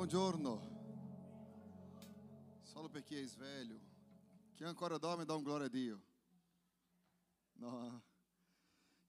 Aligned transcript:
Buongiorno. 0.00 0.58
Solo 2.62 2.88
per 2.88 3.02
chi 3.02 3.16
è 3.16 3.26
sveglio. 3.26 3.78
Chi 4.54 4.64
ancora 4.64 4.96
dorme 4.96 5.26
dá 5.26 5.34
um 5.34 5.42
glória 5.42 5.66
a 5.66 5.68
Dio. 5.68 6.02
No. 7.56 8.02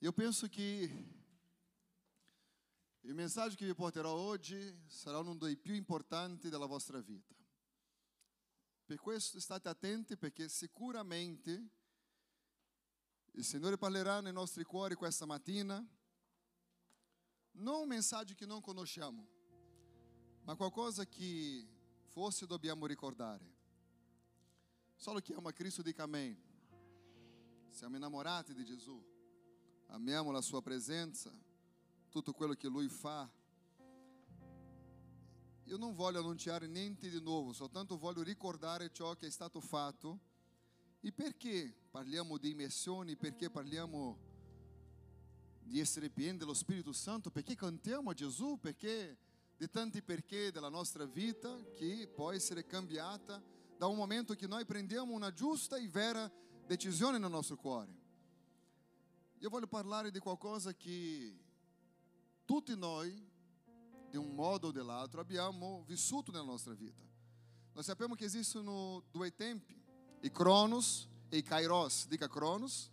Eu 0.01 0.11
penso 0.11 0.49
que 0.49 0.91
il 3.03 3.13
messaggio 3.13 3.55
che 3.55 3.65
vi 3.65 3.73
porterò 3.73 4.11
oggi 4.11 4.77
sarà 4.87 5.19
uno 5.19 5.35
dei 5.35 5.55
più 5.55 5.73
importanti 5.75 6.49
della 6.49 6.65
vostra 6.65 6.99
vita. 6.99 7.33
Per 8.83 8.99
questo 8.99 9.39
state 9.39 9.69
attenti 9.69 10.17
perché 10.17 10.49
sicuramente 10.49 11.69
il 13.31 13.45
Signore 13.45 13.77
parlerà 13.77 14.19
nei 14.19 14.33
nostri 14.33 14.65
cuori 14.65 14.95
questa 14.95 15.25
mattina 15.25 15.81
non 17.51 17.83
un 17.83 17.87
messaggio 17.87 18.33
che 18.33 18.45
non 18.45 18.59
conosciamo, 18.59 19.39
ma 20.43 20.55
qualcosa 20.55 21.05
che 21.05 21.67
forse 22.07 22.45
dobbiamo 22.45 22.85
ricordare. 22.85 23.59
Solo 24.95 25.19
chi 25.19 25.33
ama 25.33 25.51
Cristo 25.51 25.81
dica 25.81 26.03
amém. 26.03 26.37
Siamo 27.69 27.95
innamorati 27.95 28.53
di 28.53 28.65
Gesù, 28.65 29.01
amiamo 29.87 30.31
la 30.31 30.41
sua 30.41 30.61
presenza, 30.61 31.31
tutto 32.09 32.33
quello 32.33 32.53
che 32.53 32.67
Lui 32.67 32.89
fa. 32.89 33.29
Io 35.63 35.77
non 35.77 35.93
voglio 35.93 36.19
annunciare 36.19 36.67
niente 36.67 37.09
di 37.09 37.21
nuovo, 37.21 37.53
soltanto 37.53 37.97
voglio 37.97 38.23
ricordare 38.23 38.91
ciò 38.91 39.15
che 39.15 39.27
è 39.27 39.31
stato 39.31 39.61
fatto 39.61 40.19
e 40.99 41.11
perché 41.13 41.73
parliamo 41.89 42.37
di 42.37 42.49
immersioni, 42.49 43.15
perché 43.15 43.49
parliamo 43.49 44.19
di 45.63 45.79
essere 45.79 46.09
pieni 46.09 46.37
dello 46.37 46.53
Spirito 46.53 46.91
Santo, 46.91 47.31
perché 47.31 47.55
cantiamo 47.55 48.09
a 48.09 48.13
Gesù, 48.13 48.59
perché 48.59 49.17
di 49.61 49.69
tanti 49.69 50.01
perché 50.01 50.51
della 50.51 50.69
nostra 50.69 51.05
vita 51.05 51.55
che 51.75 52.09
può 52.11 52.31
essere 52.31 52.65
cambiata 52.65 53.39
da 53.77 53.85
un 53.85 53.95
momento 53.95 54.33
che 54.33 54.47
noi 54.47 54.65
prendiamo 54.65 55.13
una 55.13 55.31
giusta 55.31 55.77
e 55.77 55.87
vera 55.87 56.31
decisione 56.65 57.19
nel 57.19 57.29
nostro 57.29 57.57
cuore. 57.57 57.95
Io 59.37 59.49
voglio 59.49 59.67
parlare 59.67 60.09
di 60.09 60.17
qualcosa 60.17 60.73
che 60.73 61.37
tutti 62.43 62.75
noi, 62.75 63.23
di 64.09 64.17
un 64.17 64.33
modo 64.33 64.69
o 64.69 64.71
dell'altro, 64.71 65.21
abbiamo 65.21 65.83
vissuto 65.85 66.31
nella 66.31 66.43
nostra 66.43 66.73
vita. 66.73 67.03
Noi 67.73 67.83
sappiamo 67.83 68.15
che 68.15 68.25
esistono 68.25 69.03
due 69.11 69.31
tempi, 69.35 69.79
i 70.21 70.31
Cronos 70.31 71.07
e 71.29 71.37
i 71.37 71.43
Kairos. 71.43 72.07
Dica 72.07 72.27
Cronos 72.27 72.89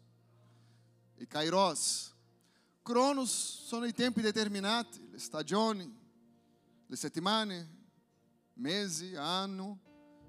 e 1.14 1.26
Kairos. 1.26 2.14
Cronos 2.82 3.64
sono 3.64 3.86
i 3.86 3.94
tempi 3.94 4.20
determinati, 4.20 5.08
le 5.10 5.18
stagioni, 5.18 5.97
le 6.90 6.96
settimane, 6.96 7.68
mesi, 8.54 9.14
anno, 9.14 9.78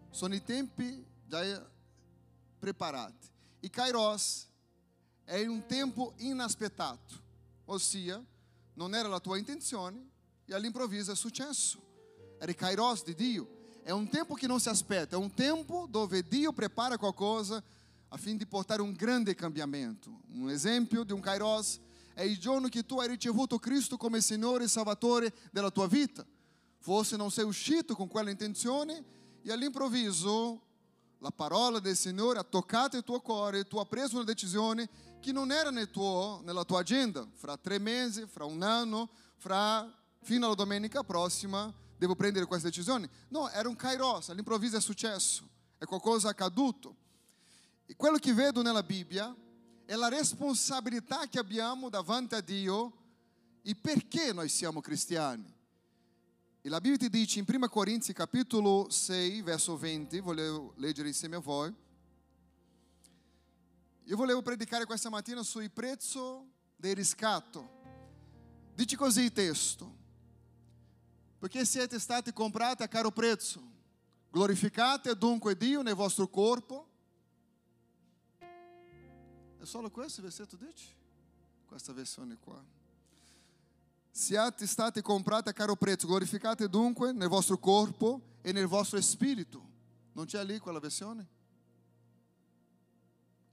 sono 0.10 0.36
i 0.36 0.44
tempi 0.44 1.06
già 1.26 1.42
preparati. 2.60 3.28
E 3.62 3.70
Kairos 3.70 4.48
è 5.24 5.46
un 5.46 5.66
tempo 5.66 6.14
inaspettato, 6.18 7.16
ossia 7.66 8.24
non 8.74 8.94
era 8.94 9.08
la 9.08 9.20
tua 9.20 9.38
intenzione 9.38 10.10
e 10.46 10.54
all'improvviso 10.54 11.14
è 11.14 11.16
successo. 11.16 11.82
Era 12.38 12.52
il 12.52 12.58
Kairos 12.58 13.04
di 13.04 13.16
Dio. 13.16 13.58
È 13.82 13.92
un 13.92 14.10
tempo 14.10 14.34
che 14.34 14.48
non 14.48 14.60
si 14.60 14.68
aspetta, 14.68 15.16
è 15.16 15.20
un 15.20 15.34
tempo 15.34 15.88
dove 15.90 16.28
Dio 16.28 16.52
prepara 16.52 16.98
qualcosa 16.98 17.64
affinché 18.10 18.40
di 18.40 18.46
portare 18.46 18.82
un 18.82 18.92
grande 18.92 19.34
cambiamento. 19.34 20.22
Un 20.34 20.50
esempio 20.50 21.04
di 21.04 21.14
un 21.14 21.22
Kairos 21.22 21.80
è 22.14 22.24
il 22.24 22.38
giorno 22.38 22.68
che 22.68 22.86
tu 22.86 23.00
hai 23.00 23.08
ricevuto 23.08 23.58
Cristo 23.60 23.96
come 23.96 24.20
Signore 24.20 24.66
e 24.66 24.68
Salvatore 24.68 25.34
della 25.52 25.72
tua 25.72 25.88
vita. 25.88 26.26
Forse 26.80 27.18
non 27.18 27.30
sei 27.32 27.46
uscito 27.46 27.96
con 27.96 28.08
quella 28.08 28.30
intenzione 28.30 29.04
e 29.42 29.52
all'improvviso 29.52 30.62
la 31.20 31.32
parola 31.32 31.80
del 31.80 31.96
Signore 31.96 32.40
ha 32.40 32.44
toccato 32.44 32.96
il 32.96 33.04
tuo 33.04 33.20
cuore, 33.20 33.68
tu 33.68 33.78
hai 33.78 33.86
preso 33.86 34.16
una 34.16 34.24
decisione 34.24 34.90
che 35.20 35.34
non 35.34 35.52
era 35.52 35.70
nel 35.70 35.92
tuo, 35.92 36.42
nella 36.44 36.64
tua 36.64 36.80
agenda. 36.80 37.28
Fra 37.36 37.58
tre 37.58 37.78
mesi, 37.78 38.26
fra 38.26 38.46
un 38.46 38.62
anno, 38.62 39.10
fra, 39.38 39.88
fino 40.22 40.46
alla 40.46 40.56
domenica 40.56 41.04
prossima 41.04 41.74
devo 41.98 42.16
prendere 42.16 42.46
questa 42.46 42.70
decisione. 42.70 43.10
No, 43.28 43.50
era 43.50 43.68
un 43.68 43.76
kairos, 43.76 44.30
all'improvviso 44.30 44.78
è 44.78 44.82
successo, 44.82 45.48
è 45.78 45.84
qualcosa 45.84 46.30
accaduto. 46.30 46.96
E 47.86 47.96
quello 47.98 48.18
che 48.18 48.34
vedo 48.34 48.62
nella 48.62 48.84
Bibbia 48.84 49.36
è 49.86 49.96
la 49.96 50.08
responsabilità 50.08 51.28
che 51.28 51.40
abbiamo 51.40 51.90
davanti 51.90 52.36
a 52.36 52.42
Dio 52.42 52.94
e 53.62 53.76
perché 53.76 54.32
noi 54.32 54.48
siamo 54.48 54.80
cristiani. 54.80 55.58
E 56.62 56.68
la 56.68 56.82
Bibbia 56.82 56.98
ti 56.98 57.10
dice 57.10 57.40
in 57.40 57.46
1 57.48 57.70
Corinzi 57.70 58.12
capitolo 58.12 58.90
6, 58.90 59.42
verso 59.44 59.78
20, 59.78 60.20
volevo 60.20 60.74
leggere 60.76 61.08
insieme 61.08 61.38
a 61.38 61.40
voi. 61.40 61.74
Io 64.04 64.16
volevo 64.18 64.42
predicare 64.42 64.86
questa 64.86 65.10
mattina 65.10 65.42
sul 65.42 65.72
prezzo 65.72 66.46
del 66.76 66.96
riscatto. 66.96 67.78
Dice 68.76 68.98
così 68.98 69.22
il 69.22 69.32
testo. 69.32 69.96
Perché 71.38 71.64
siete 71.64 71.98
stati 71.98 72.34
comprati 72.34 72.84
a 72.84 72.90
caro 72.90 73.12
prezzo. 73.12 73.62
Glorificate 74.30 75.16
dunque 75.16 75.56
Dio 75.56 75.82
nel 75.82 75.96
vostro 75.96 76.28
corpo. 76.28 76.88
È 79.60 79.64
solo 79.64 79.90
questo 79.90 80.20
il 80.20 80.26
versetto 80.26 80.58
dice? 80.58 80.88
Questa 81.66 81.94
versione 81.94 82.38
qua. 82.38 82.62
Siate 84.12 84.68
stati 84.68 85.02
comprati 85.02 85.50
a 85.50 85.54
caro 85.54 85.76
prezzo, 85.76 86.08
glorificate 86.08 86.68
dunque 86.68 87.12
nel 87.12 87.28
vostro 87.28 87.58
corpo 87.58 88.38
e 88.42 88.52
nel 88.52 88.68
vostro 88.68 89.00
spirito. 89.02 89.68
Non 90.14 90.26
c'è 90.26 90.44
lì 90.44 90.60
quella 90.60 90.80
versione? 90.80 91.28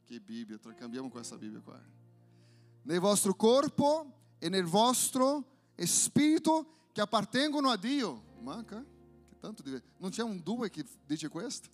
Che 0.04 0.20
Bibbia, 0.20 0.58
cambiamo 0.76 1.08
questa 1.08 1.36
Bibbia 1.36 1.60
qua. 1.60 1.80
Nel 2.82 3.00
vostro 3.00 3.34
corpo 3.34 4.12
e 4.38 4.48
nel 4.48 4.64
vostro 4.64 5.44
spirito 5.76 6.88
che 6.92 7.00
appartengono 7.00 7.68
a 7.68 7.76
Dio. 7.76 8.22
Manca? 8.40 8.82
Che 9.28 9.38
tanto 9.38 9.62
deve... 9.62 9.82
Non 9.98 10.10
c'è 10.10 10.22
un 10.22 10.40
due 10.42 10.70
che 10.70 10.84
dice 11.04 11.28
questo? 11.28 11.68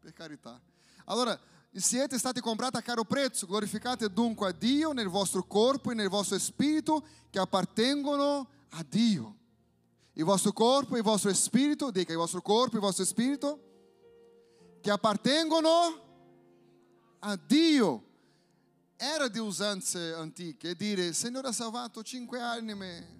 Per 0.00 0.12
carità. 0.12 0.60
Allora, 1.04 1.38
siete 1.78 2.18
stati 2.18 2.40
comprati 2.40 2.78
a 2.78 2.82
caro 2.82 3.04
prezzo, 3.04 3.46
glorificate 3.46 4.12
dunque 4.12 4.48
a 4.48 4.52
Dio 4.52 4.92
nel 4.92 5.08
vostro 5.08 5.44
corpo 5.44 5.92
e 5.92 5.94
nel 5.94 6.08
vostro 6.08 6.36
spirito 6.38 7.06
che 7.30 7.38
appartengono 7.38 8.48
a 8.70 8.84
Dio. 8.88 9.36
Il 10.14 10.24
vostro 10.24 10.52
corpo 10.52 10.96
e 10.96 10.98
il 10.98 11.04
vostro 11.04 11.32
spirito, 11.32 11.92
dica 11.92 12.10
il 12.10 12.18
vostro 12.18 12.42
corpo 12.42 12.74
e 12.74 12.78
il 12.78 12.84
vostro 12.84 13.04
spirito, 13.04 13.60
che 14.80 14.90
appartengono 14.90 15.70
a 17.20 17.38
Dio. 17.46 18.04
Era 18.96 19.28
di 19.28 19.38
usanze 19.38 20.12
antiche 20.12 20.74
dire, 20.74 21.12
Signore 21.12 21.48
ha 21.48 21.52
salvato 21.52 22.02
5 22.02 22.40
anime, 22.40 23.18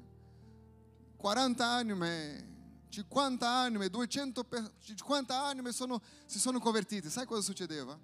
40 1.16 1.66
anime, 1.66 2.48
50 2.88 3.48
anime, 3.48 3.88
250 3.88 5.42
anime 5.42 5.72
sono, 5.72 6.02
si 6.26 6.40
sono 6.40 6.58
convertite. 6.58 7.08
Sai 7.08 7.24
cosa 7.24 7.40
succedeva? 7.42 7.98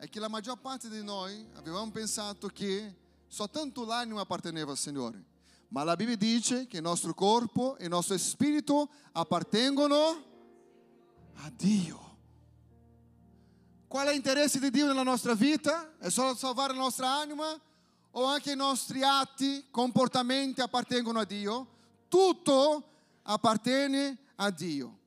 È 0.00 0.08
che 0.08 0.18
la 0.18 0.28
maggior 0.28 0.56
parte 0.56 0.88
di 0.88 1.04
noi 1.04 1.46
avevamo 1.56 1.90
pensato 1.90 2.48
che 2.48 2.96
soltanto 3.26 3.84
l'anima 3.84 4.22
apparteneva 4.22 4.70
al 4.70 4.78
Signore. 4.78 5.22
Ma 5.68 5.84
la 5.84 5.94
Bibbia 5.94 6.16
dice 6.16 6.66
che 6.66 6.78
il 6.78 6.82
nostro 6.82 7.12
corpo 7.12 7.76
e 7.76 7.84
il 7.84 7.90
nostro 7.90 8.16
spirito 8.16 8.88
appartengono 9.12 10.24
a 11.34 11.52
Dio. 11.54 12.16
Qual 13.88 14.06
è 14.06 14.12
l'interesse 14.12 14.58
di 14.58 14.70
Dio 14.70 14.86
nella 14.86 15.02
nostra 15.02 15.34
vita? 15.34 15.94
È 15.98 16.08
solo 16.08 16.34
salvare 16.34 16.72
la 16.72 16.80
nostra 16.80 17.18
anima? 17.18 17.60
O 18.12 18.24
anche 18.24 18.52
i 18.52 18.56
nostri 18.56 19.02
atti, 19.02 19.66
comportamenti 19.70 20.62
appartengono 20.62 21.18
a 21.18 21.24
Dio? 21.26 21.68
Tutto 22.08 22.88
appartiene 23.24 24.16
a 24.36 24.48
Dio. 24.48 24.98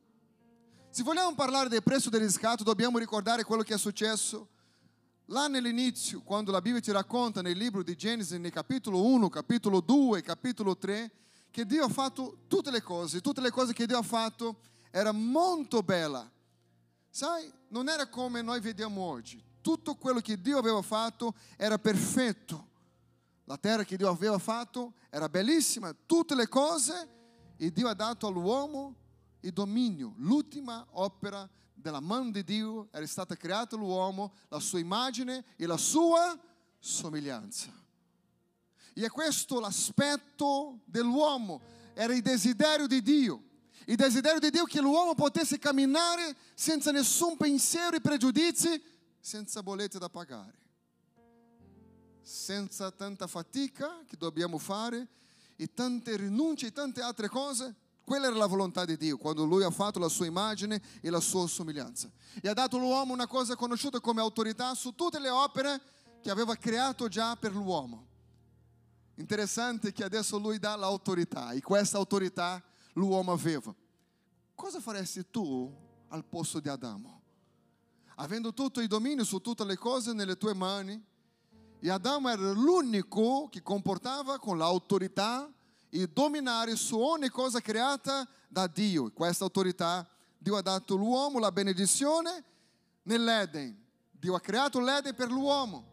Se 0.91 1.01
vogliamo 1.01 1.33
parlare 1.33 1.67
del 1.67 1.81
prezzo 1.81 2.11
del 2.11 2.21
riscatto, 2.21 2.63
dobbiamo 2.63 2.99
ricordare 2.99 3.43
quello 3.43 3.63
che 3.63 3.73
è 3.73 3.77
successo 3.79 4.49
Lá 5.33 5.47
nell'inizio, 5.47 6.21
quando 6.21 6.51
la 6.51 6.61
Bibbia 6.61 6.79
ci 6.79 6.91
racconta 6.91 7.41
nel 7.41 7.57
libro 7.57 7.81
di 7.81 7.95
Genesi, 7.95 8.37
nel 8.37 8.51
capitolo 8.51 9.03
1, 9.03 9.29
capitolo 9.29 9.79
2, 9.79 10.21
capitolo 10.21 10.77
3, 10.77 11.11
che 11.49 11.65
Dio 11.65 11.85
ha 11.85 11.89
fatto 11.89 12.43
tutte 12.47 12.69
le 12.69 12.83
cose, 12.83 13.19
tutte 13.19 13.41
le 13.41 13.49
cose 13.49 13.73
che 13.73 13.87
Dio 13.87 13.97
ha 13.97 14.03
fatto 14.03 14.57
era 14.91 15.11
molto 15.11 15.81
bella. 15.81 16.31
Sai, 17.09 17.51
non 17.69 17.89
era 17.89 18.07
come 18.09 18.43
noi 18.43 18.59
vediamo 18.59 19.01
oggi. 19.01 19.43
Tutto 19.59 19.95
quello 19.95 20.19
che 20.19 20.39
Dio 20.39 20.59
aveva 20.59 20.83
fatto 20.83 21.33
era 21.57 21.79
perfetto. 21.79 22.67
La 23.45 23.57
terra 23.57 23.83
che 23.83 23.97
Dio 23.97 24.09
aveva 24.09 24.37
fatto 24.37 24.93
era 25.09 25.27
bellissima, 25.29 25.95
tutte 26.05 26.35
le 26.35 26.47
cose, 26.47 27.09
e 27.57 27.71
Dio 27.71 27.87
ha 27.87 27.95
dato 27.95 28.27
all'uomo 28.27 28.93
il 29.39 29.51
dominio, 29.51 30.13
l'ultima 30.17 30.85
opera 30.91 31.49
della 31.73 31.99
mano 31.99 32.31
di 32.31 32.43
Dio 32.43 32.87
era 32.91 33.05
stata 33.05 33.35
creata 33.35 33.75
l'uomo, 33.75 34.33
la 34.49 34.59
sua 34.59 34.79
immagine 34.79 35.43
e 35.55 35.65
la 35.65 35.77
sua 35.77 36.39
somiglianza. 36.79 37.71
E 38.93 39.05
è 39.05 39.09
questo 39.09 39.59
l'aspetto 39.59 40.79
dell'uomo, 40.85 41.61
era 41.93 42.13
il 42.13 42.21
desiderio 42.21 42.87
di 42.87 43.01
Dio. 43.01 43.43
Il 43.85 43.95
desiderio 43.95 44.39
di 44.39 44.49
Dio 44.49 44.63
che 44.63 44.79
l'uomo 44.79 45.13
potesse 45.13 45.59
camminare 45.59 46.35
senza 46.53 46.91
nessun 46.91 47.35
pensiero 47.35 47.97
e 47.97 48.01
pregiudizi, 48.01 48.81
senza 49.19 49.61
bollette 49.61 49.99
da 49.99 50.09
pagare, 50.09 50.57
senza 52.21 52.91
tanta 52.91 53.27
fatica 53.27 54.03
che 54.07 54.15
dobbiamo 54.15 54.57
fare 54.57 55.07
e 55.55 55.73
tante 55.73 56.15
rinunce 56.15 56.67
e 56.67 56.71
tante 56.71 57.01
altre 57.01 57.27
cose. 57.27 57.75
Quella 58.05 58.27
era 58.27 58.35
la 58.35 58.47
volontà 58.47 58.83
di 58.83 58.97
Dio 58.97 59.17
quando 59.17 59.45
Lui 59.45 59.63
ha 59.63 59.71
fatto 59.71 59.97
la 59.97 60.09
sua 60.09 60.25
immagine 60.25 60.81
e 61.01 61.09
la 61.09 61.21
sua 61.21 61.47
somiglianza. 61.47 62.11
E 62.41 62.49
ha 62.49 62.53
dato 62.53 62.75
all'uomo 62.75 63.13
una 63.13 63.27
cosa 63.27 63.55
conosciuta 63.55 64.01
come 64.01 64.19
autorità 64.19 64.75
su 64.75 64.93
tutte 64.93 65.19
le 65.19 65.29
opere 65.29 65.81
che 66.21 66.29
aveva 66.29 66.55
creato 66.55 67.07
già 67.07 67.35
per 67.37 67.53
l'uomo. 67.53 68.07
Interessante 69.15 69.93
che 69.93 70.03
adesso 70.03 70.37
Lui 70.37 70.59
dà 70.59 70.75
l'autorità 70.75 71.51
e 71.51 71.61
questa 71.61 71.97
autorità 71.97 72.61
l'uomo 72.93 73.31
aveva. 73.31 73.73
Cosa 74.55 74.81
faresti 74.81 75.25
tu 75.29 75.71
al 76.09 76.25
posto 76.25 76.59
di 76.59 76.67
Adamo? 76.67 77.21
Avendo 78.15 78.53
tutto 78.53 78.81
il 78.81 78.87
dominio 78.87 79.23
su 79.23 79.39
tutte 79.39 79.63
le 79.63 79.77
cose 79.77 80.13
nelle 80.13 80.37
tue 80.37 80.53
mani, 80.53 81.01
e 81.79 81.89
Adamo 81.89 82.29
era 82.29 82.51
l'unico 82.51 83.49
che 83.49 83.61
comportava 83.61 84.39
con 84.39 84.57
l'autorità 84.57 85.51
e 85.95 86.09
dominare 86.11 86.75
su 86.75 86.97
ogni 86.97 87.29
cosa 87.29 87.59
creata 87.59 88.27
da 88.47 88.65
Dio. 88.65 89.11
Questa 89.11 89.43
autorità 89.43 90.07
Dio 90.39 90.57
ha 90.57 90.61
dato 90.63 90.95
all'uomo 90.95 91.37
la 91.37 91.51
benedizione 91.51 92.43
nell'Eden. 93.03 93.79
Dio 94.09 94.33
ha 94.33 94.39
creato 94.39 94.79
l'Eden 94.79 95.13
per 95.13 95.29
l'uomo. 95.29 95.91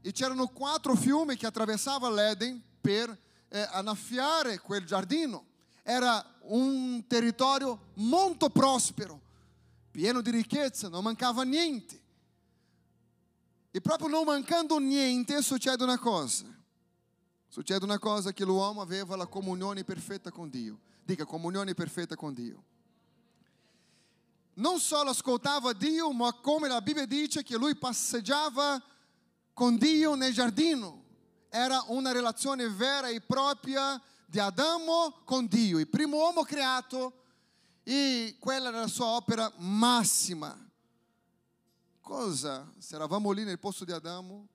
E 0.00 0.10
c'erano 0.10 0.48
quattro 0.48 0.96
fiumi 0.96 1.36
che 1.36 1.46
attraversavano 1.46 2.16
l'Eden 2.16 2.60
per 2.80 3.16
eh, 3.48 3.60
annaffiare 3.70 4.58
quel 4.58 4.84
giardino. 4.84 5.46
Era 5.84 6.24
un 6.40 7.06
territorio 7.06 7.90
molto 7.94 8.50
prospero, 8.50 9.20
pieno 9.92 10.20
di 10.20 10.32
ricchezza, 10.32 10.88
non 10.88 11.04
mancava 11.04 11.44
niente. 11.44 12.02
E 13.70 13.80
proprio 13.80 14.08
non 14.08 14.24
mancando 14.24 14.78
niente 14.78 15.40
succede 15.42 15.84
una 15.84 15.98
cosa. 15.98 16.57
Succede 17.48 17.84
una 17.84 17.98
cosa 17.98 18.32
che 18.32 18.44
l'uomo 18.44 18.82
aveva 18.82 19.16
la 19.16 19.26
comunione 19.26 19.82
perfetta 19.82 20.30
con 20.30 20.50
Dio. 20.50 20.78
Dica 21.02 21.24
comunione 21.24 21.72
perfetta 21.72 22.14
con 22.14 22.34
Dio. 22.34 22.62
Non 24.54 24.78
solo 24.78 25.10
ascoltava 25.10 25.72
Dio, 25.72 26.12
ma 26.12 26.32
come 26.34 26.68
la 26.68 26.82
Bibbia 26.82 27.06
dice 27.06 27.42
che 27.42 27.56
lui 27.56 27.74
passeggiava 27.76 28.82
con 29.54 29.76
Dio 29.78 30.14
nel 30.14 30.32
giardino. 30.32 31.04
Era 31.48 31.82
una 31.88 32.12
relazione 32.12 32.68
vera 32.68 33.08
e 33.08 33.20
propria 33.22 34.00
di 34.26 34.38
Adamo 34.38 35.22
con 35.24 35.46
Dio, 35.46 35.78
il 35.78 35.88
primo 35.88 36.18
uomo 36.18 36.42
creato 36.42 37.24
e 37.82 38.36
quella 38.38 38.68
era 38.68 38.80
la 38.80 38.86
sua 38.86 39.06
opera 39.06 39.50
massima. 39.56 40.54
Cosa, 42.02 42.70
se 42.76 42.94
eravamo 42.94 43.30
lì 43.30 43.44
nel 43.44 43.58
posto 43.58 43.86
di 43.86 43.92
Adamo, 43.92 44.46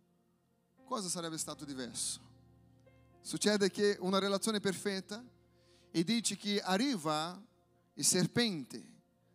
cosa 0.86 1.10
sarebbe 1.10 1.40
stato 1.40 1.66
diverso? 1.66 2.20
Succede 3.26 3.72
che 3.72 3.96
una 4.02 4.20
relazione 4.20 4.60
perfetta 4.60 5.24
e 5.92 6.04
dice 6.04 6.36
che 6.36 6.60
arriva 6.62 7.42
il 7.94 8.04
serpente, 8.04 8.84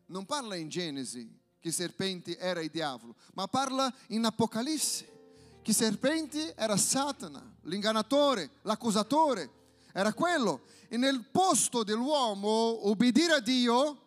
non 0.07 0.27
parla 0.27 0.57
in 0.57 0.69
Genesi 0.69 1.27
che 1.59 1.69
il 1.69 1.75
serpente 1.75 2.37
era 2.37 2.61
il 2.61 2.69
diavolo, 2.69 3.15
ma 3.33 3.49
parla 3.49 3.91
in 4.09 4.27
Apocalisse 4.27 5.17
che 5.63 5.71
il 5.71 5.77
serpente 5.77 6.55
era 6.55 6.77
Satana, 6.77 7.43
l'ingannatore, 7.63 8.51
l'accusatore, 8.63 9.51
era 9.93 10.13
quello. 10.13 10.65
E 10.89 10.99
nel 10.99 11.25
posto 11.25 11.83
dell'uomo 11.83 12.89
obbedire 12.89 13.33
a 13.35 13.41
Dio 13.41 14.03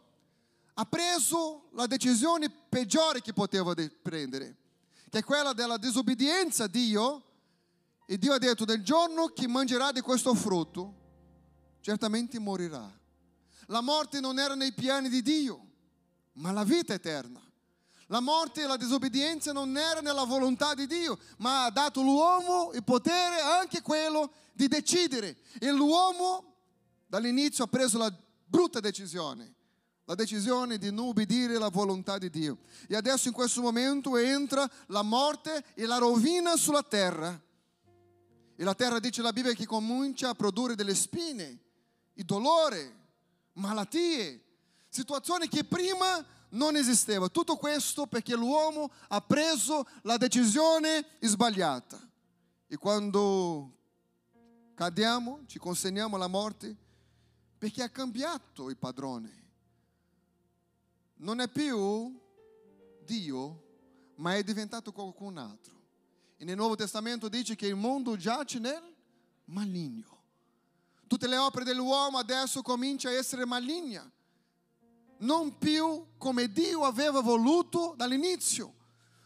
ha 0.76 0.86
preso 0.86 1.70
la 1.74 1.88
decisione 1.88 2.50
peggiore 2.50 3.22
che 3.22 3.34
poteva 3.34 3.74
prendere, 4.02 4.56
che 5.10 5.20
è 5.20 5.24
quella 5.24 5.54
della 5.54 5.78
disobbedienza 5.78 6.66
a 6.66 6.68
Dio. 6.68 7.24
E 8.06 8.18
Dio 8.18 8.34
ha 8.34 8.38
detto, 8.38 8.66
del 8.66 8.84
giorno 8.84 9.28
che 9.28 9.48
mangerà 9.48 9.92
di 9.92 10.02
questo 10.02 10.34
frutto, 10.34 10.96
certamente 11.82 12.40
morirà. 12.40 12.90
La 13.68 13.82
morte 13.82 14.20
non 14.20 14.38
era 14.40 14.56
nei 14.56 14.74
piani 14.74 15.08
di 15.08 15.22
Dio, 15.22 15.66
ma 16.34 16.52
la 16.52 16.64
vita 16.64 16.94
eterna. 16.94 17.42
La 18.08 18.20
morte 18.20 18.64
e 18.64 18.68
la 18.68 18.76
disobbedienza 18.76 19.54
non 19.54 19.78
era 19.78 20.02
nella 20.02 20.26
volontà 20.26 20.74
di 20.74 20.86
Dio, 20.86 21.18
ma 21.38 21.64
ha 21.64 21.70
dato 21.72 22.02
all'uomo 22.02 22.72
il 22.74 22.84
potere, 22.84 23.40
anche 23.40 23.82
quello, 23.82 24.32
di 24.52 24.68
decidere. 24.68 25.38
E 25.60 25.72
l'uomo 25.72 26.56
dall'inizio 27.08 27.64
ha 27.64 27.68
preso 27.68 27.98
la 27.98 28.14
brutta 28.46 28.82
decisione, 28.82 29.54
la 30.04 30.16
decisione 30.16 30.78
di 30.78 30.92
non 30.92 31.08
obbedire 31.08 31.56
alla 31.56 31.70
volontà 31.70 32.18
di 32.18 32.30
Dio. 32.30 32.58
E 32.90 32.98
adesso 32.98 33.30
in 33.30 33.34
questo 33.34 33.62
momento 33.62 34.18
entra 34.18 34.70
la 34.88 35.04
morte 35.04 35.64
e 35.74 35.86
la 35.86 35.98
rovina 35.98 36.58
sulla 36.58 36.84
terra. 36.84 37.42
E 38.62 38.64
la 38.64 38.76
terra 38.76 39.00
dice 39.00 39.24
la 39.24 39.34
Bibbia 39.34 39.54
che 39.54 39.66
comincia 39.66 40.30
a 40.30 40.36
produrre 40.36 40.76
delle 40.76 40.94
spine, 40.94 41.60
il 42.14 42.26
dolore, 42.26 42.96
malattie, 43.54 44.40
situazioni 44.88 45.48
che 45.48 45.64
prima 45.64 46.24
non 46.50 46.76
esisteva. 46.76 47.28
Tutto 47.28 47.56
questo 47.56 48.06
perché 48.06 48.36
l'uomo 48.36 48.92
ha 49.08 49.20
preso 49.20 49.88
la 50.04 50.16
decisione 50.18 51.08
sbagliata. 51.22 52.00
E 52.68 52.78
quando 52.78 53.78
cadiamo, 54.76 55.40
ci 55.48 55.58
consegniamo 55.58 56.16
alla 56.16 56.28
morte, 56.28 56.78
perché 57.58 57.82
ha 57.82 57.90
cambiato 57.90 58.70
il 58.70 58.78
padrone. 58.78 59.44
Non 61.16 61.40
è 61.40 61.48
più 61.48 62.16
Dio, 63.04 63.64
ma 64.18 64.36
è 64.36 64.44
diventato 64.44 64.92
qualcun 64.92 65.40
altro. 65.40 65.81
E 66.42 66.44
nel 66.44 66.56
Nuovo 66.56 66.76
Testamento 66.76 67.30
dice 67.30 67.56
che 67.56 67.68
il 67.68 67.76
mondo 67.76 68.16
giace 68.16 68.58
nel 68.58 68.82
maligno. 69.46 70.24
Tutte 71.06 71.28
le 71.28 71.38
opere 71.38 71.64
dell'uomo 71.64 72.18
adesso 72.18 72.64
cominciano 72.64 73.14
a 73.14 73.20
essere 73.20 73.46
maligne 73.46 74.12
non 75.20 75.60
più 75.60 76.04
come 76.18 76.52
Dio 76.52 76.84
aveva 76.84 77.22
voluto 77.22 77.94
dall'inizio, 77.96 78.74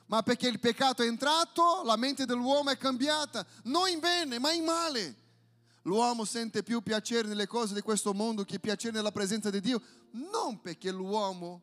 ma 0.07 0.23
perché 0.23 0.49
il 0.49 0.59
peccato 0.59 1.03
è 1.03 1.07
entrato, 1.07 1.83
la 1.85 1.95
mente 1.95 2.25
dell'uomo 2.25 2.71
è 2.71 2.77
cambiata, 2.77 3.45
non 3.63 3.87
in 3.87 4.01
bene, 4.01 4.37
ma 4.37 4.51
in 4.51 4.65
male. 4.65 5.15
L'uomo 5.83 6.25
sente 6.25 6.63
più 6.63 6.81
piacere 6.81 7.29
nelle 7.29 7.47
cose 7.47 7.73
di 7.73 7.81
questo 7.81 8.13
mondo 8.13 8.43
che 8.43 8.59
piacere 8.59 8.93
nella 8.93 9.13
presenza 9.13 9.49
di 9.49 9.61
Dio, 9.61 9.81
non 10.11 10.59
perché 10.59 10.91
l'uomo 10.91 11.61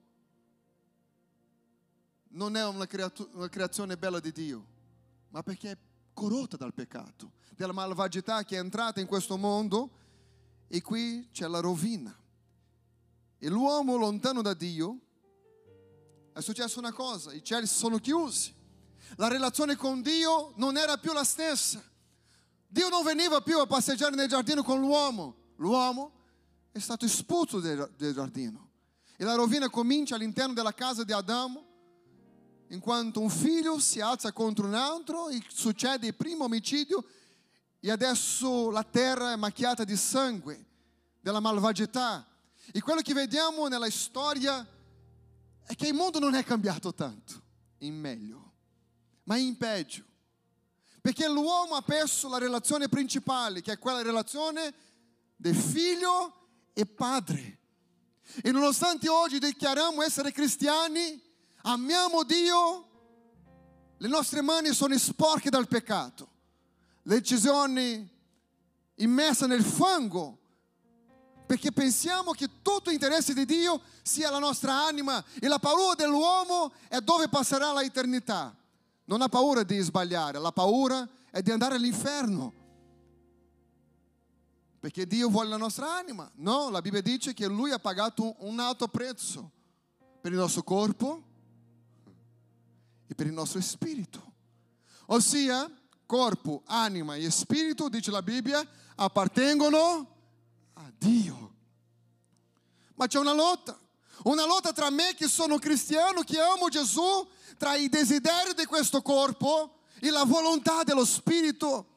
non 2.28 2.56
è 2.56 2.66
una, 2.66 2.86
creazione 2.86 3.98
bella 3.98 4.18
di 4.18 4.32
Dio, 4.32 4.71
ma 5.32 5.42
perché 5.42 5.70
è 5.72 5.78
corrotta 6.12 6.56
dal 6.56 6.72
peccato, 6.72 7.32
dalla 7.56 7.72
malvagità 7.72 8.44
che 8.44 8.56
è 8.56 8.60
entrata 8.60 9.00
in 9.00 9.06
questo 9.06 9.36
mondo 9.36 9.90
e 10.68 10.80
qui 10.80 11.28
c'è 11.32 11.48
la 11.48 11.60
rovina. 11.60 12.16
E 13.38 13.48
l'uomo 13.48 13.96
lontano 13.96 14.40
da 14.40 14.54
Dio, 14.54 14.98
è 16.32 16.40
successa 16.40 16.78
una 16.78 16.92
cosa, 16.92 17.32
i 17.32 17.42
cieli 17.42 17.66
si 17.66 17.74
sono 17.74 17.98
chiusi, 17.98 18.54
la 19.16 19.28
relazione 19.28 19.74
con 19.76 20.00
Dio 20.00 20.52
non 20.56 20.76
era 20.76 20.96
più 20.96 21.12
la 21.12 21.24
stessa. 21.24 21.82
Dio 22.68 22.88
non 22.88 23.02
veniva 23.02 23.40
più 23.42 23.58
a 23.58 23.66
passeggiare 23.66 24.14
nel 24.14 24.28
giardino 24.28 24.62
con 24.62 24.80
l'uomo, 24.80 25.36
l'uomo 25.56 26.12
è 26.72 26.78
stato 26.78 27.04
espulso 27.04 27.60
del, 27.60 27.90
giardino. 27.96 28.70
E 29.16 29.24
la 29.24 29.34
rovina 29.34 29.68
comincia 29.68 30.14
all'interno 30.14 30.54
della 30.54 30.72
casa 30.72 31.04
di 31.04 31.12
Adamo, 31.12 31.71
in 32.72 32.80
quanto 32.80 33.20
un 33.20 33.28
figlio 33.28 33.78
si 33.78 34.00
alza 34.00 34.32
contro 34.32 34.66
un 34.66 34.74
altro 34.74 35.28
succede 35.48 36.06
il 36.06 36.14
primo 36.14 36.44
omicidio 36.44 37.04
e 37.78 37.90
adesso 37.90 38.70
la 38.70 38.82
terra 38.82 39.32
è 39.32 39.36
macchiata 39.36 39.84
di 39.84 39.96
sangue, 39.96 40.66
della 41.20 41.40
malvagità, 41.40 42.26
e 42.72 42.80
quello 42.80 43.02
che 43.02 43.12
vediamo 43.12 43.66
nella 43.68 43.90
storia 43.90 44.66
è 45.66 45.74
che 45.74 45.88
il 45.88 45.94
mondo 45.94 46.18
non 46.18 46.34
è 46.34 46.44
cambiato 46.44 46.94
tanto 46.94 47.42
in 47.78 47.94
meglio, 47.94 48.52
ma 49.24 49.36
in 49.36 49.56
peggio. 49.56 50.04
Perché 51.00 51.28
l'uomo 51.28 51.74
ha 51.74 51.82
perso 51.82 52.28
la 52.28 52.38
relazione 52.38 52.88
principale, 52.88 53.60
che 53.60 53.72
è 53.72 53.78
quella 53.78 54.00
relazione 54.00 54.72
del 55.36 55.56
figlio 55.56 56.46
e 56.72 56.86
padre. 56.86 57.58
E 58.42 58.50
nonostante 58.52 59.08
oggi 59.08 59.40
dichiariamo 59.40 60.00
essere 60.02 60.30
cristiani, 60.30 61.20
amiamo 61.62 62.22
Dio, 62.24 62.88
le 63.98 64.08
nostre 64.08 64.40
mani 64.42 64.72
sono 64.72 64.96
sporche 64.98 65.50
dal 65.50 65.68
peccato, 65.68 66.28
le 67.02 67.16
decisioni 67.16 68.08
immerse 68.96 69.46
nel 69.46 69.62
fango 69.62 70.38
perché 71.46 71.72
pensiamo 71.72 72.32
che 72.32 72.48
tutto 72.62 72.90
interesse 72.90 73.34
di 73.34 73.44
Dio 73.44 73.82
sia 74.02 74.30
la 74.30 74.38
nostra 74.38 74.86
anima 74.86 75.22
e 75.38 75.48
la 75.48 75.58
paura 75.58 75.94
dell'uomo 75.94 76.72
è 76.88 77.00
dove 77.00 77.28
passerà 77.28 77.74
l'eternità. 77.74 78.56
Non 79.04 79.20
ha 79.20 79.28
paura 79.28 79.62
di 79.62 79.78
sbagliare, 79.80 80.38
la 80.38 80.52
paura 80.52 81.06
è 81.30 81.42
di 81.42 81.50
andare 81.50 81.74
all'inferno. 81.74 82.60
perché 84.80 85.06
Dio 85.06 85.28
vuole 85.28 85.48
la 85.50 85.58
nostra 85.58 85.94
anima. 85.94 86.28
No, 86.36 86.70
la 86.70 86.80
Bibbia 86.80 87.02
dice 87.02 87.34
che 87.34 87.46
Lui 87.46 87.70
ha 87.70 87.78
pagato 87.78 88.34
un 88.38 88.58
alto 88.58 88.88
prezzo 88.88 89.50
per 90.20 90.32
il 90.32 90.38
nostro 90.38 90.62
corpo 90.62 91.22
e 93.12 93.14
per 93.14 93.26
il 93.26 93.32
nostro 93.32 93.60
spirito. 93.60 94.32
Ossia, 95.06 95.70
corpo, 96.06 96.62
anima 96.66 97.14
e 97.14 97.30
spirito, 97.30 97.88
dice 97.88 98.10
la 98.10 98.22
Bibbia, 98.22 98.66
appartengono 98.96 100.16
a 100.74 100.92
Dio. 100.96 101.54
Ma 102.94 103.06
c'è 103.06 103.18
una 103.18 103.34
lotta. 103.34 103.78
Una 104.24 104.46
lotta 104.46 104.72
tra 104.72 104.90
me 104.90 105.14
che 105.14 105.28
sono 105.28 105.58
cristiano, 105.58 106.22
che 106.22 106.38
amo 106.40 106.68
Gesù, 106.68 107.28
tra 107.58 107.74
i 107.74 107.88
desideri 107.88 108.54
di 108.54 108.64
questo 108.64 109.02
corpo 109.02 109.80
e 110.00 110.10
la 110.10 110.24
volontà 110.24 110.82
dello 110.84 111.04
spirito. 111.04 111.88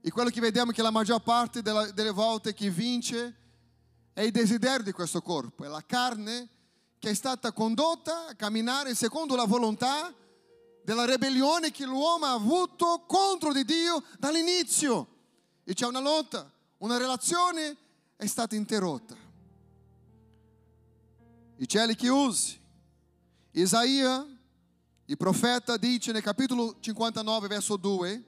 E 0.00 0.10
quello 0.10 0.30
che 0.30 0.40
vediamo 0.40 0.70
che 0.70 0.82
la 0.82 0.90
maggior 0.90 1.20
parte 1.22 1.60
della, 1.60 1.90
delle 1.90 2.12
volte 2.12 2.54
che 2.54 2.70
vince 2.70 3.36
è 4.12 4.22
il 4.22 4.30
desiderio 4.30 4.84
di 4.84 4.92
questo 4.92 5.20
corpo, 5.20 5.64
è 5.64 5.68
la 5.68 5.84
carne 5.84 6.48
che 6.98 7.10
è 7.10 7.14
stata 7.14 7.52
condotta 7.52 8.26
a 8.28 8.34
camminare 8.34 8.94
secondo 8.94 9.36
la 9.36 9.44
volontà 9.44 10.12
della 10.82 11.04
ribellione 11.04 11.70
che 11.70 11.84
l'uomo 11.84 12.26
ha 12.26 12.32
avuto 12.32 13.04
contro 13.06 13.52
di 13.52 13.64
Dio 13.64 14.02
dall'inizio. 14.18 15.06
E 15.64 15.74
c'è 15.74 15.86
una 15.86 16.00
lotta, 16.00 16.50
una 16.78 16.96
relazione 16.96 17.76
è 18.16 18.26
stata 18.26 18.56
interrotta. 18.56 19.14
I 21.56 21.68
cieli 21.68 21.94
chiusi. 21.94 22.58
Isaia, 23.52 24.26
il 25.04 25.16
profeta, 25.16 25.76
dice 25.76 26.12
nel 26.12 26.22
capitolo 26.22 26.76
59, 26.80 27.48
verso 27.48 27.76
2, 27.76 28.24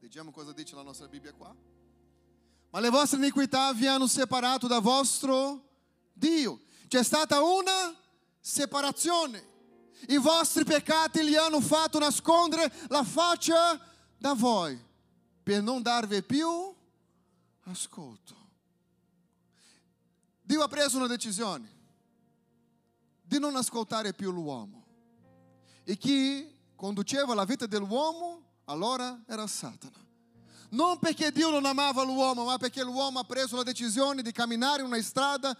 leggiamo 0.00 0.30
cosa 0.30 0.52
dice 0.52 0.74
la 0.74 0.82
nostra 0.82 1.08
Bibbia 1.08 1.32
qua. 1.32 1.54
Ma 2.70 2.80
le 2.80 2.88
vostre 2.88 3.18
iniquità 3.18 3.72
vi 3.72 3.86
hanno 3.86 4.06
separato 4.06 4.66
da 4.66 4.78
vostro 4.78 5.68
Dio. 6.12 6.60
C'è 6.90 7.04
stata 7.04 7.40
una 7.40 7.94
separazione. 8.40 9.46
I 10.08 10.16
vostri 10.16 10.64
peccati 10.64 11.22
li 11.22 11.36
hanno 11.36 11.60
fatto 11.60 12.00
nascondere 12.00 12.68
la 12.88 13.04
faccia 13.04 13.78
da 14.18 14.34
voi 14.34 14.76
per 15.40 15.62
non 15.62 15.82
darvi 15.82 16.20
più 16.24 16.74
ascolto. 17.66 18.34
Dio 20.42 20.64
ha 20.64 20.66
preso 20.66 20.96
una 20.96 21.06
decisione 21.06 21.70
di 23.22 23.38
non 23.38 23.54
ascoltare 23.54 24.12
più 24.12 24.32
l'uomo. 24.32 24.84
E 25.84 25.96
chi 25.96 26.52
conduceva 26.74 27.34
la 27.34 27.44
vita 27.44 27.66
dell'uomo 27.66 28.42
allora 28.64 29.16
era 29.28 29.46
Satana. 29.46 30.04
Non 30.70 30.98
perché 30.98 31.30
Dio 31.30 31.50
non 31.50 31.66
amava 31.66 32.02
l'uomo, 32.02 32.46
ma 32.46 32.58
perché 32.58 32.82
l'uomo 32.82 33.20
ha 33.20 33.24
preso 33.24 33.54
la 33.54 33.62
decisione 33.62 34.22
di 34.22 34.32
camminare 34.32 34.82
una 34.82 35.00
strada, 35.00 35.56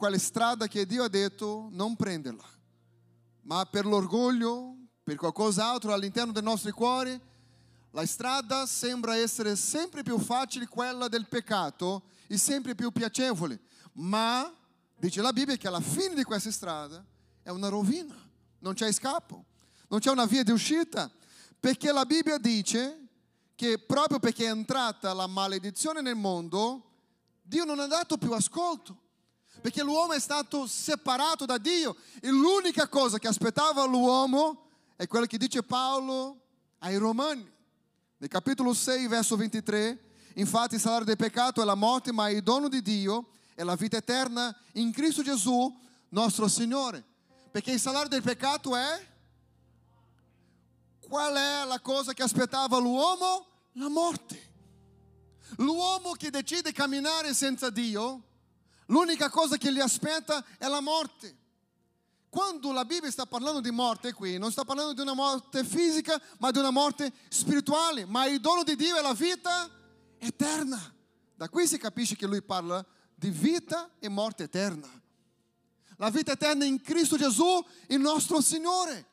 quella 0.00 0.18
strada 0.18 0.66
che 0.66 0.86
Dio 0.86 1.04
ha 1.04 1.08
detto 1.08 1.68
non 1.70 1.94
prenderla. 1.94 2.48
Ma 3.42 3.64
per 3.66 3.86
l'orgoglio, 3.86 4.74
per 5.02 5.14
qualcos'altro 5.14 5.92
all'interno 5.92 6.32
dei 6.32 6.42
nostri 6.42 6.72
cuori, 6.72 7.20
la 7.92 8.06
strada 8.06 8.66
sembra 8.66 9.16
essere 9.16 9.54
sempre 9.56 10.02
più 10.02 10.18
facile 10.18 10.66
quella 10.66 11.06
del 11.08 11.28
peccato 11.28 12.02
e 12.26 12.36
sempre 12.36 12.74
più 12.74 12.90
piacevole. 12.90 13.60
Ma 13.92 14.52
Dice 15.00 15.22
la 15.22 15.32
Bibbia 15.32 15.56
che 15.56 15.66
alla 15.66 15.80
fine 15.80 16.14
di 16.14 16.24
questa 16.24 16.50
strada 16.50 17.02
è 17.42 17.48
una 17.48 17.68
rovina, 17.68 18.14
non 18.58 18.74
c'è 18.74 18.92
scappo, 18.92 19.46
non 19.88 19.98
c'è 19.98 20.10
una 20.10 20.26
via 20.26 20.42
di 20.42 20.50
uscita, 20.50 21.10
perché 21.58 21.90
la 21.90 22.04
Bibbia 22.04 22.36
dice 22.36 23.06
che 23.54 23.78
proprio 23.78 24.18
perché 24.18 24.44
è 24.44 24.50
entrata 24.50 25.14
la 25.14 25.26
maledizione 25.26 26.02
nel 26.02 26.16
mondo, 26.16 26.90
Dio 27.40 27.64
non 27.64 27.80
ha 27.80 27.86
dato 27.86 28.18
più 28.18 28.30
ascolto, 28.32 28.94
perché 29.60 29.82
l'uomo 29.82 30.12
è 30.12 30.20
stato 30.20 30.66
separato 30.66 31.44
da 31.44 31.58
Dio 31.58 31.96
e 32.20 32.30
l'unica 32.30 32.88
cosa 32.88 33.18
che 33.18 33.28
aspettava 33.28 33.84
l'uomo 33.84 34.68
è 34.96 35.06
quello 35.06 35.26
che 35.26 35.38
dice 35.38 35.62
Paolo 35.62 36.40
ai 36.78 36.96
Romani, 36.96 37.50
nel 38.18 38.28
capitolo 38.28 38.74
6, 38.74 39.06
verso 39.06 39.36
23, 39.36 39.98
infatti 40.34 40.74
il 40.74 40.80
salario 40.80 41.06
del 41.06 41.16
peccato 41.16 41.62
è 41.62 41.64
la 41.64 41.74
morte, 41.74 42.12
ma 42.12 42.28
il 42.28 42.42
dono 42.42 42.68
di 42.68 42.82
Dio 42.82 43.28
è 43.54 43.62
la 43.62 43.76
vita 43.76 43.96
eterna 43.96 44.54
in 44.72 44.92
Cristo 44.92 45.22
Gesù, 45.22 45.74
nostro 46.10 46.48
Signore. 46.48 47.04
Perché 47.50 47.72
il 47.72 47.80
salario 47.80 48.08
del 48.08 48.22
peccato 48.22 48.76
è? 48.76 49.06
Qual 51.00 51.34
è 51.34 51.64
la 51.66 51.80
cosa 51.80 52.12
che 52.12 52.22
aspettava 52.22 52.78
l'uomo? 52.78 53.46
La 53.72 53.88
morte. 53.88 54.48
L'uomo 55.56 56.12
che 56.12 56.30
decide 56.30 56.72
camminare 56.72 57.34
senza 57.34 57.70
Dio, 57.70 58.22
l'unica 58.90 59.30
cosa 59.30 59.56
che 59.56 59.72
gli 59.72 59.80
aspetta 59.80 60.44
è 60.58 60.68
la 60.68 60.80
morte. 60.80 61.36
Quando 62.28 62.70
la 62.70 62.84
Bibbia 62.84 63.10
sta 63.10 63.26
parlando 63.26 63.60
di 63.60 63.72
morte 63.72 64.12
qui, 64.12 64.38
non 64.38 64.52
sta 64.52 64.64
parlando 64.64 64.92
di 64.92 65.00
una 65.00 65.14
morte 65.14 65.64
fisica, 65.64 66.20
ma 66.38 66.52
di 66.52 66.58
una 66.58 66.70
morte 66.70 67.12
spirituale. 67.28 68.04
Ma 68.04 68.26
il 68.26 68.40
dono 68.40 68.62
di 68.62 68.76
Dio 68.76 68.96
è 68.96 69.02
la 69.02 69.14
vita 69.14 69.68
eterna. 70.18 70.94
Da 71.34 71.48
qui 71.48 71.66
si 71.66 71.76
capisce 71.76 72.14
che 72.14 72.26
lui 72.26 72.40
parla 72.40 72.84
di 73.14 73.30
vita 73.30 73.90
e 73.98 74.08
morte 74.08 74.44
eterna. 74.44 74.88
La 75.96 76.08
vita 76.08 76.32
eterna 76.32 76.64
in 76.64 76.80
Cristo 76.80 77.16
Gesù, 77.16 77.64
il 77.88 77.98
nostro 77.98 78.40
Signore, 78.40 79.06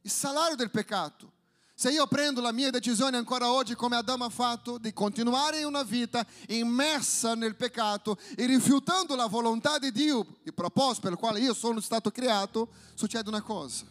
il 0.00 0.10
salario 0.10 0.56
del 0.56 0.70
peccato. 0.70 1.32
Se 1.78 1.90
io 1.90 2.06
prendo 2.06 2.40
la 2.40 2.52
mia 2.52 2.70
decisione 2.70 3.18
ancora 3.18 3.52
oggi, 3.52 3.74
come 3.74 3.96
Adamo 3.96 4.24
ha 4.24 4.30
fatto, 4.30 4.78
di 4.78 4.94
continuare 4.94 5.58
in 5.58 5.66
una 5.66 5.82
vita 5.82 6.26
immersa 6.48 7.34
nel 7.34 7.54
peccato 7.54 8.16
e 8.34 8.46
rifiutando 8.46 9.14
la 9.14 9.26
volontà 9.26 9.78
di 9.78 9.92
Dio, 9.92 10.38
il 10.44 10.54
proposito 10.54 11.02
per 11.02 11.12
il 11.12 11.18
quale 11.18 11.38
io 11.38 11.52
sono 11.52 11.80
stato 11.80 12.10
creato, 12.10 12.70
succede 12.94 13.28
una 13.28 13.42
cosa. 13.42 13.84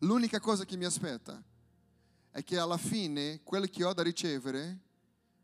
L'unica 0.00 0.38
cosa 0.38 0.66
che 0.66 0.76
mi 0.76 0.84
aspetta 0.84 1.42
è 2.30 2.44
che 2.44 2.58
alla 2.58 2.76
fine 2.76 3.40
quello 3.42 3.64
che 3.64 3.84
ho 3.84 3.94
da 3.94 4.02
ricevere 4.02 4.78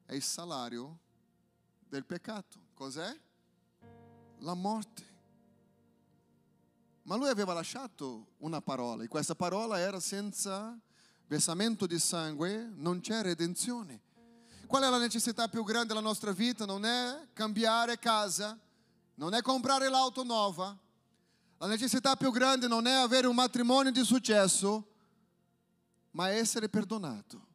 è 0.04 0.14
il 0.14 0.22
salario 0.22 0.98
del 1.88 2.04
peccato. 2.04 2.58
Cos'è? 2.74 3.18
La 4.40 4.52
morte. 4.52 5.02
Ma 7.04 7.16
lui 7.16 7.28
aveva 7.28 7.54
lasciato 7.54 8.32
una 8.40 8.60
parola 8.60 9.02
e 9.02 9.08
questa 9.08 9.34
parola 9.34 9.78
era 9.78 9.98
senza 9.98 10.78
versamento 11.28 11.86
di 11.86 11.98
sangue 11.98 12.72
non 12.74 13.00
c'è 13.00 13.22
redenzione. 13.22 14.00
Qual 14.66 14.82
è 14.82 14.88
la 14.88 14.98
necessità 14.98 15.46
più 15.48 15.62
grande 15.62 15.88
della 15.88 16.00
nostra 16.00 16.32
vita? 16.32 16.64
Non 16.64 16.84
è 16.84 17.28
cambiare 17.32 17.98
casa, 17.98 18.58
non 19.14 19.34
è 19.34 19.42
comprare 19.42 19.88
l'auto 19.88 20.24
nuova. 20.24 20.76
La 21.58 21.66
necessità 21.66 22.16
più 22.16 22.30
grande 22.30 22.66
non 22.66 22.86
è 22.86 22.92
avere 22.92 23.26
un 23.26 23.34
matrimonio 23.34 23.92
di 23.92 24.04
successo, 24.04 24.86
ma 26.12 26.30
essere 26.30 26.68
perdonato. 26.68 27.46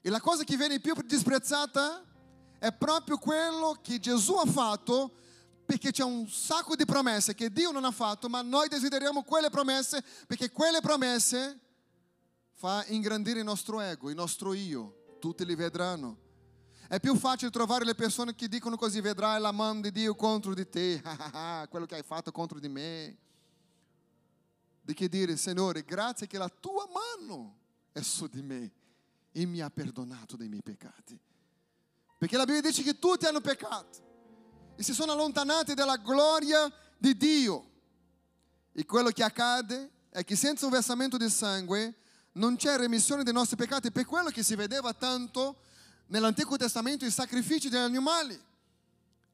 E 0.00 0.08
la 0.10 0.20
cosa 0.20 0.44
che 0.44 0.56
viene 0.56 0.80
più 0.80 0.94
disprezzata 1.04 2.04
è 2.58 2.72
proprio 2.72 3.18
quello 3.18 3.78
che 3.82 3.98
Gesù 3.98 4.34
ha 4.34 4.46
fatto 4.46 5.16
perché 5.66 5.92
c'è 5.92 6.02
un 6.02 6.28
sacco 6.28 6.74
di 6.74 6.84
promesse 6.84 7.34
che 7.34 7.50
Dio 7.50 7.70
non 7.70 7.84
ha 7.84 7.90
fatto, 7.90 8.28
ma 8.28 8.42
noi 8.42 8.68
desideriamo 8.68 9.22
quelle 9.22 9.50
promesse 9.50 10.02
perché 10.26 10.50
quelle 10.50 10.80
promesse 10.80 11.58
fa 12.60 12.84
ingrandire 12.88 13.38
il 13.38 13.46
nostro 13.46 13.80
ego, 13.80 14.10
il 14.10 14.14
nostro 14.14 14.52
io, 14.52 15.16
tutti 15.18 15.46
li 15.46 15.54
vedranno. 15.54 16.18
È 16.88 17.00
più 17.00 17.16
facile 17.16 17.50
trovare 17.50 17.86
le 17.86 17.94
persone 17.94 18.34
che 18.34 18.48
dicono 18.48 18.76
così, 18.76 19.00
vedrai 19.00 19.40
la 19.40 19.50
mano 19.50 19.80
di 19.80 19.90
Dio 19.90 20.14
contro 20.14 20.52
di 20.52 20.68
te, 20.68 21.00
quello 21.70 21.86
che 21.86 21.94
hai 21.94 22.02
fatto 22.02 22.30
contro 22.30 22.60
di 22.60 22.68
me, 22.68 23.16
di 24.82 24.92
che 24.92 25.08
dire, 25.08 25.38
Signore, 25.38 25.84
grazie 25.84 26.26
che 26.26 26.36
la 26.36 26.50
tua 26.50 26.86
mano 26.92 27.56
è 27.92 28.02
su 28.02 28.26
di 28.26 28.42
me 28.42 28.70
e 29.32 29.46
mi 29.46 29.62
ha 29.62 29.70
perdonato 29.70 30.36
dei 30.36 30.50
miei 30.50 30.62
peccati. 30.62 31.18
Perché 32.18 32.36
la 32.36 32.44
Bibbia 32.44 32.60
dice 32.60 32.82
che 32.82 32.98
tutti 32.98 33.24
hanno 33.24 33.40
peccato 33.40 34.74
e 34.76 34.82
si 34.82 34.92
sono 34.92 35.12
allontanati 35.12 35.72
dalla 35.72 35.96
gloria 35.96 36.70
di 36.98 37.16
Dio. 37.16 37.70
E 38.70 38.84
quello 38.84 39.08
che 39.08 39.22
accade 39.22 39.90
è 40.10 40.22
che 40.24 40.36
senza 40.36 40.66
un 40.66 40.72
versamento 40.72 41.16
di 41.16 41.30
sangue 41.30 41.94
non 42.32 42.56
c'è 42.56 42.76
remissione 42.76 43.22
dei 43.22 43.32
nostri 43.32 43.56
peccati. 43.56 43.90
Per 43.90 44.04
quello 44.04 44.30
che 44.30 44.42
si 44.42 44.54
vedeva 44.54 44.92
tanto 44.92 45.56
nell'Antico 46.06 46.56
Testamento 46.56 47.04
i 47.04 47.10
sacrifici 47.10 47.68
degli 47.68 47.80
animali. 47.80 48.40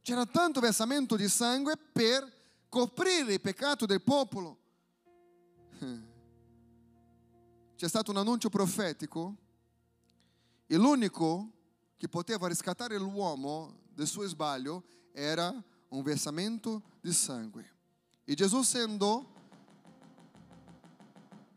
C'era 0.03 0.25
tanto 0.25 0.61
versamento 0.61 1.17
di 1.17 1.29
sangue 1.29 1.77
per 1.77 2.33
coprire 2.69 3.35
il 3.35 3.41
peccato 3.41 3.87
del 3.87 4.03
popolo. 4.03 4.59
C'è 7.77 7.89
stato 7.89 8.11
un 8.11 8.17
annuncio 8.17 8.49
profetico 8.49 9.37
e 10.67 10.77
l'unico 10.77 11.53
che 11.97 12.09
poteva 12.09 12.49
riscattare 12.49 12.97
l'uomo 12.99 13.85
del 13.93 14.07
suo 14.07 14.27
sbaglio 14.27 14.85
era 15.13 15.53
un 15.89 16.03
versamento 16.03 16.83
di 17.01 17.13
sangue. 17.13 17.75
E 18.25 18.35
Gesù 18.35 18.59
essendo, 18.59 19.35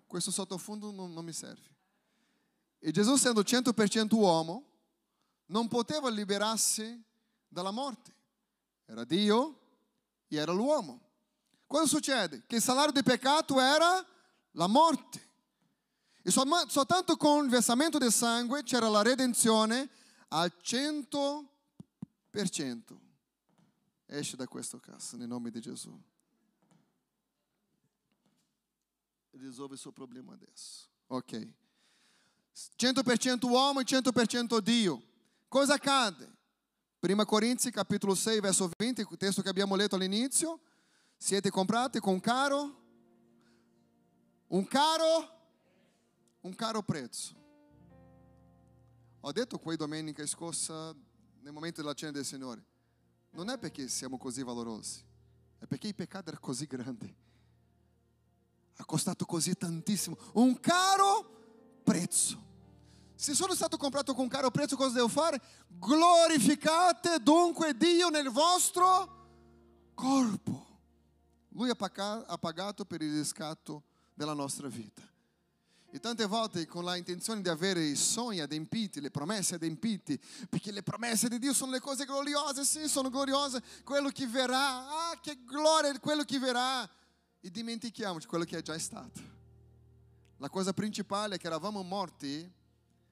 questo 0.09 0.31
sottofondo 0.31 0.89
non, 0.89 1.13
non 1.13 1.23
mi 1.23 1.33
serve, 1.33 1.69
e 2.79 2.89
Gesù 2.89 3.13
essendo 3.13 3.41
100% 3.41 4.15
uomo, 4.15 4.65
non 5.47 5.67
poteva 5.67 6.09
liberarsi 6.09 6.99
dalla 7.47 7.69
morte. 7.69 8.15
Era 8.85 9.03
Dio 9.03 9.59
e 10.27 10.37
era 10.37 10.51
l'uomo. 10.51 11.01
Cosa 11.67 11.85
succede? 11.85 12.43
Che 12.47 12.55
il 12.55 12.61
salario 12.61 12.91
del 12.91 13.03
peccato 13.03 13.59
era 13.59 14.03
la 14.53 14.67
morte. 14.67 15.27
E 16.23 16.31
soltanto 16.31 17.15
con 17.17 17.43
il 17.43 17.51
versamento 17.51 17.99
del 17.99 18.11
sangue 18.11 18.63
c'era 18.63 18.89
la 18.89 19.03
redenzione 19.03 19.87
al 20.29 20.51
100%. 20.59 21.47
Esce 24.05 24.35
da 24.35 24.47
questo 24.47 24.79
caso, 24.79 25.17
nel 25.17 25.27
nome 25.27 25.51
di 25.51 25.59
Gesù. 25.59 25.95
Risolve 29.39 29.73
il 29.73 29.79
suo 29.79 29.91
problema 29.91 30.33
adesso. 30.33 30.87
Ok. 31.07 31.53
100% 32.77 33.47
uomo 33.47 33.79
e 33.79 33.83
100% 33.83 34.59
Dio. 34.59 35.01
Cosa 35.47 35.75
accade? 35.75 36.37
1 36.99 37.25
Corinzi 37.25 37.71
capitolo 37.71 38.13
6 38.13 38.39
verso 38.41 38.69
20, 38.77 39.01
il 39.09 39.17
testo 39.17 39.41
che 39.41 39.49
abbiamo 39.49 39.75
letto 39.75 39.95
all'inizio. 39.95 40.59
Siete 41.15 41.49
comprati 41.49 41.99
con 41.99 42.19
caro? 42.19 42.77
Un 44.47 44.67
caro? 44.67 45.37
Un 46.41 46.55
caro 46.55 46.83
prezzo. 46.83 47.35
Ho 49.21 49.31
detto 49.31 49.57
qui 49.59 49.75
domenica 49.75 50.25
scorsa, 50.25 50.93
nel 51.41 51.53
momento 51.53 51.81
della 51.81 51.93
cena 51.93 52.11
del 52.11 52.25
Signore, 52.25 52.63
non 53.31 53.49
è 53.49 53.57
perché 53.57 53.87
siamo 53.87 54.17
così 54.17 54.43
valorosi, 54.43 55.03
è 55.59 55.65
perché 55.65 55.87
il 55.87 55.95
peccato 55.95 56.29
era 56.29 56.39
così 56.39 56.65
grande. 56.65 57.27
Ha 58.79 58.85
costato 58.85 59.25
così 59.25 59.55
tantissimo. 59.55 60.17
Un 60.33 60.59
caro 60.59 61.81
prezzo. 61.83 62.47
Se 63.15 63.33
sono 63.33 63.53
stato 63.53 63.75
comprato 63.75 64.13
con 64.13 64.29
caro 64.29 64.49
prezzo, 64.49 64.77
cosa 64.77 64.93
devo 64.93 65.09
fare? 65.09 65.41
Glorificate 65.67 67.19
dunque 67.21 67.75
Dio 67.75 68.07
nel 68.07 68.29
vostro 68.29 69.17
corpo. 69.93 70.67
Lui 71.49 71.69
ha 71.69 72.37
pagato 72.37 72.85
per 72.85 73.01
il 73.01 73.13
riscatto 73.17 73.83
della 74.13 74.33
nostra 74.33 74.69
vita. 74.69 75.01
E 75.91 75.99
tante 75.99 76.25
volte 76.25 76.67
con 76.67 76.83
la 76.83 76.95
intenzione 76.95 77.41
di 77.41 77.49
avere 77.49 77.83
i 77.83 77.95
sogni 77.95 78.39
adempiti, 78.41 79.01
le 79.01 79.09
promesse 79.09 79.55
adempite, 79.55 80.19
perché 80.47 80.71
le 80.71 80.83
promesse 80.83 81.27
di 81.27 81.39
Dio 81.39 81.51
sono 81.51 81.71
le 81.71 81.79
cose 81.79 82.05
gloriose, 82.05 82.63
sì, 82.63 82.87
sono 82.87 83.09
gloriose, 83.09 83.61
quello 83.83 84.09
che 84.09 84.27
verrà, 84.27 84.87
ah, 84.87 85.19
che 85.19 85.43
gloria 85.43 85.99
quello 85.99 86.23
che 86.23 86.37
verrà. 86.37 86.87
E 87.41 87.49
dimentichiamoci 87.49 88.27
quello 88.27 88.43
che 88.43 88.57
è 88.57 88.61
già 88.61 88.77
stato. 88.77 89.37
La 90.37 90.49
cosa 90.49 90.73
principale 90.73 91.35
è 91.35 91.37
che 91.37 91.47
eravamo 91.47 91.83
morti 91.83 92.57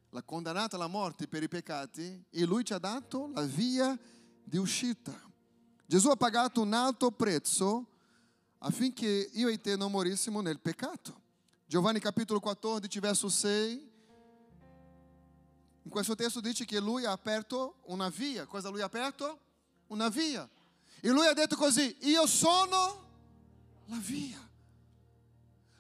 l'ha 0.09 0.23
condannata 0.23 0.75
alla 0.75 0.87
morte 0.87 1.27
per 1.27 1.43
i 1.43 1.47
peccati 1.47 2.25
e 2.29 2.45
lui 2.45 2.63
ci 2.63 2.73
ha 2.73 2.77
dato 2.77 3.29
la 3.33 3.41
via 3.41 3.97
di 4.43 4.57
uscita. 4.57 5.13
Gesù 5.85 6.09
ha 6.09 6.15
pagato 6.15 6.61
un 6.61 6.73
alto 6.73 7.11
prezzo 7.11 7.87
affinché 8.59 9.29
io 9.33 9.47
e 9.49 9.59
te 9.59 9.75
non 9.75 9.91
morissimo 9.91 10.41
nel 10.41 10.59
peccato. 10.59 11.21
Giovanni 11.65 11.99
capitolo 11.99 12.39
14 12.39 12.99
verso 12.99 13.29
6 13.29 13.91
in 15.83 15.89
questo 15.89 16.15
testo 16.15 16.41
dice 16.41 16.65
che 16.65 16.79
lui 16.79 17.05
ha 17.05 17.11
aperto 17.11 17.77
una 17.85 18.09
via. 18.09 18.45
Cosa 18.45 18.67
lui 18.69 18.81
ha 18.81 18.85
aperto? 18.85 19.39
Una 19.87 20.09
via. 20.09 20.47
E 20.99 21.09
lui 21.09 21.25
ha 21.27 21.33
detto 21.33 21.55
così, 21.55 21.95
io 22.01 22.27
sono 22.27 23.06
la 23.87 23.97
via. 23.99 24.45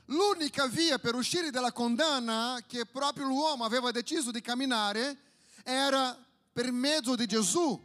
L'unica 0.05 0.67
via 0.67 0.99
per 0.99 1.15
uscire 1.15 1.49
dalla 1.49 1.71
condanna 1.71 2.63
che 2.65 2.85
proprio 2.85 3.25
l'uomo 3.25 3.65
aveva 3.65 3.91
deciso 3.91 4.31
di 4.31 4.41
camminare 4.41 5.17
era 5.63 6.17
per 6.53 6.71
mezzo 6.71 7.15
di 7.15 7.25
Gesù. 7.25 7.81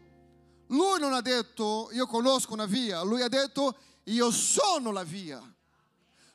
Lui 0.69 1.01
non 1.01 1.13
ha 1.13 1.21
detto 1.21 1.89
io 1.93 2.07
conosco 2.07 2.53
una 2.53 2.67
via, 2.67 3.03
lui 3.03 3.23
ha 3.23 3.29
detto 3.29 3.77
io 4.05 4.31
sono 4.31 4.93
la 4.93 5.03
via. 5.03 5.43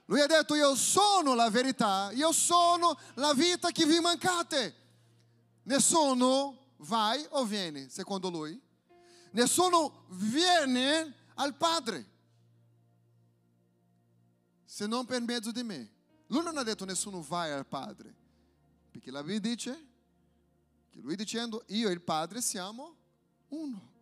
Lui 0.06 0.22
ha 0.22 0.26
detto 0.26 0.56
io 0.56 0.76
sono 0.76 1.34
la 1.34 1.50
verità, 1.50 2.12
io 2.14 2.32
sono 2.32 2.98
la 3.16 3.34
vita 3.34 3.72
che 3.72 3.86
vi 3.86 4.00
mancate. 4.00 4.76
Nessuno 5.64 6.76
vai 6.78 7.26
o 7.32 7.44
viene, 7.44 7.90
secondo 7.90 8.30
lui. 8.30 8.60
Nessuno 9.32 10.06
viene 10.10 11.14
al 11.36 11.56
Padre 11.56 12.16
se 14.68 14.86
non 14.86 15.06
per 15.06 15.22
mezzo 15.22 15.52
di 15.52 15.64
me. 15.64 15.90
Lui 16.28 16.44
non 16.44 16.58
ha 16.58 16.64
detto 16.64 16.84
nessuno 16.84 17.22
vai 17.22 17.52
al 17.52 17.66
Padre, 17.66 18.14
perché 18.92 19.10
la 19.12 19.24
Bibbia 19.24 19.50
dice 19.50 19.86
che 20.90 21.00
lui 21.00 21.16
dicendo 21.16 21.64
io 21.68 21.88
e 21.88 21.94
il 21.94 22.02
Padre 22.02 22.42
siamo 22.42 22.96
uno. 23.48 23.96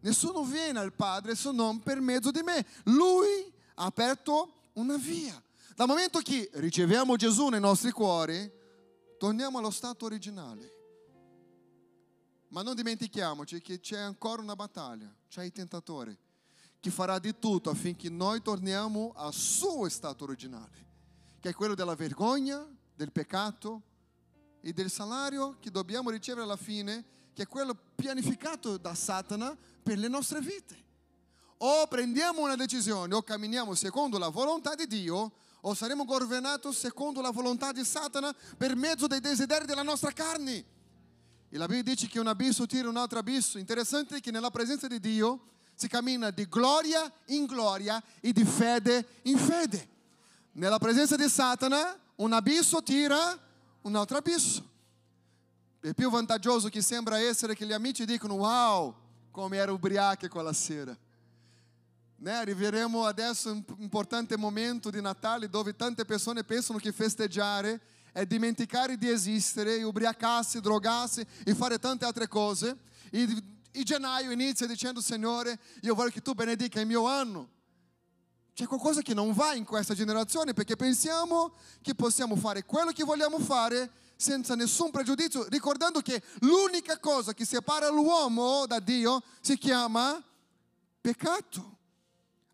Nessuno 0.00 0.44
viene 0.44 0.78
al 0.78 0.92
Padre 0.92 1.34
se 1.34 1.50
non 1.50 1.80
per 1.80 2.00
mezzo 2.00 2.30
di 2.30 2.42
me. 2.42 2.64
Lui 2.84 3.52
ha 3.74 3.84
aperto 3.84 4.70
una 4.74 4.96
via. 4.96 5.40
Dal 5.74 5.88
momento 5.88 6.20
che 6.20 6.48
riceviamo 6.54 7.16
Gesù 7.16 7.48
nei 7.48 7.60
nostri 7.60 7.90
cuori, 7.90 8.50
torniamo 9.18 9.58
allo 9.58 9.70
stato 9.70 10.04
originale. 10.04 10.70
Ma 12.48 12.62
non 12.62 12.76
dimentichiamoci 12.76 13.60
che 13.60 13.80
c'è 13.80 13.98
ancora 13.98 14.42
una 14.42 14.54
battaglia, 14.54 15.12
c'è 15.28 15.42
il 15.42 15.52
tentatore 15.52 16.21
che 16.82 16.90
farà 16.90 17.20
di 17.20 17.38
tutto 17.38 17.70
affinché 17.70 18.10
noi 18.10 18.42
torniamo 18.42 19.12
al 19.14 19.32
suo 19.32 19.88
stato 19.88 20.24
originale, 20.24 20.84
che 21.38 21.50
è 21.50 21.54
quello 21.54 21.76
della 21.76 21.94
vergogna, 21.94 22.66
del 22.96 23.12
peccato 23.12 23.82
e 24.60 24.72
del 24.72 24.90
salario 24.90 25.58
che 25.60 25.70
dobbiamo 25.70 26.10
ricevere 26.10 26.42
alla 26.42 26.56
fine, 26.56 27.04
che 27.34 27.44
è 27.44 27.46
quello 27.46 27.78
pianificato 27.94 28.78
da 28.78 28.96
Satana 28.96 29.56
per 29.80 29.96
le 29.96 30.08
nostre 30.08 30.40
vite. 30.40 30.76
O 31.58 31.86
prendiamo 31.86 32.40
una 32.40 32.56
decisione, 32.56 33.14
o 33.14 33.22
camminiamo 33.22 33.74
secondo 33.74 34.18
la 34.18 34.28
volontà 34.28 34.74
di 34.74 34.88
Dio, 34.88 35.34
o 35.60 35.74
saremo 35.74 36.04
governati 36.04 36.72
secondo 36.72 37.20
la 37.20 37.30
volontà 37.30 37.70
di 37.70 37.84
Satana 37.84 38.34
per 38.58 38.74
mezzo 38.74 39.06
dei 39.06 39.20
desideri 39.20 39.66
della 39.66 39.84
nostra 39.84 40.10
carne. 40.10 40.64
E 41.48 41.56
la 41.56 41.66
Bibbia 41.66 41.94
dice 41.94 42.08
che 42.08 42.18
un 42.18 42.26
abisso 42.26 42.66
tira 42.66 42.88
un 42.88 42.96
altro 42.96 43.20
abisso. 43.20 43.56
Interessante 43.58 44.18
che 44.18 44.32
nella 44.32 44.50
presenza 44.50 44.88
di 44.88 44.98
Dio 44.98 45.50
si 45.82 45.88
cammina 45.88 46.30
di 46.30 46.46
gloria 46.48 47.10
in 47.26 47.44
gloria 47.44 48.00
e 48.20 48.32
di 48.32 48.44
fede 48.44 49.04
in 49.22 49.36
fede. 49.36 49.88
Nella 50.52 50.78
presenza 50.78 51.16
di 51.16 51.28
Satana, 51.28 51.98
un 52.16 52.32
abisso 52.32 52.84
tira 52.84 53.36
un 53.80 53.96
altro 53.96 54.16
abisso. 54.16 54.64
È 55.80 55.92
più 55.92 56.08
vantaggioso 56.08 56.68
che 56.68 56.80
sembra 56.80 57.18
essere 57.18 57.56
che 57.56 57.66
gli 57.66 57.72
amici 57.72 58.04
dicono 58.04 58.34
wow, 58.34 58.94
come 59.32 59.56
era 59.56 59.72
ubriaco 59.72 60.28
quella 60.28 60.52
sera. 60.52 60.96
Né? 62.16 62.32
Arriveremo 62.32 63.04
adesso 63.04 63.50
un 63.50 63.64
importante 63.78 64.36
momento 64.36 64.88
di 64.88 65.00
Natale 65.00 65.48
dove 65.48 65.74
tante 65.74 66.04
persone 66.04 66.44
pensano 66.44 66.78
che 66.78 66.92
festeggiare 66.92 67.80
è 68.12 68.24
dimenticare 68.24 68.96
di 68.96 69.08
esistere, 69.08 69.78
e 69.78 69.82
ubriacarsi, 69.82 70.60
drogarsi 70.60 71.26
e 71.44 71.54
fare 71.56 71.80
tante 71.80 72.04
altre 72.04 72.28
cose. 72.28 72.76
E 73.10 73.26
e 73.72 73.82
gennaio 73.82 74.30
inizia 74.30 74.66
dicendo, 74.66 75.00
Signore, 75.00 75.58
io 75.80 75.94
voglio 75.94 76.10
che 76.10 76.22
tu 76.22 76.34
benedica 76.34 76.80
il 76.80 76.86
mio 76.86 77.06
anno. 77.06 77.48
C'è 78.54 78.66
qualcosa 78.66 79.00
che 79.00 79.14
non 79.14 79.32
va 79.32 79.54
in 79.54 79.64
questa 79.64 79.94
generazione 79.94 80.52
perché 80.52 80.76
pensiamo 80.76 81.54
che 81.80 81.94
possiamo 81.94 82.36
fare 82.36 82.64
quello 82.64 82.92
che 82.92 83.02
vogliamo 83.02 83.38
fare 83.38 83.90
senza 84.14 84.54
nessun 84.54 84.90
pregiudizio, 84.90 85.46
ricordando 85.48 86.00
che 86.00 86.22
l'unica 86.40 86.98
cosa 86.98 87.32
che 87.32 87.46
separa 87.46 87.88
l'uomo 87.88 88.66
da 88.66 88.78
Dio 88.78 89.22
si 89.40 89.56
chiama 89.56 90.22
peccato. 91.00 91.78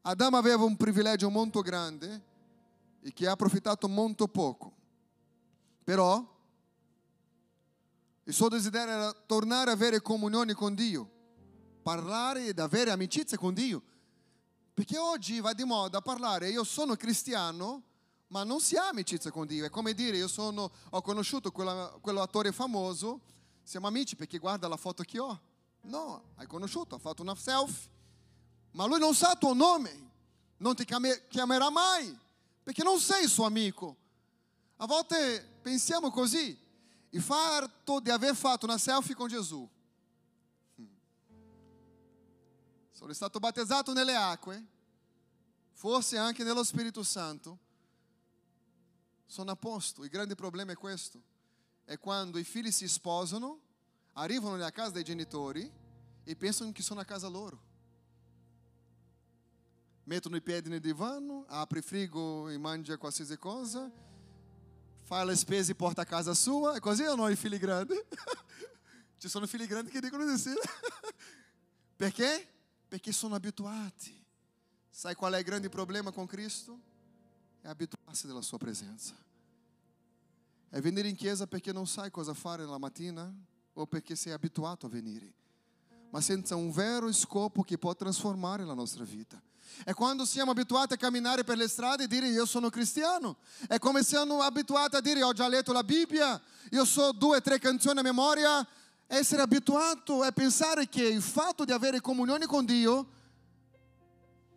Adamo 0.03 0.37
aveva 0.37 0.65
un 0.65 0.77
privilegio 0.77 1.29
molto 1.29 1.61
grande 1.61 2.23
e 3.03 3.13
che 3.13 3.27
ha 3.27 3.33
approfittato 3.33 3.89
molto 3.89 4.29
poco. 4.29 4.73
Però 5.83 6.37
il 8.29 8.35
suo 8.35 8.51
desiderio 8.51 8.93
era 8.93 9.13
tornare 9.25 9.71
a 9.71 9.73
avere 9.73 10.03
comunione 10.03 10.53
con 10.53 10.75
Dio, 10.75 11.11
parlare 11.83 12.49
ed 12.49 12.59
avere 12.59 12.91
amicizia 12.91 13.39
con 13.39 13.55
Dio. 13.55 13.83
Perché 14.75 14.99
oggi 14.99 15.41
va 15.41 15.55
di 15.55 15.65
moda 15.65 16.03
parlare, 16.03 16.51
io 16.51 16.63
sono 16.63 16.95
cristiano, 16.95 17.83
ma 18.27 18.45
non 18.45 18.61
si 18.61 18.77
ha 18.77 18.89
amicizia 18.89 19.31
con 19.31 19.47
Dio. 19.47 19.65
È 19.65 19.71
come 19.71 19.95
dire, 19.95 20.19
io 20.19 20.29
sono, 20.29 20.71
ho 20.91 21.01
conosciuto 21.01 21.51
quella, 21.51 21.97
quell'attore 22.03 22.53
famoso, 22.53 23.23
siamo 23.63 23.87
amici 23.87 24.15
perché 24.15 24.37
guarda 24.37 24.69
la 24.69 24.77
foto 24.77 25.03
che 25.05 25.19
ho. 25.19 25.41
No, 25.85 26.23
hai 26.35 26.47
conosciuto, 26.47 26.97
ha 26.97 26.99
fatto 26.99 27.23
una 27.23 27.35
selfie, 27.35 27.89
ma 28.73 28.85
lui 28.85 28.99
non 28.99 29.15
sa 29.15 29.33
il 29.33 29.39
tuo 29.39 29.55
nome, 29.55 30.11
non 30.59 30.75
ti 30.75 30.85
chiamerà 30.85 31.71
mai, 31.71 32.15
perché 32.63 32.83
non 32.83 32.99
sei 33.01 33.27
suo 33.27 33.47
amico. 33.47 33.97
A 34.77 34.87
volte 34.87 35.61
pensiamo 35.63 36.11
così, 36.11 36.67
il 37.11 37.23
fatto 37.23 38.01
di 38.01 38.11
aver 38.11 38.35
fatto 38.35 38.67
una 38.67 38.79
selfie 38.79 39.15
con 39.15 39.29
Gesù. 39.29 39.69
Sono 42.91 43.13
stato 43.13 43.39
battezzato 43.39 43.93
nelle 43.93 44.15
acque, 44.15 44.67
forse 45.73 46.19
anche 46.19 46.43
nello 46.43 46.65
Spirito 46.65 47.03
Santo. 47.03 47.59
Sono 49.25 49.53
a 49.53 49.57
posto. 49.57 50.05
Il 50.05 50.11
grande 50.11 50.35
problema 50.35 50.73
è 50.73 50.77
questo. 50.77 51.23
È 51.85 51.99
quando 51.99 52.39
i 52.39 52.45
figli 52.45 52.71
si 52.71 52.89
sposano, 52.89 53.61
arrivano 54.15 54.57
nella 54.57 54.73
casa 54.73 54.91
dei 54.91 55.05
genitori 55.05 55.71
e 56.25 56.37
pensano 56.37 56.73
che 56.73 56.83
sono 56.83 57.01
a 57.01 57.05
casa 57.05 57.29
loro. 57.29 57.67
Mettono 60.05 60.37
i 60.37 60.43
piedi 60.43 60.69
nel 60.69 60.81
divano, 60.81 61.45
apre 61.47 61.79
il 61.79 61.85
frigo 61.85 62.49
e 62.49 62.59
mangia 62.59 62.97
qualsiasi 62.97 63.39
cosa, 63.39 63.91
fa 65.09 65.25
le 65.25 65.37
spese 65.37 65.73
e 65.73 65.75
porta 65.75 66.03
a 66.03 66.05
casa 66.05 66.35
sua, 66.35 66.75
è 66.75 66.81
così 66.81 67.03
o 67.05 67.15
no 67.15 67.31
i 67.31 67.35
figli 67.35 67.57
grandi? 67.57 67.95
Ci 69.17 69.27
sono 69.27 69.47
figli 69.47 69.67
grandi 69.67 69.91
che 69.91 70.01
dicono 70.01 70.31
di 70.31 70.37
sì. 70.37 70.53
Perché? 71.97 72.47
Perché 72.87 73.11
sono 73.11 73.35
abituati. 73.35 74.15
Sai 74.91 75.15
qual 75.15 75.33
è 75.33 75.39
il 75.39 75.45
grande 75.45 75.71
problema 75.71 76.11
con 76.11 76.27
Cristo? 76.27 76.79
È 77.63 77.69
abituarsi 77.69 78.27
della 78.27 78.43
sua 78.43 78.59
presenza. 78.59 79.15
È 80.69 80.79
venire 80.79 81.09
in 81.09 81.17
chiesa 81.17 81.47
perché 81.47 81.73
non 81.73 81.87
sai 81.87 82.11
cosa 82.11 82.35
fare 82.35 82.67
la 82.67 82.77
mattina 82.77 83.33
o 83.73 83.87
perché 83.87 84.15
sei 84.15 84.35
abituato 84.35 84.85
a 84.85 84.91
venire, 84.91 85.33
ma 86.11 86.21
senza 86.21 86.55
un 86.55 86.71
vero 86.71 87.11
scopo 87.15 87.63
che 87.63 87.79
può 87.79 87.95
trasformare 87.95 88.63
la 88.63 88.75
nostra 88.75 89.05
vita. 89.05 89.41
È 89.85 89.93
quando 89.95 90.25
siamo 90.25 90.51
abituati 90.51 90.95
a 90.95 90.97
camminare 90.97 91.45
per 91.45 91.57
le 91.57 91.69
strade 91.69 92.05
e 92.05 92.07
dire 92.07 92.29
io 92.29 92.47
sono 92.47 92.71
cristiano. 92.71 93.37
È 93.67 93.79
come 93.79 94.03
siamo 94.03 94.41
abituati 94.43 94.97
a 94.97 95.01
dire 95.01 95.23
ho 95.23 95.33
già 95.33 95.49
letto 95.49 95.73
la 95.73 95.85
Bibbia, 95.85 96.41
io 96.71 96.85
so 96.85 97.13
due 97.13 97.37
o 97.39 97.41
tre 97.41 97.59
canzoni 97.59 97.99
a 97.99 98.03
memoria. 98.03 98.67
Essere 99.07 99.43
abituato 99.43 100.23
è 100.25 100.33
pensare 100.33 100.89
che 100.89 101.03
il 101.03 101.23
fatto 101.23 101.65
di 101.65 101.73
avere 101.73 102.01
comunione 102.01 102.47
con 102.47 102.65
Dio, 102.65 103.07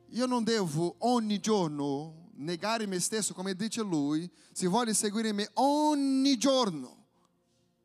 io 0.10 0.26
non 0.26 0.44
devo 0.44 0.96
ogni 1.00 1.40
giorno 1.40 2.30
negare 2.42 2.86
me 2.86 3.00
stesso, 3.00 3.34
come 3.34 3.56
dice 3.56 3.82
lui, 3.82 4.30
se 4.52 4.68
vuoi 4.68 4.94
seguire 4.94 5.32
me 5.32 5.50
ogni 5.54 6.38
giorno, 6.38 7.06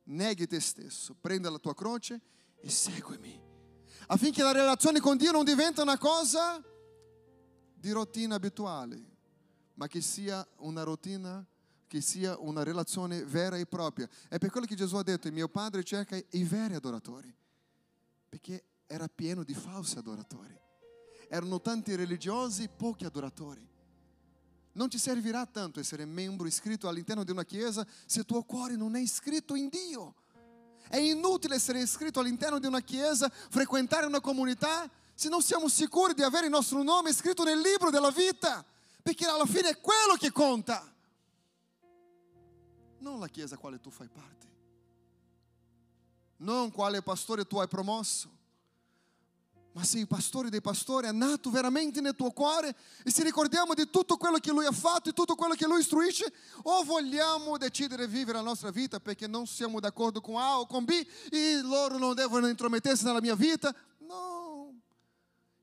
neghi 0.04 0.46
te 0.46 0.60
stesso, 0.60 1.14
prendi 1.20 1.48
la 1.48 1.58
tua 1.58 1.74
croce 1.74 2.20
e 2.60 2.70
seguimi. 2.70 3.40
Affinché 4.08 4.42
la 4.42 4.52
relazione 4.52 5.00
con 5.00 5.16
Dio 5.16 5.32
non 5.32 5.44
diventi 5.44 5.80
una 5.80 5.98
cosa 5.98 6.62
di 7.86 7.92
routine 7.92 8.34
abituale, 8.34 9.00
ma 9.74 9.86
che 9.86 10.00
sia 10.00 10.44
una 10.56 10.82
routine, 10.82 11.46
che 11.86 12.00
sia 12.00 12.36
una 12.36 12.64
relazione 12.64 13.24
vera 13.24 13.58
e 13.58 13.66
propria. 13.66 14.08
È 14.26 14.38
per 14.38 14.50
quello 14.50 14.66
che 14.66 14.74
Gesù 14.74 14.96
ha 14.96 15.04
detto, 15.04 15.30
mio 15.30 15.46
Padre 15.46 15.84
cerca 15.84 16.16
i 16.16 16.42
veri 16.42 16.74
adoratori, 16.74 17.32
perché 18.28 18.64
era 18.88 19.06
pieno 19.06 19.44
di 19.44 19.54
falsi 19.54 19.98
adoratori. 19.98 20.58
Erano 21.28 21.60
tanti 21.60 21.94
religiosi, 21.94 22.68
pochi 22.68 23.04
adoratori. 23.04 23.64
Non 24.72 24.88
ti 24.88 24.98
servirà 24.98 25.46
tanto 25.46 25.78
essere 25.78 26.04
membro 26.04 26.48
iscritto 26.48 26.88
all'interno 26.88 27.22
di 27.22 27.30
una 27.30 27.44
chiesa 27.44 27.86
se 28.04 28.18
il 28.18 28.26
tuo 28.26 28.42
cuore 28.42 28.74
non 28.74 28.96
è 28.96 29.00
iscritto 29.00 29.54
in 29.54 29.68
Dio. 29.68 30.16
È 30.88 30.96
inutile 30.96 31.54
essere 31.54 31.80
iscritto 31.80 32.18
all'interno 32.18 32.58
di 32.58 32.66
una 32.66 32.80
chiesa, 32.80 33.28
frequentare 33.28 34.06
una 34.06 34.20
comunità, 34.20 34.90
se 35.16 35.30
non 35.30 35.40
siamo 35.40 35.66
sicuri 35.68 36.12
di 36.12 36.22
avere 36.22 36.44
il 36.44 36.52
nostro 36.52 36.82
nome 36.82 37.10
scritto 37.10 37.42
nel 37.42 37.58
libro 37.58 37.88
della 37.88 38.10
vita, 38.10 38.62
perché 39.02 39.24
alla 39.24 39.46
fine 39.46 39.70
è 39.70 39.80
quello 39.80 40.14
che 40.18 40.30
conta, 40.30 40.94
non 42.98 43.18
la 43.18 43.26
chiesa 43.28 43.54
a 43.54 43.58
quale 43.58 43.80
tu 43.80 43.88
fai 43.88 44.08
parte, 44.08 44.46
non 46.38 46.70
quale 46.70 47.00
pastore 47.00 47.46
tu 47.46 47.56
hai 47.56 47.66
promosso, 47.66 48.28
ma 49.72 49.84
se 49.84 49.98
il 49.98 50.06
pastore 50.06 50.50
dei 50.50 50.60
pastori 50.60 51.06
è 51.06 51.12
nato 51.12 51.48
veramente 51.48 52.02
nel 52.02 52.14
tuo 52.14 52.30
cuore 52.30 52.76
e 53.02 53.10
se 53.10 53.22
ricordiamo 53.22 53.72
di 53.72 53.88
tutto 53.88 54.18
quello 54.18 54.36
che 54.36 54.50
lui 54.50 54.66
ha 54.66 54.72
fatto 54.72 55.08
e 55.08 55.12
tutto 55.14 55.34
quello 55.34 55.54
che 55.54 55.66
lui 55.66 55.80
istruisce, 55.80 56.30
o 56.64 56.84
vogliamo 56.84 57.56
decidere 57.56 58.06
di 58.06 58.12
vivere 58.12 58.36
la 58.36 58.44
nostra 58.44 58.70
vita 58.70 59.00
perché 59.00 59.26
non 59.26 59.46
siamo 59.46 59.80
d'accordo 59.80 60.20
con 60.20 60.36
A 60.36 60.58
o 60.58 60.66
con 60.66 60.84
B 60.84 60.90
e 61.30 61.60
loro 61.62 61.96
non 61.96 62.14
devono 62.14 62.48
intromettersi 62.48 63.04
nella 63.04 63.22
mia 63.22 63.34
vita? 63.34 63.74
No. 64.00 64.45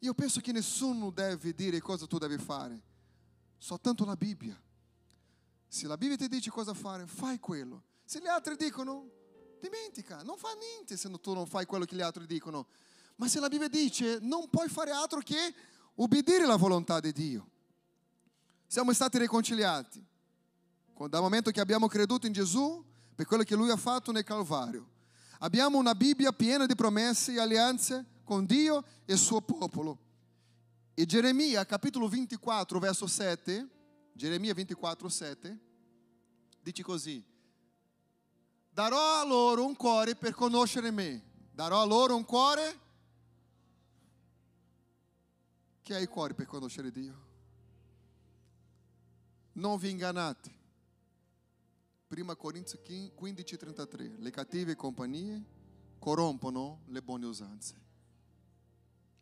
Io 0.03 0.13
penso 0.13 0.41
che 0.41 0.51
nessuno 0.51 1.11
deve 1.11 1.53
dire 1.53 1.79
cosa 1.79 2.05
tu 2.05 2.17
devi 2.17 2.37
fare, 2.37 2.81
soltanto 3.57 4.03
la 4.03 4.17
Bibbia. 4.17 4.61
Se 5.65 5.87
la 5.87 5.95
Bibbia 5.95 6.17
ti 6.17 6.27
dice 6.27 6.49
cosa 6.49 6.73
fare, 6.73 7.07
fai 7.07 7.39
quello. 7.39 7.83
Se 8.03 8.19
gli 8.19 8.27
altri 8.27 8.57
dicono, 8.57 9.09
dimentica, 9.61 10.21
non 10.23 10.35
fa 10.37 10.49
niente 10.59 10.97
se 10.97 11.09
tu 11.21 11.33
non 11.33 11.47
fai 11.47 11.65
quello 11.65 11.85
che 11.85 11.95
gli 11.95 12.01
altri 12.01 12.25
dicono. 12.25 12.67
Ma 13.15 13.29
se 13.29 13.39
la 13.39 13.47
Bibbia 13.47 13.69
dice 13.69 14.19
non 14.21 14.49
puoi 14.49 14.67
fare 14.67 14.91
altro 14.91 15.21
che 15.21 15.55
obbedire 15.95 16.43
alla 16.43 16.57
volontà 16.57 16.99
di 16.99 17.13
Dio. 17.13 17.49
Siamo 18.67 18.91
stati 18.91 19.17
riconciliati 19.17 20.05
dal 21.07 21.21
momento 21.21 21.49
che 21.49 21.61
abbiamo 21.61 21.87
creduto 21.87 22.27
in 22.27 22.33
Gesù 22.33 22.83
per 23.15 23.25
quello 23.25 23.43
che 23.43 23.55
Lui 23.55 23.69
ha 23.69 23.77
fatto 23.77 24.11
nel 24.11 24.25
Calvario. 24.25 24.85
Abbiamo 25.39 25.77
una 25.77 25.95
Bibbia 25.95 26.33
piena 26.33 26.65
di 26.65 26.75
promesse 26.75 27.31
e 27.31 27.39
alleanze 27.39 28.11
con 28.23 28.45
Dio 28.45 28.83
e 29.05 29.13
il 29.13 29.19
suo 29.19 29.41
popolo. 29.41 29.99
E 30.93 31.05
Geremia, 31.05 31.65
capitolo 31.65 32.07
24, 32.07 32.79
verso 32.79 33.07
7, 33.07 33.67
Geremia 34.13 34.53
24, 34.53 35.09
7, 35.09 35.59
dice 36.61 36.83
così, 36.83 37.23
darò 38.69 39.21
a 39.21 39.25
loro 39.25 39.65
un 39.65 39.75
cuore 39.75 40.15
per 40.15 40.33
conoscere 40.33 40.91
me, 40.91 41.23
darò 41.51 41.81
a 41.81 41.85
loro 41.85 42.15
un 42.15 42.25
cuore 42.25 42.81
Chi 45.83 45.93
ha 45.93 45.99
il 45.99 46.07
cuore 46.07 46.33
per 46.33 46.45
conoscere 46.45 46.91
Dio? 46.91 47.31
Non 49.53 49.77
vi 49.77 49.89
ingannate. 49.89 50.61
1 52.07 52.35
Corinzi 52.37 52.79
15, 53.13 53.57
33. 53.57 54.15
Le 54.17 54.31
cattive 54.31 54.77
compagnie 54.77 55.43
corrompono 55.99 56.83
le 56.85 57.01
buone 57.01 57.25
usanze. 57.25 57.82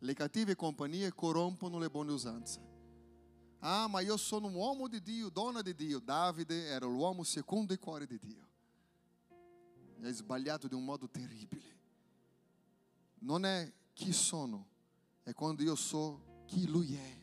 Le 0.04 0.14
cattive 0.14 0.56
compagnie 0.56 1.12
corrompono 1.14 1.78
le 1.78 1.88
buone 1.88 2.10
usanze. 2.10 2.60
Ah, 3.60 3.86
ma 3.86 4.00
io 4.00 4.16
sono 4.16 4.48
un 4.48 4.54
uomo 4.54 4.88
di 4.88 5.00
Dio, 5.00 5.28
donna 5.28 5.62
di 5.62 5.76
Dio. 5.76 6.00
Davide 6.00 6.66
era 6.66 6.86
l'uomo 6.86 7.22
secondo 7.22 7.72
il 7.72 7.78
cuore 7.78 8.06
di 8.08 8.18
Dio. 8.18 8.48
È 10.00 10.12
sbagliato 10.12 10.66
di 10.66 10.74
un 10.74 10.84
modo 10.84 11.08
terribile. 11.08 11.78
Non 13.20 13.44
è 13.44 13.72
chi 13.92 14.12
sono, 14.12 14.66
è 15.22 15.32
quando 15.34 15.62
io 15.62 15.76
so 15.76 16.44
chi 16.46 16.66
Lui 16.66 16.96
è. 16.96 17.20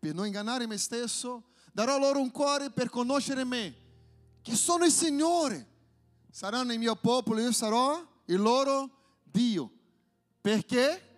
Per 0.00 0.12
non 0.12 0.26
ingannare 0.26 0.66
me 0.66 0.76
stesso, 0.76 1.50
darò 1.72 1.98
loro 1.98 2.20
un 2.20 2.32
cuore 2.32 2.72
per 2.72 2.90
conoscere 2.90 3.44
me, 3.44 3.76
che 4.42 4.56
sono 4.56 4.84
il 4.84 4.90
Signore. 4.90 5.68
Saranno 6.32 6.72
il 6.72 6.80
mio 6.80 6.96
popolo, 6.96 7.38
io 7.38 7.52
sarò 7.52 8.04
il 8.24 8.40
loro 8.40 8.90
Dio, 9.22 9.70
perché 10.40 11.10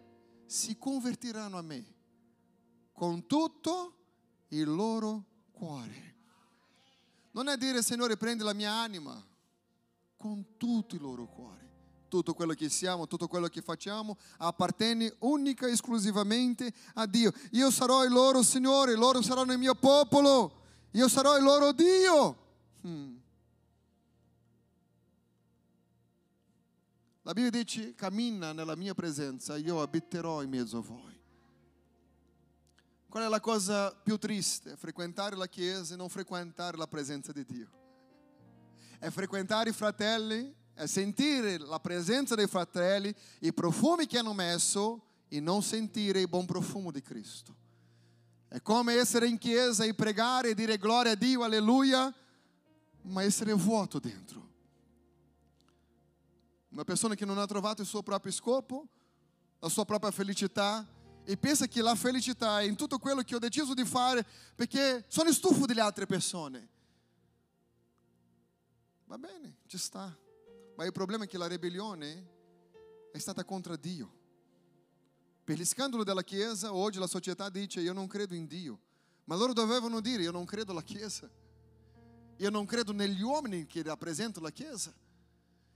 si 0.54 0.78
convertiranno 0.78 1.58
a 1.58 1.62
me 1.62 1.84
con 2.92 3.26
tutto 3.26 3.96
il 4.50 4.72
loro 4.72 5.24
cuore. 5.50 6.14
Non 7.32 7.48
è 7.48 7.56
dire, 7.56 7.82
Signore, 7.82 8.16
prendi 8.16 8.44
la 8.44 8.52
mia 8.52 8.72
anima, 8.72 9.20
con 10.16 10.56
tutto 10.56 10.94
il 10.94 11.00
loro 11.00 11.26
cuore 11.26 11.62
tutto 12.14 12.34
quello 12.34 12.52
che 12.52 12.68
siamo, 12.68 13.08
tutto 13.08 13.26
quello 13.26 13.48
che 13.48 13.60
facciamo 13.60 14.16
appartiene 14.36 15.16
unica 15.20 15.66
e 15.66 15.72
esclusivamente 15.72 16.72
a 16.94 17.06
Dio. 17.06 17.32
Io 17.50 17.72
sarò 17.72 18.04
il 18.04 18.12
loro 18.12 18.44
Signore, 18.44 18.94
loro 18.94 19.20
saranno 19.20 19.50
il 19.50 19.58
mio 19.58 19.74
popolo, 19.74 20.60
io 20.92 21.08
sarò 21.08 21.36
il 21.36 21.42
loro 21.42 21.72
Dio. 21.72 22.36
Hmm. 22.86 23.16
La 27.24 27.32
Bibbia 27.32 27.50
dice, 27.50 27.94
cammina 27.94 28.52
nella 28.52 28.76
mia 28.76 28.94
presenza, 28.94 29.56
io 29.56 29.82
abiterò 29.82 30.42
in 30.42 30.48
mezzo 30.48 30.78
a 30.78 30.82
voi. 30.82 31.20
Qual 33.08 33.24
è 33.24 33.28
la 33.28 33.40
cosa 33.40 33.94
più 33.94 34.16
triste? 34.16 34.76
Frequentare 34.76 35.36
la 35.36 35.48
chiesa 35.48 35.94
e 35.94 35.96
non 35.96 36.08
frequentare 36.08 36.76
la 36.76 36.86
presenza 36.86 37.32
di 37.32 37.44
Dio. 37.44 37.70
È 38.98 39.10
frequentare 39.10 39.70
i 39.70 39.72
fratelli 39.74 40.54
è 40.74 40.86
sentire 40.86 41.56
la 41.58 41.78
presenza 41.78 42.34
dei 42.34 42.48
fratelli, 42.48 43.14
i 43.40 43.52
profumi 43.52 44.06
che 44.06 44.18
hanno 44.18 44.32
messo 44.32 45.02
e 45.28 45.38
non 45.40 45.62
sentire 45.62 46.20
il 46.20 46.28
buon 46.28 46.46
profumo 46.46 46.90
di 46.90 47.00
Cristo. 47.00 47.54
È 48.48 48.60
come 48.60 48.94
essere 48.94 49.28
in 49.28 49.38
chiesa 49.38 49.84
e 49.84 49.94
pregare 49.94 50.50
e 50.50 50.54
dire 50.54 50.76
gloria 50.76 51.12
a 51.12 51.16
Dio, 51.16 51.44
alleluia, 51.44 52.12
ma 53.02 53.22
essere 53.22 53.52
vuoto 53.52 54.00
dentro. 54.00 54.52
Una 56.74 56.82
persona 56.82 57.14
che 57.14 57.24
non 57.24 57.38
ha 57.38 57.46
trovato 57.46 57.82
il 57.82 57.86
suo 57.86 58.02
proprio 58.02 58.32
scopo, 58.32 58.88
la 59.60 59.68
sua 59.68 59.84
propria 59.84 60.10
felicità, 60.10 60.84
e 61.22 61.36
pensa 61.36 61.68
che 61.68 61.80
la 61.80 61.94
felicità 61.94 62.60
è 62.60 62.64
in 62.64 62.74
tutto 62.74 62.98
quello 62.98 63.22
che 63.22 63.36
ho 63.36 63.38
deciso 63.38 63.74
di 63.74 63.84
fare 63.84 64.26
perché 64.56 65.04
sono 65.06 65.32
stufo 65.32 65.66
delle 65.66 65.80
altre 65.80 66.04
persone. 66.06 66.68
Va 69.04 69.16
bene, 69.16 69.58
ci 69.68 69.78
sta. 69.78 70.12
Ma 70.74 70.84
il 70.84 70.90
problema 70.90 71.22
è 71.22 71.26
che 71.28 71.38
la 71.38 71.46
ribellione 71.46 72.30
è 73.12 73.18
stata 73.18 73.44
contro 73.44 73.76
Dio. 73.76 74.12
Per 75.44 75.56
gli 75.56 75.64
scandali 75.64 76.02
della 76.02 76.24
Chiesa, 76.24 76.74
oggi 76.74 76.98
la 76.98 77.06
società 77.06 77.50
dice 77.50 77.82
io 77.82 77.92
non 77.92 78.08
credo 78.08 78.34
in 78.34 78.48
Dio. 78.48 78.80
Ma 79.26 79.36
loro 79.36 79.52
dovevano 79.52 80.00
dire 80.00 80.24
io 80.24 80.32
non 80.32 80.44
credo 80.44 80.72
alla 80.72 80.82
Chiesa. 80.82 81.30
Io 82.38 82.50
non 82.50 82.66
credo 82.66 82.90
negli 82.92 83.22
uomini 83.22 83.64
che 83.64 83.80
rappresentano 83.84 84.44
la 84.44 84.50
Chiesa. 84.50 84.92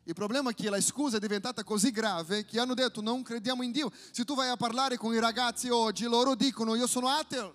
Il 0.08 0.14
problema 0.14 0.48
è 0.48 0.54
che 0.54 0.70
la 0.70 0.80
scusa 0.80 1.18
è 1.18 1.20
diventata 1.20 1.62
così 1.62 1.90
grave 1.90 2.46
che 2.46 2.58
hanno 2.58 2.72
detto 2.72 3.02
non 3.02 3.22
crediamo 3.22 3.62
in 3.62 3.72
Dio. 3.72 3.92
Se 4.10 4.24
tu 4.24 4.34
vai 4.34 4.48
a 4.48 4.56
parlare 4.56 4.96
con 4.96 5.12
i 5.12 5.18
ragazzi 5.18 5.68
oggi, 5.68 6.04
loro 6.04 6.34
dicono 6.34 6.74
io 6.74 6.86
sono 6.86 7.08
ateo, 7.08 7.54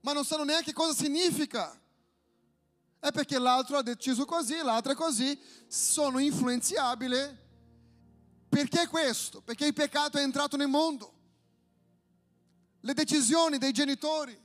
ma 0.00 0.12
non 0.12 0.24
sanno 0.24 0.42
neanche 0.42 0.72
cosa 0.72 0.92
significa. 0.92 1.80
È 2.98 3.12
perché 3.12 3.38
l'altro 3.38 3.76
ha 3.76 3.82
deciso 3.84 4.24
così, 4.24 4.56
l'altro 4.64 4.90
è 4.90 4.94
così, 4.96 5.40
sono 5.68 6.18
influenzabile. 6.18 7.38
Perché 8.48 8.88
questo? 8.88 9.42
Perché 9.42 9.66
il 9.66 9.74
peccato 9.74 10.18
è 10.18 10.22
entrato 10.22 10.56
nel 10.56 10.66
mondo. 10.66 11.12
Le 12.80 12.94
decisioni 12.94 13.58
dei 13.58 13.70
genitori, 13.70 14.36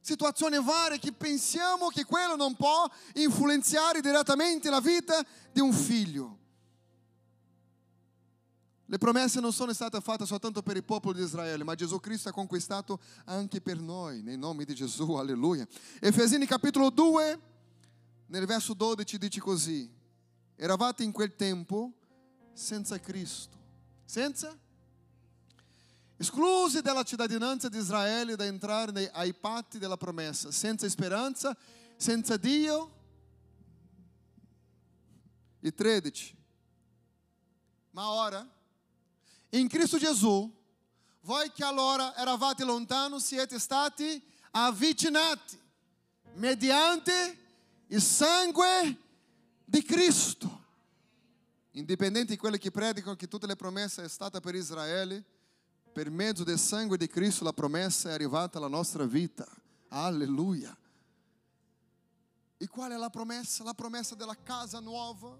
situazioni 0.00 0.62
varie 0.62 0.98
che 0.98 1.12
pensiamo 1.12 1.88
che 1.88 2.04
quello 2.04 2.36
non 2.36 2.54
può 2.56 2.88
influenzare 3.14 4.00
direttamente 4.00 4.70
la 4.70 4.80
vita 4.80 5.24
di 5.52 5.60
un 5.60 5.72
figlio. 5.72 6.38
Le 8.86 8.98
promesse 8.98 9.38
non 9.38 9.52
sono 9.52 9.72
state 9.72 10.00
fatte 10.00 10.26
soltanto 10.26 10.62
per 10.62 10.74
il 10.76 10.82
popolo 10.82 11.16
di 11.16 11.22
Israele, 11.22 11.62
ma 11.62 11.76
Gesù 11.76 12.00
Cristo 12.00 12.28
ha 12.28 12.32
conquistato 12.32 12.98
anche 13.26 13.60
per 13.60 13.78
noi, 13.78 14.20
nel 14.22 14.36
nome 14.36 14.64
di 14.64 14.74
Gesù, 14.74 15.12
alleluia. 15.12 15.64
Efesini 16.00 16.44
capitolo 16.44 16.90
2, 16.90 17.40
nel 18.26 18.46
verso 18.46 18.74
12 18.74 19.16
dice 19.16 19.38
così, 19.38 19.88
eravate 20.56 21.04
in 21.04 21.12
quel 21.12 21.36
tempo 21.36 21.92
senza 22.52 22.98
Cristo, 22.98 23.56
senza? 24.04 24.58
Esclusi 26.20 26.82
dalla 26.82 27.02
cittadinanza 27.02 27.70
di 27.70 27.78
Israele 27.78 28.36
da 28.36 28.44
entrare 28.44 28.92
nei, 28.92 29.08
ai 29.10 29.32
patti 29.32 29.78
della 29.78 29.96
promessa, 29.96 30.52
senza 30.52 30.86
speranza, 30.86 31.56
senza 31.96 32.36
Dio. 32.36 32.94
E 35.60 35.72
13. 35.72 36.36
Ma 37.92 38.10
ora, 38.10 38.46
in 39.48 39.66
Cristo 39.66 39.96
Gesù, 39.96 40.54
voi 41.22 41.50
che 41.52 41.64
allora 41.64 42.14
eravate 42.14 42.64
lontano 42.64 43.18
siete 43.18 43.58
stati 43.58 44.22
avvicinati 44.50 45.58
mediante 46.34 47.38
il 47.86 48.02
sangue 48.02 48.98
di 49.64 49.82
Cristo. 49.82 50.64
Indipendente 51.70 52.34
di 52.34 52.38
quelli 52.38 52.58
che 52.58 52.70
predicano 52.70 53.16
che 53.16 53.26
tutte 53.26 53.46
le 53.46 53.56
promesse 53.56 53.94
sono 53.94 54.08
state 54.08 54.40
per 54.40 54.54
Israele, 54.54 55.24
per 55.92 56.10
mezzo 56.10 56.44
del 56.44 56.58
sangue 56.58 56.96
di 56.96 57.08
Cristo 57.08 57.44
la 57.44 57.52
promessa 57.52 58.10
è 58.10 58.12
arrivata 58.12 58.58
alla 58.58 58.68
nostra 58.68 59.04
vita. 59.04 59.46
Alleluia. 59.88 60.76
E 62.56 62.68
qual 62.68 62.92
è 62.92 62.96
la 62.96 63.10
promessa? 63.10 63.64
La 63.64 63.74
promessa 63.74 64.14
della 64.14 64.36
casa 64.42 64.80
nuova, 64.80 65.36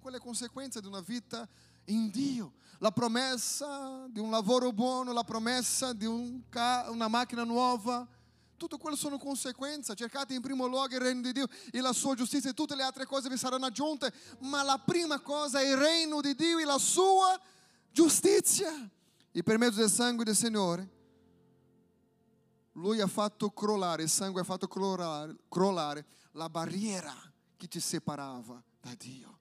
quelle 0.00 0.18
conseguenze 0.18 0.80
di 0.80 0.86
una 0.86 1.00
vita 1.00 1.48
in 1.86 2.10
Dio. 2.10 2.54
La 2.78 2.90
promessa 2.90 4.06
di 4.08 4.20
un 4.20 4.30
lavoro 4.30 4.72
buono, 4.72 5.12
la 5.12 5.24
promessa 5.24 5.92
di 5.92 6.04
un 6.04 6.42
una 6.88 7.08
macchina 7.08 7.44
nuova. 7.44 8.06
Tutto 8.56 8.78
quello 8.78 8.96
sono 8.96 9.18
conseguenze. 9.18 9.94
Cercate 9.94 10.34
in 10.34 10.40
primo 10.42 10.66
luogo 10.66 10.94
il 10.94 11.00
regno 11.00 11.22
di 11.22 11.32
Dio 11.32 11.46
e 11.70 11.80
la 11.80 11.92
sua 11.92 12.14
giustizia 12.14 12.50
e 12.50 12.54
tutte 12.54 12.74
le 12.74 12.82
altre 12.82 13.06
cose 13.06 13.28
vi 13.28 13.36
saranno 13.36 13.66
aggiunte. 13.66 14.12
Ma 14.40 14.62
la 14.62 14.78
prima 14.78 15.20
cosa 15.20 15.60
è 15.60 15.68
il 15.68 15.76
regno 15.76 16.20
di 16.20 16.34
Dio 16.34 16.58
e 16.58 16.64
la 16.64 16.78
sua 16.78 17.40
giustizia. 17.92 18.90
E 19.36 19.42
per 19.42 19.58
mezzo 19.58 19.80
del 19.80 19.90
sangue 19.90 20.24
del 20.24 20.34
Signore, 20.34 20.90
Lui 22.72 23.02
ha 23.02 23.06
fatto 23.06 23.50
crollare, 23.50 24.04
il 24.04 24.08
sangue 24.08 24.40
ha 24.40 24.44
fatto 24.44 24.66
crollare, 24.66 25.36
crollare 25.50 26.06
la 26.32 26.48
barriera 26.48 27.14
che 27.58 27.68
ti 27.68 27.78
separava 27.78 28.64
da 28.80 28.94
Dio. 28.94 29.38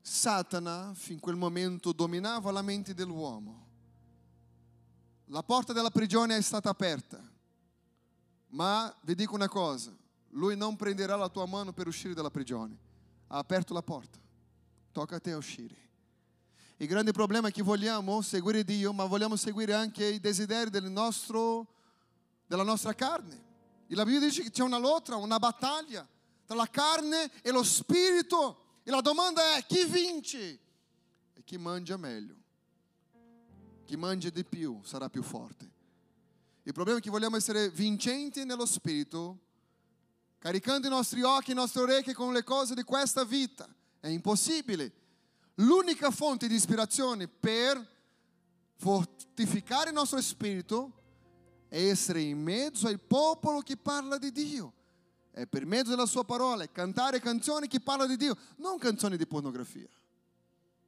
Satana, 0.00 0.90
fin 0.96 1.20
quel 1.20 1.36
momento, 1.36 1.92
dominava 1.92 2.50
la 2.50 2.62
mente 2.62 2.94
dell'uomo. 2.94 3.68
La 5.26 5.44
porta 5.44 5.72
della 5.72 5.90
prigione 5.90 6.36
è 6.36 6.42
stata 6.42 6.68
aperta, 6.68 7.22
ma 8.48 8.92
vi 9.02 9.14
dico 9.14 9.36
una 9.36 9.48
cosa, 9.48 9.96
lui 10.30 10.56
non 10.56 10.74
prenderà 10.74 11.14
la 11.14 11.28
tua 11.28 11.46
mano 11.46 11.72
per 11.72 11.86
uscire 11.86 12.12
dalla 12.12 12.28
prigione. 12.28 12.76
Ha 13.28 13.38
aperto 13.38 13.72
la 13.72 13.82
porta, 13.82 14.18
tocca 14.90 15.14
a 15.14 15.20
te 15.20 15.32
uscire. 15.34 15.90
Il 16.82 16.88
grande 16.88 17.12
problema 17.12 17.46
è 17.46 17.52
che 17.52 17.62
vogliamo 17.62 18.22
seguire 18.22 18.64
Dio, 18.64 18.92
ma 18.92 19.04
vogliamo 19.04 19.36
seguire 19.36 19.72
anche 19.72 20.04
i 20.04 20.18
desideri 20.18 20.68
del 20.68 20.90
nostro, 20.90 21.74
della 22.44 22.64
nostra 22.64 22.92
carne. 22.92 23.40
E 23.86 23.94
la 23.94 24.04
Bibbia 24.04 24.18
dice 24.18 24.42
che 24.42 24.50
c'è 24.50 24.64
una 24.64 24.78
lotta, 24.78 25.14
una 25.14 25.38
battaglia 25.38 26.04
tra 26.44 26.56
la 26.56 26.68
carne 26.68 27.30
e 27.40 27.52
lo 27.52 27.62
spirito. 27.62 28.80
E 28.82 28.90
la 28.90 29.00
domanda 29.00 29.54
è 29.54 29.64
chi 29.64 29.84
vince? 29.84 30.58
E 31.34 31.44
chi 31.44 31.56
mangia 31.56 31.96
meglio. 31.96 32.34
Chi 33.84 33.94
mangia 33.94 34.30
di 34.30 34.42
più 34.42 34.80
sarà 34.82 35.08
più 35.08 35.22
forte. 35.22 35.70
Il 36.64 36.72
problema 36.72 36.98
è 36.98 37.00
che 37.00 37.10
vogliamo 37.10 37.36
essere 37.36 37.70
vincenti 37.70 38.44
nello 38.44 38.66
spirito, 38.66 39.38
caricando 40.38 40.88
i 40.88 40.90
nostri 40.90 41.22
occhi 41.22 41.50
e 41.50 41.52
i 41.52 41.56
nostri 41.56 41.80
orecchi 41.80 42.12
con 42.12 42.32
le 42.32 42.42
cose 42.42 42.74
di 42.74 42.82
questa 42.82 43.22
vita. 43.22 43.72
È 44.00 44.08
impossibile. 44.08 45.01
L'unica 45.56 46.10
fonte 46.10 46.48
di 46.48 46.54
ispirazione 46.54 47.28
per 47.28 47.86
fortificare 48.76 49.90
il 49.90 49.94
nostro 49.94 50.20
spirito 50.20 50.92
è 51.68 51.88
essere 51.88 52.20
in 52.20 52.40
mezzo 52.42 52.88
al 52.88 53.00
popolo 53.00 53.60
che 53.60 53.76
parla 53.76 54.18
di 54.18 54.32
Dio. 54.32 54.72
È 55.30 55.46
per 55.46 55.64
mezzo 55.64 55.90
della 55.90 56.06
sua 56.06 56.24
parola, 56.24 56.66
cantare 56.66 57.20
canzoni 57.20 57.66
che 57.66 57.80
parlano 57.80 58.10
di 58.10 58.16
Dio, 58.16 58.36
non 58.56 58.78
canzoni 58.78 59.16
di 59.16 59.26
pornografia. 59.26 59.88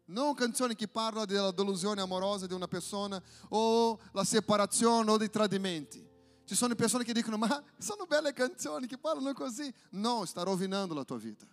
Non 0.06 0.34
canzoni 0.34 0.74
che 0.74 0.86
parlano 0.86 1.24
della 1.24 1.50
delusione 1.50 2.02
amorosa 2.02 2.46
di 2.46 2.52
una 2.52 2.68
persona 2.68 3.22
o 3.48 3.98
la 4.12 4.24
separazione 4.24 5.10
o 5.10 5.16
dei 5.16 5.30
tradimenti. 5.30 6.06
Ci 6.44 6.54
sono 6.54 6.74
persone 6.74 7.04
che 7.04 7.14
dicono, 7.14 7.38
ma 7.38 7.62
sono 7.78 8.04
belle 8.04 8.34
canzoni 8.34 8.86
che 8.86 8.98
parlano 8.98 9.32
così. 9.32 9.72
No, 9.90 10.26
sta 10.26 10.42
rovinando 10.42 10.92
la 10.92 11.04
tua 11.04 11.16
vita. 11.16 11.46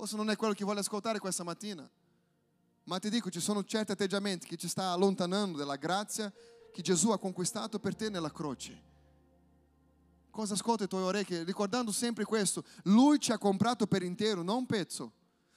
Forse 0.00 0.16
non 0.16 0.30
è 0.30 0.36
quello 0.36 0.54
che 0.54 0.64
vuoi 0.64 0.78
ascoltare 0.78 1.18
questa 1.18 1.44
mattina. 1.44 1.86
Ma 2.84 2.98
ti 2.98 3.10
dico, 3.10 3.28
ci 3.28 3.38
sono 3.38 3.62
certi 3.64 3.92
atteggiamenti 3.92 4.46
che 4.46 4.56
ci 4.56 4.66
stanno 4.66 4.94
allontanando 4.94 5.58
dalla 5.58 5.76
grazia 5.76 6.32
che 6.72 6.80
Gesù 6.80 7.10
ha 7.10 7.18
conquistato 7.18 7.78
per 7.78 7.94
te 7.94 8.08
nella 8.08 8.32
croce. 8.32 8.82
Cosa 10.30 10.54
ascolta 10.54 10.84
i 10.84 10.88
tuoi 10.88 11.02
orecchi? 11.02 11.42
Ricordando 11.42 11.92
sempre 11.92 12.24
questo, 12.24 12.64
Lui 12.84 13.20
ci 13.20 13.30
ha 13.30 13.36
comprato 13.36 13.86
per 13.86 14.02
intero, 14.02 14.40
non 14.40 14.56
un 14.56 14.64
pezzo. 14.64 15.12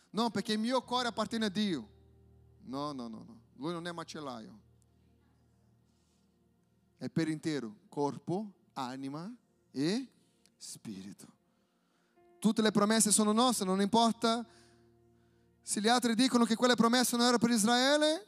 No, 0.09 0.29
perché 0.29 0.51
il 0.51 0.59
mio 0.59 0.81
cuore 0.81 1.07
appartiene 1.07 1.45
a 1.45 1.49
Dio. 1.49 1.89
No, 2.63 2.91
no, 2.91 3.07
no, 3.07 3.23
no. 3.25 3.39
Lui 3.55 3.71
non 3.71 3.87
è 3.87 3.93
macellaio. 3.93 4.59
È 6.97 7.07
per 7.07 7.29
intero, 7.29 7.73
corpo, 7.87 8.51
anima 8.73 9.33
e 9.71 10.05
spirito. 10.57 11.42
Tutte 12.43 12.61
le 12.61 12.71
promesse 12.71 13.09
sono 13.09 13.31
nostre, 13.31 13.63
non 13.63 13.79
importa 13.79 14.45
se 15.61 15.79
gli 15.79 15.87
altri 15.87 16.13
dicono 16.13 16.43
che 16.43 16.57
quelle 16.57 16.75
promesse 16.75 17.15
non 17.15 17.21
erano 17.21 17.37
per 17.37 17.51
Israele, 17.51 18.27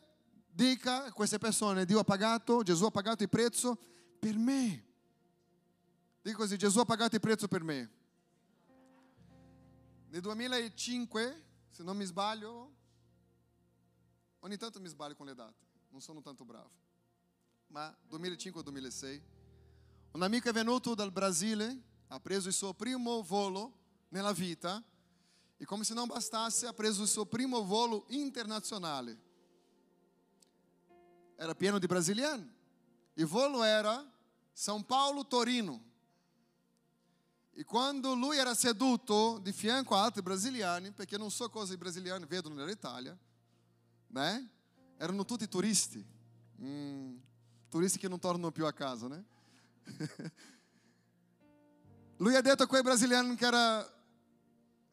dica 0.49 1.03
a 1.03 1.11
queste 1.11 1.37
persone, 1.37 1.83
Dio 1.83 1.99
ha 1.99 2.05
pagato, 2.05 2.63
Gesù 2.63 2.85
ha 2.85 2.91
pagato 2.91 3.23
il 3.23 3.29
prezzo 3.29 3.77
per 4.17 4.37
me. 4.37 4.85
Dico 6.21 6.37
così, 6.37 6.55
Gesù 6.55 6.79
ha 6.79 6.85
pagato 6.85 7.15
il 7.15 7.19
prezzo 7.19 7.49
per 7.49 7.61
me. 7.61 7.91
Nel 10.07 10.21
2005, 10.21 11.43
se 11.71 11.83
non 11.83 11.97
mi 11.97 12.05
sbaglio, 12.05 12.73
ogni 14.39 14.55
tanto 14.55 14.79
mi 14.79 14.87
sbaglio 14.87 15.15
con 15.15 15.25
le 15.25 15.35
date, 15.35 15.65
non 15.89 15.99
sono 15.99 16.21
tanto 16.21 16.45
bravo, 16.45 16.71
ma 17.67 17.93
2005-2006, 18.09 19.21
un 20.13 20.23
amico 20.23 20.47
è 20.47 20.53
venuto 20.53 20.95
dal 20.95 21.11
Brasile, 21.11 21.81
ha 22.07 22.19
preso 22.21 22.47
il 22.47 22.53
suo 22.53 22.73
primo 22.73 23.21
volo 23.21 23.83
nella 24.15 24.31
vita 24.31 24.81
e 25.57 25.65
come 25.65 25.83
se 25.83 25.93
non 25.93 26.07
bastasse 26.07 26.65
ha 26.67 26.73
preso 26.73 27.01
il 27.01 27.09
suo 27.09 27.25
primo 27.25 27.65
volo 27.65 28.05
internazionale. 28.09 29.17
Era 31.35 31.53
pieno 31.53 31.79
di 31.79 31.85
brasiliani. 31.85 32.49
Il 33.15 33.25
volo 33.25 33.61
era 33.61 34.09
São 34.55 34.81
Paulo-Torino. 34.85 35.83
E 37.57 37.65
quando 37.65 38.15
lui 38.15 38.37
era 38.37 38.53
seduto 38.53 39.37
di 39.39 39.51
fianco 39.51 39.95
a 39.95 40.03
altri 40.03 40.21
brasiliani, 40.21 40.91
perché 40.91 41.17
non 41.17 41.29
so 41.29 41.49
cosa 41.49 41.73
i 41.73 41.77
brasiliani 41.77 42.25
vedono 42.25 42.55
nell'Italia, 42.55 43.17
né? 44.07 44.49
Erano 44.97 45.25
tutti 45.25 45.47
turisti. 45.47 46.05
Mm, 46.61 47.17
turisti 47.69 47.99
che 47.99 48.07
non 48.07 48.19
tornano 48.19 48.51
più 48.51 48.65
a 48.65 48.71
casa, 48.71 49.07
né? 49.07 49.25
lui 52.17 52.35
ha 52.35 52.41
detto 52.41 52.63
a 52.63 52.67
quei 52.67 52.81
brasiliani 52.81 53.35
che 53.35 53.45
era 53.45 53.94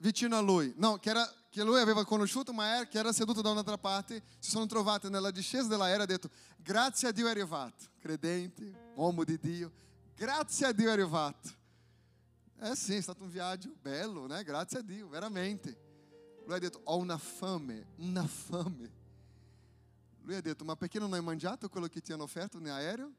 vicino 0.03 0.37
a 0.37 0.41
lui, 0.41 0.75
no, 0.79 0.99
che, 0.99 1.11
era, 1.11 1.25
che 1.49 1.63
lui 1.63 1.79
aveva 1.79 2.05
conosciuto, 2.05 2.53
ma 2.53 2.75
era, 2.75 2.87
che 2.87 2.99
era 2.99 3.13
seduto 3.13 3.41
da 3.41 3.51
un'altra 3.51 3.79
parte, 3.79 4.21
si 4.41 4.51
sono 4.51 4.67
trovati 4.67 5.09
nella 5.09 5.31
discesa 5.31 5.69
dell'aereo 5.69 6.01
e 6.01 6.03
ha 6.03 6.07
detto, 6.07 6.29
grazie 6.57 7.09
a 7.09 7.13
Dio 7.13 7.29
è 7.29 7.31
arrivato, 7.31 7.85
credente, 8.01 8.93
uomo 8.97 9.23
di 9.23 9.39
Dio, 9.39 9.71
grazie 10.17 10.67
a 10.67 10.73
Dio 10.73 10.89
è 10.89 10.93
arrivato. 10.93 11.61
Eh 12.59 12.75
sì, 12.75 12.97
è 12.97 13.01
stato 13.01 13.23
un 13.23 13.31
viaggio 13.31 13.75
bello, 13.81 14.27
né? 14.27 14.43
Grazie 14.43 14.81
a 14.81 14.83
Dio, 14.83 15.09
veramente. 15.09 15.77
Lui 16.45 16.55
ha 16.55 16.59
detto, 16.59 16.81
ho 16.85 16.97
una 16.97 17.19
fame, 17.19 17.87
una 17.97 18.27
fame. 18.27 18.91
Lui 20.23 20.35
ha 20.35 20.41
detto, 20.41 20.65
ma 20.65 20.75
perché 20.75 20.99
non 20.99 21.13
hai 21.13 21.23
mangiato 21.23 21.69
quello 21.69 21.87
che 21.87 22.01
ti 22.01 22.13
hanno 22.13 22.25
offerto 22.25 22.59
in 22.59 22.69
aereo? 22.69 23.13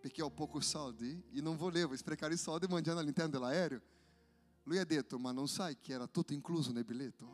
Perché 0.00 0.22
ho 0.22 0.30
poco 0.30 0.60
soldi 0.60 1.22
e 1.32 1.40
non 1.40 1.56
volevo 1.56 1.96
sprecare 1.96 2.34
i 2.34 2.36
soldi 2.36 2.66
mangiando 2.68 3.00
all'interno 3.00 3.30
dell'aereo. 3.30 3.80
Lui 4.64 4.78
ha 4.78 4.84
detto, 4.84 5.18
ma 5.18 5.32
non 5.32 5.48
sai 5.48 5.78
che 5.80 5.92
era 5.92 6.06
tutto 6.06 6.32
incluso 6.32 6.72
nel 6.72 6.84
biglietto? 6.84 7.24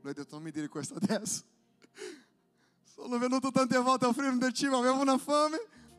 Lui 0.00 0.10
ha 0.10 0.14
detto, 0.14 0.34
non 0.34 0.42
mi 0.42 0.50
dire 0.50 0.68
questo 0.68 0.94
adesso. 0.94 1.44
Sono 2.84 3.18
venuto 3.18 3.50
tante 3.50 3.78
volte 3.78 4.04
a 4.04 4.08
offrire 4.08 4.36
del 4.36 4.52
cibo, 4.52 4.76
avevo 4.76 5.00
una 5.00 5.18
fame, 5.18 5.58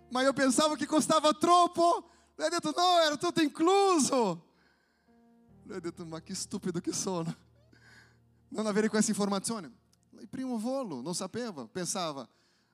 ma 0.09 0.21
io 0.21 0.33
pensavo 0.33 0.75
che 0.75 0.85
costava 0.85 1.33
troppo. 1.33 2.09
Lui 2.35 2.45
ha 2.45 2.49
detto, 2.49 2.73
no, 2.75 2.99
era 3.03 3.17
tutto 3.17 3.41
incluso. 3.41 4.47
Lui 5.63 5.75
ha 5.77 5.79
detto, 5.79 6.05
ma 6.05 6.21
che 6.21 6.35
stupido 6.35 6.79
che 6.79 6.93
sono. 6.93 7.35
Non 8.51 8.65
avere 8.65 8.89
questa 8.89 9.11
informazione. 9.11 9.71
Il 10.19 10.27
primo 10.27 10.57
volo, 10.57 11.01
non 11.01 11.13
sapeva, 11.13 11.67
pensava, 11.67 12.27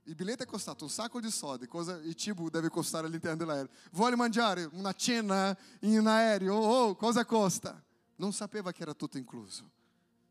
il 0.08 0.16
biglietto 0.16 0.44
è 0.44 0.46
costato 0.46 0.84
un 0.84 0.90
sacco 0.90 1.20
di 1.20 1.32
soldi, 1.32 1.68
cosa 1.68 1.96
il 1.98 2.14
cibo 2.14 2.50
deve 2.50 2.70
costare 2.70 3.08
all'interno 3.08 3.38
dell'aereo. 3.38 3.70
Voglio 3.92 4.16
mangiare 4.16 4.70
una 4.74 4.94
cena 4.94 5.58
in 5.82 6.06
aereo, 6.06 6.56
oh, 6.56 6.96
cosa 6.96 7.26
costa? 7.26 7.84
Non 8.18 8.32
sapeva 8.32 8.72
che 8.72 8.84
era 8.84 8.94
tutto 8.94 9.18
incluso. 9.18 9.72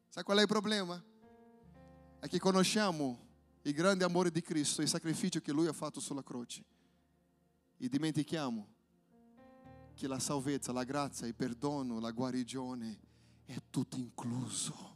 Sai 0.08 0.22
qual 0.22 0.38
è 0.38 0.42
il 0.42 0.46
problema? 0.46 1.02
È 2.20 2.28
che 2.28 2.38
conosciamo 2.38 3.18
il 3.62 3.72
grande 3.72 4.04
amore 4.04 4.30
di 4.30 4.42
Cristo, 4.42 4.80
il 4.80 4.88
sacrificio 4.88 5.40
che 5.40 5.52
Lui 5.52 5.66
ha 5.66 5.72
fatto 5.72 5.98
sulla 5.98 6.22
croce. 6.22 6.64
E 7.76 7.88
dimentichiamo 7.88 8.68
che 9.94 10.06
la 10.06 10.20
salvezza, 10.20 10.72
la 10.72 10.84
grazia, 10.84 11.26
il 11.26 11.34
perdono, 11.34 11.98
la 11.98 12.12
guarigione 12.12 13.00
è 13.44 13.56
tutto 13.70 13.96
incluso. 13.96 14.92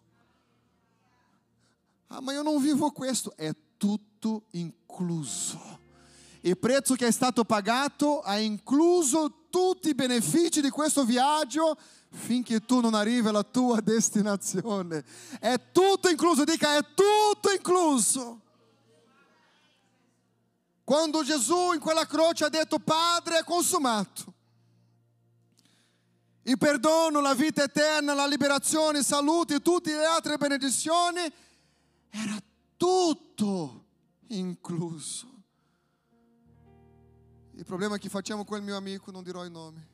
Ah, 2.06 2.20
ma 2.20 2.32
io 2.32 2.42
non 2.42 2.62
vivo 2.62 2.92
questo. 2.92 3.36
È 3.36 3.48
tutto 3.52 3.67
incluso. 4.52 5.78
Il 6.42 6.58
prezzo 6.58 6.94
che 6.94 7.06
è 7.06 7.10
stato 7.10 7.44
pagato 7.44 8.20
ha 8.20 8.38
incluso 8.38 9.46
tutti 9.50 9.90
i 9.90 9.94
benefici 9.94 10.60
di 10.60 10.70
questo 10.70 11.04
viaggio 11.04 11.76
finché 12.10 12.64
tu 12.64 12.80
non 12.80 12.94
arrivi 12.94 13.28
alla 13.28 13.42
tua 13.42 13.80
destinazione. 13.82 15.04
È 15.38 15.60
tutto 15.72 16.08
incluso, 16.08 16.44
dica 16.44 16.76
è 16.76 16.84
tutto 16.94 17.50
incluso. 17.50 18.40
Quando 20.84 21.22
Gesù 21.22 21.72
in 21.74 21.80
quella 21.80 22.06
croce 22.06 22.44
ha 22.44 22.48
detto 22.48 22.78
Padre 22.78 23.40
è 23.40 23.44
consumato. 23.44 24.34
Il 26.44 26.56
perdono, 26.56 27.20
la 27.20 27.34
vita 27.34 27.62
eterna, 27.62 28.14
la 28.14 28.26
liberazione, 28.26 29.02
salute 29.02 29.56
e 29.56 29.60
tutte 29.60 29.94
le 29.94 30.06
altre 30.06 30.38
benedizioni 30.38 31.20
era 32.08 32.40
tutto 32.78 33.84
incluso. 34.28 35.26
Il 37.52 37.64
problema 37.64 37.98
che 37.98 38.08
facciamo 38.08 38.44
quel 38.44 38.62
mio 38.62 38.76
amico, 38.76 39.10
non 39.10 39.24
dirò 39.24 39.44
il 39.44 39.50
nome, 39.50 39.88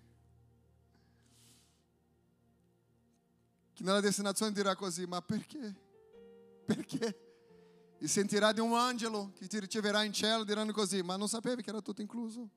che 3.72 3.82
nella 3.82 4.00
destinazione 4.00 4.52
dirà 4.52 4.76
così, 4.76 5.06
ma 5.06 5.20
perché? 5.22 5.74
Perché? 6.66 7.18
E 7.98 8.06
sentirà 8.06 8.52
di 8.52 8.60
un 8.60 8.74
angelo 8.74 9.32
che 9.34 9.48
ti 9.48 9.58
riceverà 9.58 10.04
in 10.04 10.12
cielo 10.12 10.44
diranno 10.44 10.72
così, 10.72 11.02
ma 11.02 11.16
non 11.16 11.26
sapevi 11.26 11.62
che 11.62 11.70
era 11.70 11.80
tutto 11.80 12.02
incluso? 12.02 12.48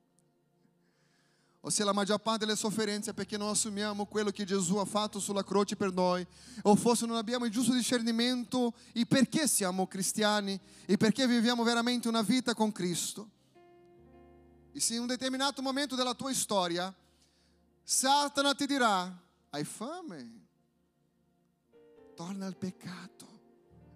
Ossia 1.60 1.84
la 1.84 1.92
maggior 1.92 2.20
parte 2.20 2.44
delle 2.44 2.56
sofferenze 2.56 3.10
è 3.10 3.14
perché 3.14 3.36
non 3.36 3.48
assumiamo 3.48 4.06
quello 4.06 4.30
che 4.30 4.44
Gesù 4.44 4.76
ha 4.76 4.84
fatto 4.84 5.18
sulla 5.18 5.42
croce 5.42 5.74
per 5.74 5.92
noi, 5.92 6.24
o 6.62 6.76
forse 6.76 7.04
non 7.04 7.16
abbiamo 7.16 7.46
il 7.46 7.50
giusto 7.50 7.72
discernimento 7.72 8.74
e 8.92 9.04
perché 9.06 9.48
siamo 9.48 9.86
cristiani 9.88 10.58
e 10.86 10.96
perché 10.96 11.26
viviamo 11.26 11.64
veramente 11.64 12.06
una 12.06 12.22
vita 12.22 12.54
con 12.54 12.70
Cristo. 12.70 13.30
E 14.72 14.78
se 14.78 14.94
in 14.94 15.00
un 15.00 15.06
determinato 15.08 15.60
momento 15.60 15.96
della 15.96 16.14
tua 16.14 16.32
storia 16.32 16.94
Satana 17.82 18.54
ti 18.54 18.66
dirà, 18.66 19.10
hai 19.48 19.64
fame, 19.64 20.46
torna 22.14 22.44
al 22.44 22.54
peccato. 22.54 23.26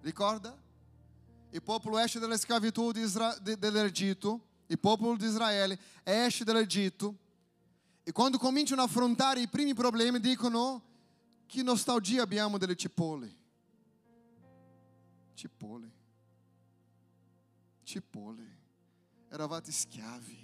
Ricorda? 0.00 0.58
Il 1.50 1.62
popolo 1.62 1.98
esce 1.98 2.18
dalla 2.18 2.38
schiavitù 2.38 2.90
dell'Egitto, 2.90 4.46
il 4.68 4.78
popolo 4.78 5.14
di 5.16 5.26
Israele 5.26 5.78
esce 6.02 6.42
dall'Egitto 6.42 7.18
e 8.04 8.10
quando 8.12 8.38
cominciano 8.38 8.82
a 8.82 8.84
affrontare 8.84 9.40
i 9.40 9.48
primi 9.48 9.74
problemi 9.74 10.18
dicono 10.18 10.82
che 11.46 11.62
nostalgia 11.62 12.22
abbiamo 12.22 12.58
delle 12.58 12.74
cipolle. 12.74 13.36
Cipolle. 15.34 15.92
Cipolle. 17.84 18.60
Eravate 19.28 19.70
schiavi. 19.70 20.38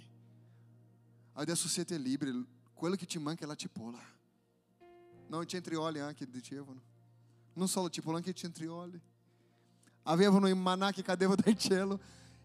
Adesso 1.33 1.67
siete 1.67 1.97
liberi. 1.97 2.45
Quello 2.73 2.95
che 2.95 3.05
ti 3.05 3.19
manca 3.19 3.43
è 3.43 3.47
la 3.47 3.55
cipolla. 3.55 3.99
Non 5.27 5.45
centrioli 5.45 5.99
anche 5.99 6.29
dicevano. 6.29 6.81
Non 7.53 7.67
solo 7.67 7.85
la 7.85 7.91
cipolla, 7.91 8.17
anche 8.17 8.33
centrioli. 8.33 8.99
Avevano 10.03 10.47
il 10.47 10.55
manà 10.55 10.91
che 10.91 11.03
cadeva 11.03 11.35
dal 11.35 11.57
cielo 11.57 11.99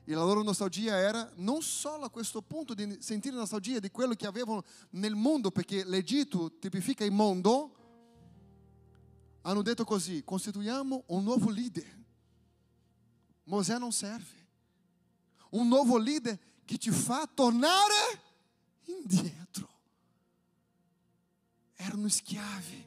e 0.07 0.13
la 0.13 0.23
loro 0.23 0.43
nostalgia 0.43 0.99
era 0.99 1.31
non 1.37 1.63
solo 1.63 2.05
a 2.05 2.11
questo 2.11 2.43
punto 2.43 2.75
di 2.75 2.99
sentire 3.01 3.37
nostalgia 3.37 3.79
di 3.79 3.91
quello 3.91 4.15
che 4.15 4.27
avevano 4.27 4.63
nel 4.91 5.15
mondo, 5.15 5.51
perché 5.51 5.83
l'Egitto 5.85 6.59
tipifica 6.59 7.05
il 7.05 7.13
mondo, 7.13 7.75
hanno 9.43 9.63
detto 9.63 9.85
così, 9.85 10.23
costituiamo 10.23 11.05
un 11.07 11.23
nuovo 11.23 11.49
leader. 11.49 12.03
Mosè 13.45 13.79
non 13.79 13.93
serve. 13.93 14.43
Un 15.51 15.69
nuovo 15.69 15.97
leader 15.97 16.39
che 16.65 16.77
ti 16.77 16.91
fa 16.91 17.29
tornare 17.33 18.23
indietro. 18.85 19.69
Erano 21.77 22.09
schiavi. 22.09 22.87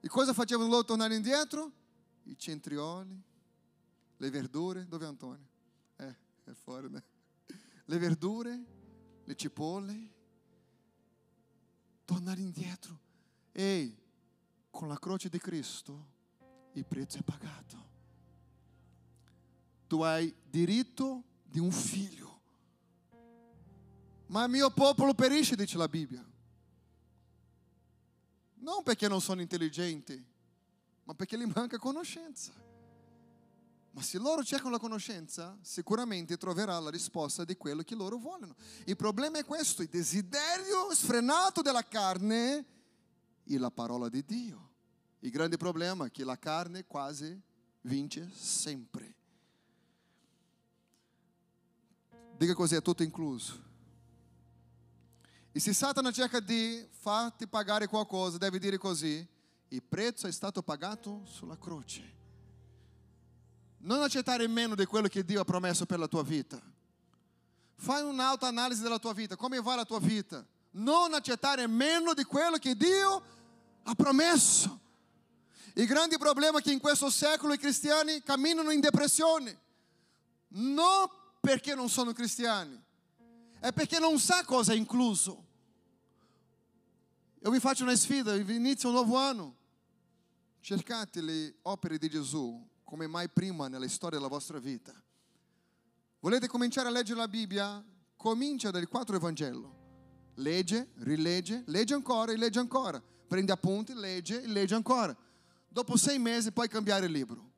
E 0.00 0.08
cosa 0.08 0.32
facevano 0.32 0.68
loro 0.68 0.84
tornare 0.84 1.14
indietro? 1.14 1.70
I 2.24 2.36
centrioli, 2.36 3.22
le 4.16 4.30
verdure. 4.30 4.86
Dove 4.86 5.04
è 5.04 5.08
Antonio? 5.08 5.52
È 6.44 6.52
fuori, 6.52 6.88
né? 6.88 7.02
Le 7.86 7.98
verdure, 7.98 8.64
le 9.24 9.36
cipolle, 9.36 10.12
tornare 12.04 12.40
indietro. 12.40 13.00
Ehi, 13.52 13.96
con 14.70 14.88
la 14.88 14.98
croce 14.98 15.28
di 15.28 15.38
Cristo 15.38 16.12
il 16.72 16.84
prezzo 16.84 17.18
è 17.18 17.22
pagato. 17.22 17.92
Tu 19.86 20.00
hai 20.00 20.34
diritto 20.48 21.22
di 21.44 21.58
un 21.58 21.70
figlio. 21.70 22.40
Ma 24.26 24.44
il 24.44 24.50
mio 24.50 24.70
popolo 24.70 25.14
perisce, 25.14 25.54
dice 25.54 25.76
la 25.76 25.88
Bibbia. 25.88 26.24
Non 28.56 28.82
perché 28.82 29.06
non 29.08 29.20
sono 29.20 29.42
intelligenti, 29.42 30.24
ma 31.04 31.14
perché 31.14 31.38
gli 31.38 31.44
manca 31.44 31.78
conoscenza. 31.78 32.63
Ma 33.94 34.02
se 34.02 34.18
loro 34.18 34.42
cercano 34.42 34.70
la 34.70 34.80
conoscenza, 34.80 35.56
sicuramente 35.62 36.36
troverà 36.36 36.76
la 36.80 36.90
risposta 36.90 37.44
di 37.44 37.56
quello 37.56 37.82
che 37.82 37.94
loro 37.94 38.16
vogliono. 38.16 38.56
Il 38.86 38.96
problema 38.96 39.38
è 39.38 39.44
questo, 39.44 39.82
il 39.82 39.88
desiderio 39.88 40.92
sfrenato 40.92 41.62
della 41.62 41.86
carne 41.86 42.66
e 43.44 43.56
la 43.58 43.70
parola 43.70 44.08
di 44.08 44.24
Dio. 44.24 44.72
Il 45.20 45.30
grande 45.30 45.56
problema 45.56 46.06
è 46.06 46.10
che 46.10 46.24
la 46.24 46.36
carne 46.36 46.86
quasi 46.86 47.40
vince 47.82 48.28
sempre. 48.34 49.14
Dica 52.36 52.54
così, 52.54 52.74
è 52.74 52.82
tutto 52.82 53.04
incluso. 53.04 53.62
E 55.52 55.60
se 55.60 55.72
Satana 55.72 56.10
cerca 56.10 56.40
di 56.40 56.84
farti 56.90 57.46
pagare 57.46 57.86
qualcosa, 57.86 58.38
deve 58.38 58.58
dire 58.58 58.76
così, 58.76 59.24
il 59.68 59.82
prezzo 59.84 60.26
è 60.26 60.32
stato 60.32 60.64
pagato 60.64 61.22
sulla 61.26 61.56
croce. 61.56 62.22
Non 63.84 64.02
accettare 64.02 64.46
meno 64.48 64.74
di 64.74 64.86
quello 64.86 65.08
che 65.08 65.24
Dio 65.24 65.42
ha 65.42 65.44
promesso 65.44 65.84
per 65.84 65.98
la 65.98 66.06
tua 66.06 66.22
vita. 66.22 66.60
Fai 67.76 68.02
un'autoanalisi 68.02 68.80
della 68.80 68.98
tua 68.98 69.12
vita, 69.12 69.36
come 69.36 69.60
va 69.60 69.74
la 69.74 69.84
tua 69.84 70.00
vita. 70.00 70.44
Non 70.72 71.12
accettare 71.12 71.66
meno 71.66 72.14
di 72.14 72.24
quello 72.24 72.56
che 72.56 72.76
Dio 72.76 73.22
ha 73.82 73.94
promesso. 73.94 74.80
Il 75.74 75.86
grande 75.86 76.16
problema 76.16 76.60
è 76.60 76.62
che 76.62 76.72
in 76.72 76.78
questo 76.80 77.10
secolo 77.10 77.52
i 77.52 77.58
cristiani 77.58 78.22
camminano 78.22 78.70
in 78.70 78.80
depressione. 78.80 79.60
Non 80.48 81.06
perché 81.40 81.74
non 81.74 81.90
sono 81.90 82.14
cristiani, 82.14 82.82
è 83.60 83.70
perché 83.72 83.98
non 83.98 84.18
sa 84.18 84.44
cosa 84.44 84.72
è 84.72 84.76
incluso. 84.76 85.44
Io 87.42 87.50
vi 87.50 87.60
faccio 87.60 87.82
una 87.82 87.94
sfida, 87.94 88.34
inizio 88.34 88.88
un 88.88 88.94
nuovo 88.94 89.18
anno. 89.18 89.56
Cercate 90.60 91.20
le 91.20 91.56
opere 91.62 91.98
di 91.98 92.08
Gesù, 92.08 92.66
come 92.84 93.06
mai 93.06 93.28
prima 93.28 93.66
nella 93.66 93.88
storia 93.88 94.18
della 94.18 94.30
vostra 94.30 94.58
vita. 94.58 94.92
Volete 96.20 96.46
cominciare 96.46 96.88
a 96.88 96.90
leggere 96.90 97.18
la 97.18 97.28
Bibbia? 97.28 97.84
Comincia 98.16 98.70
dal 98.70 98.86
quattro 98.88 99.16
Evangelo. 99.16 99.82
Legge, 100.34 100.90
rilegge, 100.98 101.64
legge 101.66 101.94
ancora 101.94 102.32
e 102.32 102.36
legge 102.36 102.58
ancora. 102.58 103.02
prende 103.26 103.52
appunti, 103.52 103.94
legge 103.94 104.42
e 104.42 104.46
legge 104.46 104.74
ancora. 104.74 105.16
Dopo 105.68 105.96
sei 105.96 106.18
mesi 106.18 106.52
puoi 106.52 106.68
cambiare 106.68 107.06
il 107.06 107.12
libro. 107.12 107.52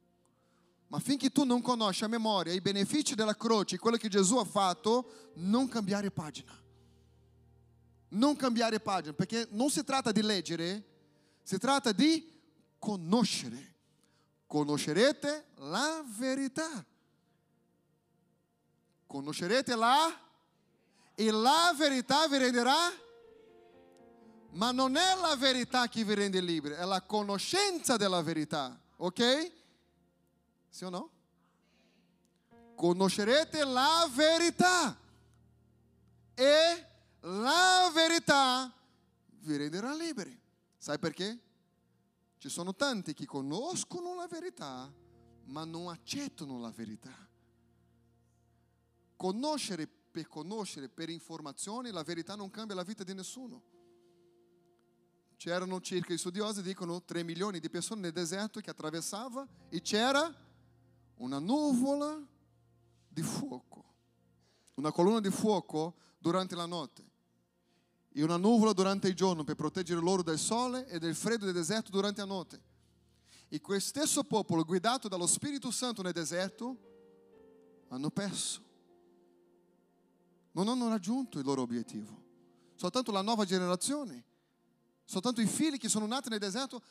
Ma 0.88 0.98
finché 1.00 1.30
tu 1.30 1.44
non 1.44 1.60
conosci 1.60 2.04
a 2.04 2.08
memoria 2.08 2.52
i 2.52 2.60
benefici 2.60 3.14
della 3.14 3.36
croce, 3.36 3.78
quello 3.78 3.96
che 3.96 4.08
Gesù 4.08 4.36
ha 4.36 4.44
fatto, 4.44 5.32
non 5.34 5.68
cambiare 5.68 6.10
pagina. 6.10 6.52
Non 8.08 8.36
cambiare 8.36 8.80
pagina, 8.80 9.12
perché 9.12 9.48
non 9.50 9.68
si 9.68 9.82
tratta 9.84 10.12
di 10.12 10.22
leggere, 10.22 10.84
si 11.42 11.58
tratta 11.58 11.92
di 11.92 12.32
conoscere. 12.78 13.75
Conoscerete 14.46 15.46
la 15.56 16.04
verità. 16.06 16.84
Conoscerete 19.06 19.74
la 19.74 20.20
e 21.14 21.30
la 21.30 21.74
verità 21.76 22.28
vi 22.28 22.38
renderà 22.38 23.04
ma 24.56 24.72
non 24.72 24.96
è 24.96 25.14
la 25.16 25.36
verità 25.36 25.86
che 25.88 26.02
vi 26.02 26.14
rende 26.14 26.40
liberi, 26.40 26.74
è 26.74 26.84
la 26.84 27.02
conoscenza 27.02 27.96
della 27.96 28.22
verità, 28.22 28.78
ok? 28.96 29.52
Sì 30.68 30.84
o 30.84 30.88
no? 30.88 31.10
Conoscerete 32.74 33.64
la 33.64 34.08
verità 34.12 34.98
e 36.34 36.86
la 37.20 37.90
verità 37.92 38.72
vi 39.40 39.56
renderà 39.56 39.94
liberi. 39.94 40.38
Sai 40.78 40.98
perché? 40.98 41.38
Ci 42.46 42.52
sono 42.52 42.76
tanti 42.76 43.12
che 43.12 43.26
conoscono 43.26 44.14
la 44.14 44.28
verità, 44.28 44.88
ma 45.46 45.64
non 45.64 45.88
accettano 45.88 46.60
la 46.60 46.70
verità. 46.70 47.12
Conoscere 49.16 49.88
per 49.88 50.28
conoscere, 50.28 50.88
per 50.88 51.08
informazioni, 51.08 51.90
la 51.90 52.04
verità 52.04 52.36
non 52.36 52.48
cambia 52.50 52.76
la 52.76 52.84
vita 52.84 53.02
di 53.02 53.14
nessuno. 53.14 53.64
C'erano 55.36 55.80
circa, 55.80 56.16
studiosi 56.16 56.62
dicono, 56.62 57.02
3 57.02 57.24
milioni 57.24 57.58
di 57.58 57.68
persone 57.68 58.02
nel 58.02 58.12
deserto 58.12 58.60
che 58.60 58.70
attraversava 58.70 59.44
e 59.68 59.80
c'era 59.80 60.32
una 61.16 61.40
nuvola 61.40 62.24
di 63.08 63.22
fuoco, 63.22 63.94
una 64.74 64.92
colonna 64.92 65.18
di 65.18 65.30
fuoco 65.30 65.96
durante 66.16 66.54
la 66.54 66.66
notte 66.66 67.14
e 68.18 68.22
una 68.22 68.36
nuvola 68.36 68.72
durante 68.72 69.08
il 69.08 69.14
giorno 69.14 69.44
per 69.44 69.56
proteggere 69.56 70.00
loro 70.00 70.22
dal 70.22 70.38
sole 70.38 70.86
e 70.88 70.98
dal 70.98 71.14
freddo 71.14 71.44
del 71.44 71.54
deserto 71.54 71.90
durante 71.90 72.20
la 72.20 72.26
notte. 72.26 72.60
E 73.48 73.60
quel 73.60 73.80
stesso 73.80 74.24
popolo, 74.24 74.64
guidato 74.64 75.08
dallo 75.08 75.26
Spirito 75.26 75.70
Santo 75.70 76.02
nel 76.02 76.12
deserto, 76.12 76.76
hanno 77.88 78.10
perso. 78.10 78.64
Non 80.52 80.68
hanno 80.68 80.88
raggiunto 80.88 81.38
il 81.38 81.44
loro 81.44 81.62
obiettivo. 81.62 82.24
Soltanto 82.74 83.12
la 83.12 83.22
nuova 83.22 83.44
generazione 83.44 84.24
Soltanto 85.06 85.40
i 85.40 85.46
figli 85.46 85.78
che 85.78 85.88
sono 85.88 86.04
nati 86.04 86.28
nel 86.28 86.40
deserto, 86.40 86.82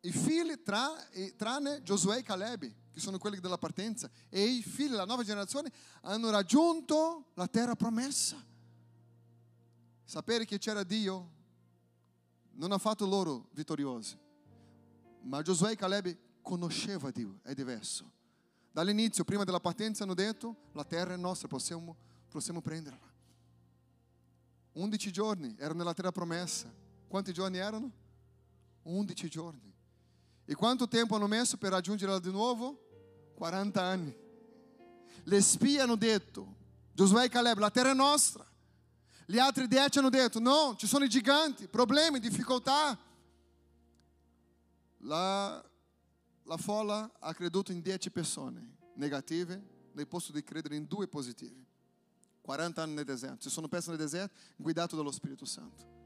i 0.00 0.10
figli 0.10 0.60
tra, 0.62 0.92
tranne 1.36 1.82
Giosuè 1.82 2.18
e 2.18 2.22
Caleb, 2.22 2.72
che 2.90 2.98
sono 3.00 3.16
quelli 3.18 3.38
della 3.38 3.58
partenza, 3.58 4.10
e 4.28 4.42
i 4.42 4.62
figli 4.62 4.90
della 4.90 5.04
nuova 5.04 5.22
generazione 5.22 5.70
hanno 6.02 6.30
raggiunto 6.30 7.30
la 7.34 7.46
terra 7.46 7.76
promessa. 7.76 8.44
Sapere 10.08 10.46
che 10.46 10.56
c'era 10.56 10.84
Dio 10.84 11.28
non 12.52 12.72
ha 12.72 12.78
fatto 12.78 13.04
loro 13.04 13.50
vittoriosi, 13.50 14.18
ma 15.24 15.42
Giosuè 15.42 15.72
e 15.72 15.76
Caleb 15.76 16.16
conosceva 16.40 17.10
Dio, 17.10 17.40
è 17.42 17.52
diverso. 17.52 18.10
Dall'inizio, 18.72 19.22
prima 19.24 19.44
della 19.44 19.60
partenza, 19.60 20.04
hanno 20.04 20.14
detto, 20.14 20.70
la 20.72 20.84
terra 20.84 21.12
è 21.12 21.18
nostra, 21.18 21.46
possiamo, 21.46 21.94
possiamo 22.30 22.62
prenderla. 22.62 23.06
11 24.72 25.12
giorni 25.12 25.54
erano 25.58 25.80
nella 25.80 25.92
terra 25.92 26.10
promessa 26.10 26.72
quanti 27.06 27.34
giorni 27.34 27.58
erano? 27.58 27.92
11 28.84 29.28
giorni. 29.28 29.74
E 30.46 30.54
quanto 30.54 30.88
tempo 30.88 31.16
hanno 31.16 31.26
messo 31.26 31.58
per 31.58 31.72
raggiungerla 31.72 32.18
di 32.18 32.30
nuovo? 32.30 33.34
40 33.34 33.82
anni. 33.82 34.16
Le 35.24 35.40
spie 35.42 35.82
hanno 35.82 35.96
detto, 35.96 36.56
Giosuè 36.94 37.24
e 37.24 37.28
Caleb, 37.28 37.58
la 37.58 37.70
terra 37.70 37.90
è 37.90 37.94
nostra. 37.94 38.46
Gli 39.30 39.38
altri 39.38 39.68
dieci 39.68 39.98
hanno 39.98 40.08
detto, 40.08 40.38
no, 40.38 40.74
ci 40.78 40.86
sono 40.86 41.04
i 41.04 41.08
giganti, 41.08 41.68
problemi, 41.68 42.18
difficoltà. 42.18 42.98
La, 45.02 45.62
la 46.44 46.56
folla 46.56 47.12
ha 47.18 47.34
creduto 47.34 47.70
in 47.70 47.82
dieci 47.82 48.10
persone 48.10 48.76
negative, 48.94 49.90
nel 49.92 50.08
posto 50.08 50.32
di 50.32 50.42
credere 50.42 50.76
in 50.76 50.86
due 50.86 51.06
positive. 51.08 51.66
40 52.40 52.82
anni 52.82 52.94
nel 52.94 53.04
deserto, 53.04 53.42
ci 53.42 53.50
sono 53.50 53.68
perso 53.68 53.90
nel 53.90 53.98
deserto 53.98 54.34
guidato 54.56 54.96
dallo 54.96 55.12
Spirito 55.12 55.44
Santo 55.44 55.98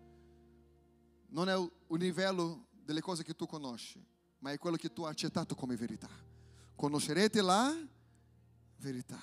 non 1.33 1.49
è 1.49 1.57
il 1.57 1.99
livello 1.99 2.68
delle 2.85 3.01
cose 3.01 3.23
che 3.23 3.35
tu 3.35 3.47
conosci, 3.47 4.03
ma 4.39 4.53
è 4.53 4.59
quello 4.59 4.77
che 4.77 4.93
tu 4.93 5.03
hai 5.03 5.11
accettato 5.11 5.55
come 5.55 5.77
verità. 5.77 6.09
Conoscerete 6.75 7.43
la 7.43 7.75
verità. 8.77 9.20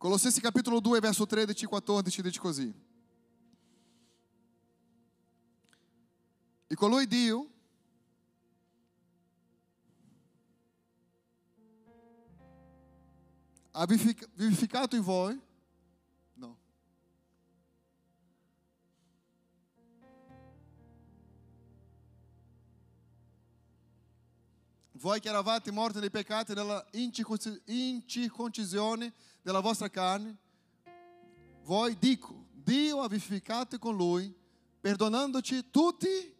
Colossensi 0.00 0.40
capitolo 0.40 0.80
2, 0.80 0.98
verso 0.98 1.26
13 1.26 1.66
e 1.66 1.68
14 1.68 2.22
dice 2.22 2.40
così. 2.40 2.74
E 6.66 6.74
colui 6.74 7.06
Dio 7.06 7.50
ha 13.72 13.84
vivificato 13.84 14.96
in 14.96 15.02
voi 15.02 15.38
voi 25.00 25.18
che 25.18 25.28
eravate 25.28 25.70
morti 25.70 25.98
nei 25.98 26.10
peccati 26.10 26.52
della 26.52 26.84
incirconcisione 26.92 29.14
della 29.40 29.60
vostra 29.60 29.88
carne, 29.88 30.36
voi 31.62 31.96
dico, 31.98 32.48
Dio 32.52 33.00
ha 33.00 33.08
vivificato 33.08 33.78
con 33.78 33.96
lui, 33.96 34.30
perdonandoci 34.80 35.70
tutti, 35.70 36.36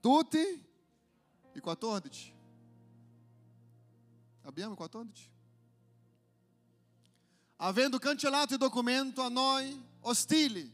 tutti 0.00 0.64
i 1.52 1.60
14. 1.60 2.32
Abbiamo 4.42 4.76
14? 4.76 5.28
Avendo 7.56 7.98
cancellato 7.98 8.52
il 8.52 8.60
documento 8.60 9.22
a 9.22 9.28
noi 9.28 9.76
ostili, 10.02 10.72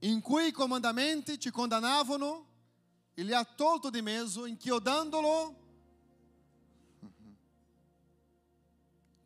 in 0.00 0.20
cui 0.20 0.46
i 0.46 0.52
comandamenti 0.52 1.40
ci 1.40 1.50
condannavano 1.50 2.46
e 3.18 3.24
li 3.24 3.32
ha 3.32 3.44
tolto 3.44 3.90
di 3.90 4.00
mezzo 4.00 4.46
inchiodandolo. 4.46 5.56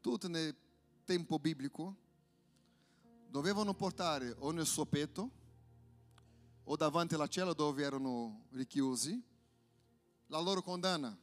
Tutti 0.01 0.28
nel 0.28 0.57
tempo 1.05 1.38
biblico 1.38 1.95
dovevano 3.28 3.74
portare 3.74 4.34
o 4.38 4.51
nel 4.51 4.64
suo 4.64 4.86
petto 4.86 5.30
o 6.64 6.74
davanti 6.74 7.16
alla 7.16 7.26
cella 7.26 7.53
dove 7.53 7.82
erano 7.82 8.47
richiusi 8.53 9.22
la 10.28 10.40
loro 10.40 10.62
condanna. 10.62 11.14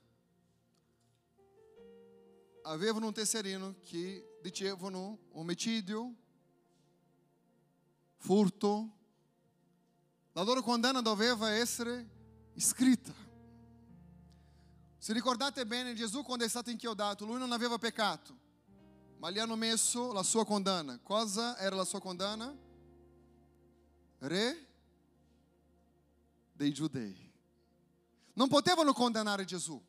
Avevano 2.65 3.07
un 3.07 3.13
tesserino 3.13 3.77
che 3.81 4.37
dicevano 4.43 5.21
omicidio, 5.31 6.13
furto. 8.17 8.95
La 10.33 10.43
loro 10.43 10.61
condanna 10.61 11.01
doveva 11.01 11.49
essere 11.49 12.17
scritta. 12.59 13.13
Se 14.97 15.13
ricordate 15.13 15.65
bene, 15.65 15.93
Gesù 15.93 16.23
quando 16.23 16.43
è 16.43 16.49
stato 16.49 16.69
inchiodato, 16.69 17.25
lui 17.25 17.39
non 17.39 17.51
aveva 17.51 17.77
peccato, 17.77 18.37
ma 19.17 19.31
gli 19.31 19.39
hanno 19.39 19.55
messo 19.55 20.11
la 20.11 20.23
sua 20.23 20.45
condanna. 20.45 20.99
Cosa 21.01 21.57
era 21.57 21.75
la 21.75 21.85
sua 21.85 21.99
condanna? 21.99 22.55
Re 24.19 24.67
dei 26.51 26.73
giudei. 26.73 27.31
Non 28.33 28.49
potevano 28.49 28.93
condannare 28.93 29.45
Gesù. 29.45 29.81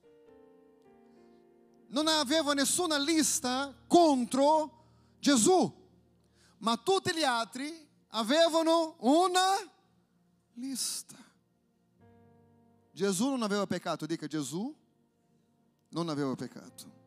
Non 1.89 2.07
aveva 2.07 2.55
nessuna 2.55 2.97
lista 2.99 3.75
contro 3.89 4.85
Gesù, 5.19 5.89
ma 6.59 6.77
tutti 6.77 7.13
gli 7.13 7.25
altri 7.25 7.89
avevano 8.11 8.95
una 9.01 9.57
lista. 10.55 11.17
Gesù 13.01 13.31
non 13.31 13.41
aveva 13.41 13.67
peccato, 13.67 14.05
dica 14.05 14.27
Gesù 14.27 14.77
non 15.89 16.11
aveva 16.11 16.35
peccato. 16.35 16.99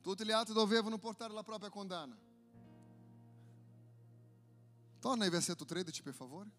Tutti 0.00 0.24
gli 0.24 0.30
altri 0.30 0.54
dovevano 0.54 0.96
portare 0.96 1.32
la 1.32 1.42
propria 1.42 1.70
condanna. 1.70 2.16
Torna 5.00 5.24
ai 5.24 5.30
versetto 5.30 5.64
13, 5.64 6.02
per 6.02 6.14
favore. 6.14 6.50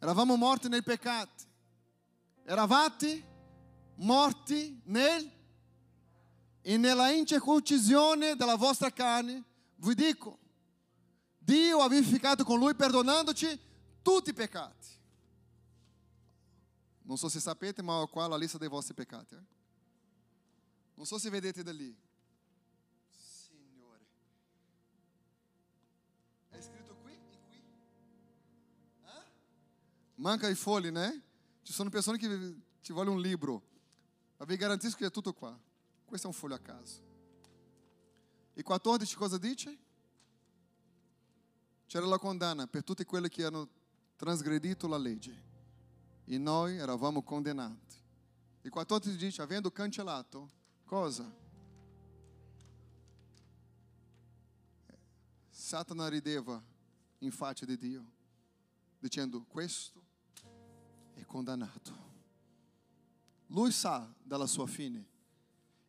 Eravamo 0.00 0.34
morti 0.34 0.68
nei 0.68 0.82
peccati. 0.82 1.44
Eravate 2.42 3.24
morti 3.94 4.82
nel 4.86 5.30
e 6.62 6.76
nella 6.76 7.10
incirconcisione 7.12 8.34
della 8.34 8.56
vostra 8.56 8.90
carne, 8.90 9.44
vi 9.76 9.94
dico, 9.94 10.40
Dio 11.44 11.80
ha 11.80 11.88
vivificato 11.88 12.44
con 12.44 12.58
lui 12.58 12.74
perdonando-te 12.74 13.58
tutti 14.00 14.30
i 14.30 14.34
peccati. 14.34 14.88
Non 17.02 17.16
so 17.18 17.28
se 17.28 17.40
sapete, 17.40 17.82
ma 17.82 18.06
qua 18.08 18.28
la 18.28 18.36
lista 18.36 18.58
dei 18.58 18.68
vostri 18.68 18.94
peccati. 18.94 19.34
Eh? 19.34 19.42
Non 20.94 21.04
so 21.04 21.18
se 21.18 21.30
vedete 21.30 21.64
da 21.64 21.72
lì. 21.72 21.94
Signore. 23.10 24.06
È 26.50 26.60
scritto 26.60 26.94
qui? 27.02 27.12
In 27.12 27.38
qui? 27.48 27.62
Eh? 29.04 29.24
Manca 30.14 30.48
i 30.48 30.54
fogli, 30.54 30.90
né? 30.90 31.22
Ci 31.62 31.72
sono 31.72 31.90
persone 31.90 32.18
che 32.18 32.56
ci 32.80 32.92
vogliono 32.92 33.16
un 33.16 33.20
libro. 33.20 33.62
Ma 34.36 34.44
vi 34.44 34.56
garantisco 34.56 34.96
che 34.96 35.06
è 35.06 35.10
tutto 35.10 35.32
qua. 35.32 35.58
Questo 36.04 36.28
è 36.28 36.30
un 36.30 36.36
foglio 36.36 36.54
a 36.54 36.60
caso. 36.60 37.10
E 38.54 38.62
14 38.62 39.16
cosa 39.16 39.38
dice? 39.38 39.76
C'era 41.92 42.06
la 42.06 42.16
condanna 42.16 42.66
per 42.66 42.82
tutti 42.82 43.04
quelli 43.04 43.28
che 43.28 43.44
hanno 43.44 43.68
transgredito 44.16 44.88
la 44.88 44.96
legge. 44.96 45.42
E 46.24 46.38
noi 46.38 46.78
eravamo 46.78 47.22
condannati. 47.22 47.96
E 48.62 48.70
14 48.70 49.14
dice, 49.22 49.42
avendo 49.42 49.70
cancellato, 49.70 50.48
cosa? 50.86 51.30
Satana 55.50 56.08
rideva 56.08 56.64
in 57.18 57.30
faccia 57.30 57.66
di 57.66 57.76
Dio, 57.76 58.10
dicendo, 58.98 59.44
questo 59.46 60.02
è 61.12 61.26
condannato. 61.26 61.94
Lui 63.48 63.70
sa 63.70 64.10
della 64.22 64.46
sua 64.46 64.66
fine 64.66 65.06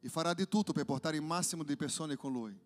e 0.01 0.09
farà 0.09 0.33
di 0.33 0.49
tutto 0.49 0.73
per 0.73 0.83
portare 0.83 1.15
il 1.15 1.23
massimo 1.23 1.63
di 1.63 1.77
persone 1.77 2.17
con 2.17 2.33
lui. 2.33 2.59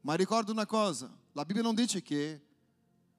Ma 0.00 0.14
ricorda 0.14 0.50
una 0.50 0.66
cosa, 0.66 1.08
la 1.30 1.44
Bibbia 1.44 1.62
non 1.62 1.76
dice 1.76 2.02
che 2.02 2.54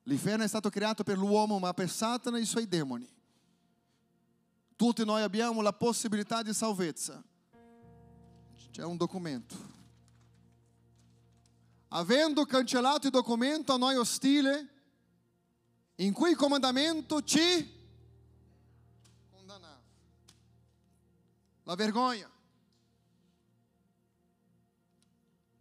l'inferno 0.07 0.43
è 0.43 0.47
stato 0.47 0.69
creato 0.69 1.03
per 1.03 1.17
l'uomo, 1.17 1.59
ma 1.59 1.73
per 1.73 1.89
Satana 1.89 2.37
e 2.37 2.41
i 2.41 2.45
suoi 2.45 2.67
demoni. 2.67 3.07
Tutti 4.75 5.03
noi 5.03 5.21
abbiamo 5.21 5.61
la 5.61 5.73
possibilità 5.73 6.41
di 6.41 6.53
salvezza. 6.53 7.23
C'è 8.71 8.83
un 8.83 8.95
documento. 8.95 9.75
Avendo 11.89 12.45
cancellato 12.45 13.07
il 13.07 13.11
documento 13.11 13.73
a 13.73 13.77
noi 13.77 13.95
ostile, 13.95 14.75
in 15.95 16.13
cui 16.13 16.31
il 16.31 16.35
comandamento 16.35 17.23
ci 17.23 17.75
condannava. 19.31 19.81
La 21.63 21.75
vergogna. 21.75 22.29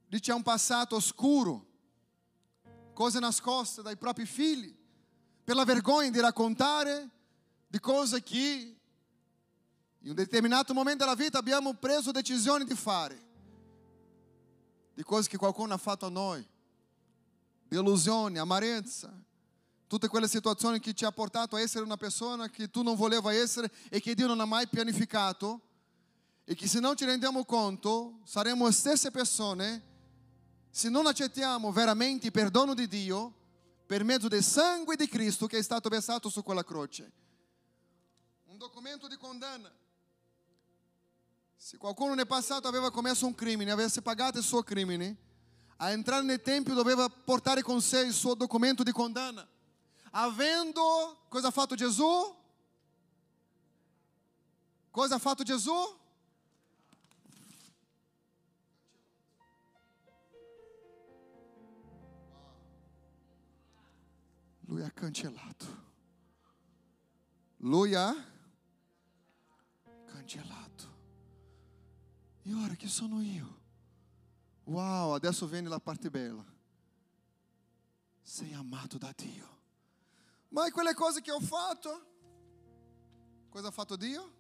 Lì 0.09 0.21
c'è 0.21 0.33
un 0.33 0.43
passato 0.43 0.97
oscuro, 0.97 1.76
cose 2.97 3.19
nascoste 3.19 3.83
dai 3.83 3.99
propri 3.99 4.25
figli, 4.25 4.75
per 5.45 5.55
la 5.55 5.65
vergogna 5.65 6.09
di 6.09 6.19
raccontare 6.19 7.11
di 7.67 7.79
cose 7.79 8.23
che 8.23 8.75
in 9.99 10.09
un 10.09 10.15
determinato 10.15 10.73
momento 10.73 11.05
della 11.05 11.15
vita 11.15 11.37
abbiamo 11.37 11.75
preso 11.75 12.11
decisioni 12.11 12.65
di 12.65 12.75
fare, 12.75 13.23
di 14.95 15.03
cose 15.03 15.29
che 15.29 15.37
qualcuno 15.37 15.75
ha 15.75 15.77
fatto 15.77 16.07
a 16.07 16.09
noi, 16.09 16.43
delusione, 17.69 18.39
amarezza, 18.39 19.13
tutte 19.87 20.09
quelle 20.09 20.27
situazioni 20.27 20.81
che 20.81 20.95
ci 20.95 21.05
ha 21.05 21.13
portato 21.13 21.57
a 21.57 21.61
essere 21.61 21.85
una 21.85 21.99
persona 21.99 22.49
che 22.49 22.71
tu 22.71 22.83
non 22.83 22.97
voleva 22.97 23.31
essere 23.31 23.71
e 23.91 24.01
che 24.01 24.15
Dio 24.15 24.27
non 24.27 24.41
ha 24.41 24.47
mai 24.47 24.67
pianificato 24.69 25.61
e 26.45 26.55
che 26.55 26.67
se 26.67 26.81
non 26.81 26.97
ci 26.97 27.05
rendiamo 27.05 27.45
conto 27.45 28.21
saremo 28.25 28.65
le 28.65 28.73
stesse 28.73 29.11
persone 29.11 29.96
se 30.77 30.91
non 30.91 31.07
accettiamo 31.07 31.73
veramente 31.73 32.27
il 32.27 32.33
perdono 32.33 32.75
di 32.75 32.87
Dio 32.87 33.33
per 33.87 34.05
mezzo 34.05 34.29
del 34.29 34.43
sangue 34.43 34.95
di 34.95 35.09
Cristo 35.09 35.47
che 35.47 35.57
è 35.57 35.63
stato 35.63 35.89
versato 35.89 36.29
su 36.29 36.43
quella 36.43 36.63
croce. 36.63 37.11
Un 38.45 38.59
documento 38.59 39.09
di 39.09 39.17
condanna. 39.17 39.75
Se 41.57 41.79
qualcuno 41.79 42.13
nel 42.13 42.27
passato 42.27 42.69
aveva 42.69 42.91
commesso 42.91 43.25
un 43.25 43.35
crimine, 43.35 43.71
avesse 43.71 44.03
pagato 44.03 44.37
il 44.37 44.45
suo 44.45 44.63
crimine, 44.63 45.17
a 45.77 45.93
entrare 45.93 46.25
nel 46.25 46.43
Tempio 46.43 46.75
doveva 46.75 47.09
portare 47.09 47.63
con 47.63 47.81
sé 47.81 48.01
il 48.01 48.13
suo 48.13 48.35
documento 48.35 48.83
di 48.83 48.93
condanna. 48.93 49.49
Avendo, 50.11 51.25
cosa 51.31 51.49
ha 51.49 51.53
fatto 51.53 51.75
Gesù? 51.75 52.37
Cosa 54.91 55.15
ha 55.15 55.19
fatto 55.19 55.43
Gesù? 55.43 55.73
Lui 64.67 64.83
ha 64.83 64.91
cancellato. 64.91 65.85
Lui. 67.59 67.95
E 72.43 72.55
ora 72.55 72.75
che 72.75 72.87
sono 72.87 73.21
io? 73.23 73.61
Uau, 74.65 75.11
adesso 75.13 75.47
viene 75.47 75.69
la 75.69 75.81
parte 75.81 76.11
bella. 76.11 76.45
Sei 78.23 78.53
amato 78.53 78.99
da 78.99 79.13
Dio. 79.17 79.55
Ma 80.49 80.71
quelle 80.71 80.95
cose 80.95 81.21
che 81.21 81.31
ho 81.31 81.41
fatto? 81.41 82.15
Cosa 83.49 83.69
ha 83.69 83.73
fatto 83.73 83.97
Dio? 83.97 84.35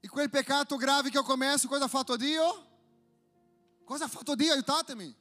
E 0.00 0.08
quel 0.08 0.30
peccato 0.30 0.76
grave 0.76 1.10
che 1.10 1.18
ho 1.18 1.22
commesso, 1.22 1.68
cosa 1.68 1.84
ha 1.84 1.88
fatto 1.88 2.16
Dio? 2.16 2.68
Cosa 3.84 4.04
ha 4.04 4.08
fatto 4.08 4.34
Dio? 4.34 4.52
Aiutatemi. 4.52 5.14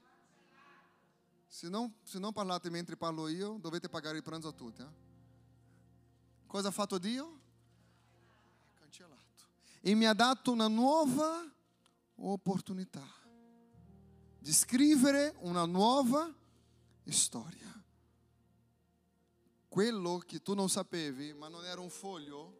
Se 1.49 1.67
não, 1.67 1.93
se 2.05 2.19
não 2.19 2.31
parlate 2.31 2.69
mentre 2.69 2.95
parlo 2.95 3.27
io, 3.27 3.57
dovete 3.59 3.89
pagare 3.89 4.17
il 4.17 4.23
pranzo 4.23 4.49
a 4.49 4.53
tutti. 4.53 4.83
Eh? 4.83 4.87
Cosa 6.45 6.69
ha 6.69 6.71
fatto 6.71 6.99
Dio? 6.99 7.39
Cancellato. 8.75 9.43
E 9.81 9.95
mi 9.95 10.05
ha 10.05 10.13
dato 10.13 10.51
una 10.51 10.67
nuova 10.67 11.43
opportunità 12.15 13.05
di 14.37 14.53
scrivere 14.53 15.33
una 15.39 15.65
nuova 15.65 16.33
storia. 17.07 17.67
Quello 19.67 20.19
che 20.19 20.41
tu 20.41 20.53
non 20.53 20.69
sapevi, 20.69 21.33
ma 21.33 21.47
non 21.47 21.65
era 21.65 21.81
un 21.81 21.89
foglio, 21.89 22.57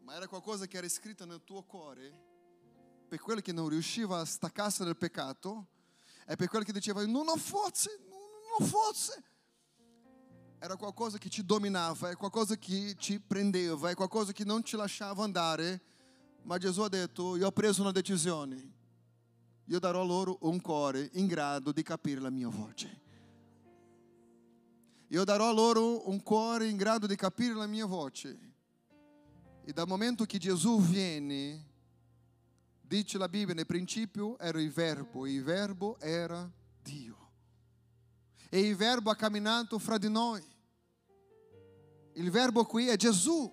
ma 0.00 0.14
era 0.14 0.26
qualcosa 0.26 0.66
che 0.66 0.78
era 0.78 0.88
scritto 0.88 1.26
nel 1.26 1.44
tuo 1.44 1.62
cuore, 1.62 2.30
per 3.08 3.20
quello 3.20 3.40
che 3.40 3.52
non 3.52 3.68
riusciva 3.68 4.20
a 4.20 4.24
staccarsi 4.24 4.84
dal 4.84 4.96
peccato, 4.96 5.66
è 6.26 6.36
per 6.36 6.48
quello 6.48 6.64
che 6.64 6.72
diceva 6.72 7.04
non 7.06 7.26
fosse, 7.36 7.98
non 8.58 8.68
fosse. 8.68 9.22
Era 10.58 10.76
qualcosa 10.76 11.18
che 11.18 11.28
ci 11.28 11.44
dominava, 11.44 12.10
è 12.10 12.16
qualcosa 12.16 12.56
che 12.56 12.94
ci 12.96 13.20
prendeva, 13.20 13.90
è 13.90 13.94
qualcosa 13.94 14.32
che 14.32 14.44
non 14.44 14.62
ci 14.62 14.76
lasciava 14.76 15.24
andare. 15.24 15.82
Ma 16.42 16.58
Gesù 16.58 16.82
ha 16.82 16.88
detto, 16.88 17.36
io 17.36 17.48
ho 17.48 17.52
preso 17.52 17.82
una 17.82 17.90
decisione. 17.90 18.80
Io 19.66 19.78
darò 19.78 20.04
loro 20.04 20.38
un 20.42 20.60
cuore 20.60 21.10
in 21.14 21.26
grado 21.26 21.72
di 21.72 21.82
capire 21.82 22.20
la 22.20 22.30
mia 22.30 22.48
voce. 22.48 23.00
Io 25.08 25.24
darò 25.24 25.52
loro 25.52 26.08
un 26.08 26.22
cuore 26.22 26.68
in 26.68 26.76
grado 26.76 27.06
di 27.06 27.16
capire 27.16 27.54
la 27.54 27.66
mia 27.66 27.86
voce. 27.86 28.50
E 29.64 29.72
dal 29.72 29.86
momento 29.86 30.24
che 30.24 30.38
Gesù 30.38 30.80
viene, 30.80 31.71
Dice 32.92 33.16
la 33.16 33.26
Bibbia, 33.26 33.54
nel 33.54 33.64
principio 33.64 34.38
era 34.38 34.60
il 34.60 34.70
verbo 34.70 35.24
e 35.24 35.32
il 35.32 35.42
verbo 35.42 35.98
era 35.98 36.46
Dio. 36.82 37.30
E 38.50 38.60
il 38.60 38.76
verbo 38.76 39.10
ha 39.10 39.16
camminato 39.16 39.78
fra 39.78 39.96
di 39.96 40.10
noi. 40.10 40.44
Il 42.16 42.30
verbo 42.30 42.66
qui 42.66 42.88
è 42.88 42.96
Gesù. 42.96 43.50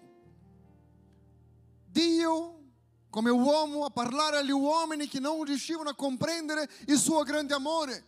Dio 1.85 2.63
come 3.09 3.29
uomo 3.29 3.85
a 3.85 3.89
parlare 3.89 4.39
agli 4.39 4.51
uomini 4.51 5.07
che 5.07 5.21
non 5.21 5.41
riuscivano 5.45 5.87
a 5.87 5.95
comprendere 5.95 6.69
il 6.87 6.97
suo 6.97 7.23
grande 7.23 7.53
amore. 7.53 8.05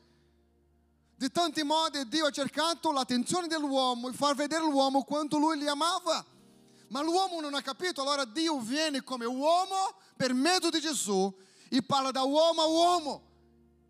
Di 1.15 1.31
tanti 1.31 1.63
modi 1.63 2.09
Dio 2.09 2.25
ha 2.25 2.31
cercato 2.31 2.91
l'attenzione 2.91 3.47
dell'uomo 3.47 4.09
e 4.09 4.11
far 4.11 4.35
vedere 4.35 4.65
all'uomo 4.65 5.03
quanto 5.03 5.37
lui 5.37 5.57
li 5.57 5.67
amava. 5.69 6.25
Ma 6.91 7.01
l'uomo 7.01 7.39
non 7.39 7.53
ha 7.53 7.61
capito, 7.61 8.01
allora 8.01 8.25
Dio 8.25 8.59
viene 8.59 9.01
come 9.01 9.23
uomo 9.23 9.95
per 10.17 10.33
mezzo 10.33 10.69
di 10.69 10.81
Gesù 10.81 11.33
e 11.69 11.81
parla 11.81 12.11
da 12.11 12.23
uomo 12.23 12.61
a 12.61 12.67
uomo. 12.67 13.23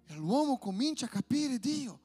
E 0.06 0.14
l'uomo 0.14 0.60
comincia 0.60 1.08
a 1.08 1.10
capire 1.10 1.58
Dio. 1.58 1.99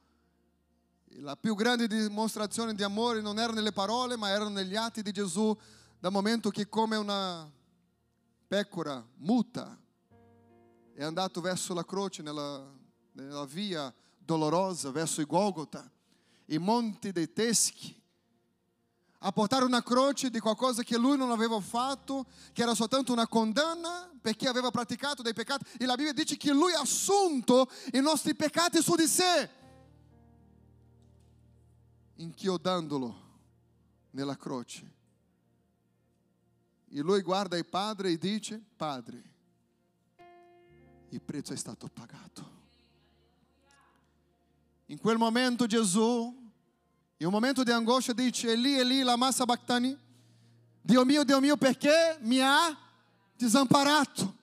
E 1.07 1.21
la 1.21 1.37
più 1.37 1.55
grande 1.55 1.87
dimostrazione 1.87 2.75
di 2.75 2.83
amore 2.83 3.21
non 3.21 3.39
era 3.39 3.53
nelle 3.53 3.73
parole, 3.73 4.17
ma 4.17 4.31
erano 4.31 4.49
negli 4.49 4.75
atti 4.75 5.03
di 5.03 5.13
Gesù, 5.13 5.55
dal 5.99 6.13
momento 6.13 6.49
che 6.49 6.67
come 6.67 6.97
una 6.97 7.51
pecora 8.49 9.07
muta 9.17 9.79
è 10.95 11.05
andato 11.05 11.43
verso 11.43 11.75
la 11.75 11.85
croce, 11.85 12.23
nella, 12.23 12.67
nella 13.13 13.45
via 13.45 13.95
dolorosa, 14.17 14.91
verso 14.91 15.21
il 15.21 15.27
Golgota, 15.27 15.91
i 16.47 16.57
monti 16.57 17.13
dei 17.13 17.35
Teschi, 17.35 18.03
a 19.27 19.33
portare 19.33 19.65
una 19.65 19.83
croce 19.83 20.31
di 20.31 20.39
qualcosa 20.39 20.85
che 20.85 20.97
lui 20.97 21.17
non 21.17 21.33
aveva 21.33 21.61
fatto, 21.61 22.27
che 22.53 22.63
era 22.63 22.77
soltanto 22.77 23.13
una 23.13 23.27
condanna 23.27 24.09
perché 24.21 24.47
aveva 24.47 24.71
praticato 24.71 25.21
dei 25.21 25.35
peccati. 25.35 25.65
E 25.79 25.85
la 25.85 25.97
Bibbia 25.97 26.13
dice 26.13 26.37
che 26.37 26.53
lui 26.53 26.73
ha 26.75 26.81
assunto 26.81 27.69
i 27.93 28.01
nostri 28.01 28.37
peccati 28.37 28.81
su 28.81 28.95
di 28.95 29.07
sé, 29.09 29.51
inchiodandolo 32.15 33.25
nella 34.13 34.37
croce. 34.37 34.95
E 36.89 37.01
lui 37.01 37.21
guarda 37.23 37.57
il 37.57 37.67
padre 37.67 38.11
e 38.11 38.19
dice, 38.19 38.63
padre, 38.77 39.35
il 41.09 41.21
prezzo 41.21 41.53
è 41.53 41.57
stato 41.57 41.89
pagato. 41.89 42.55
In 44.87 45.01
quel 45.01 45.19
momento 45.19 45.67
Gesù 45.67 46.45
in 47.19 47.27
un 47.27 47.33
momento 47.33 47.63
di 47.63 47.71
angoscia 47.71 48.13
dice, 48.13 48.53
Eli, 48.53 48.79
Eli, 48.79 49.03
lama 49.03 49.33
sabachthani? 49.33 49.97
Dio 50.83 51.05
mio, 51.05 51.25
Dio 51.25 51.41
mio, 51.41 51.57
perché 51.57 52.19
mi 52.21 52.41
ha 52.41 52.77
desamparato? 53.35 54.35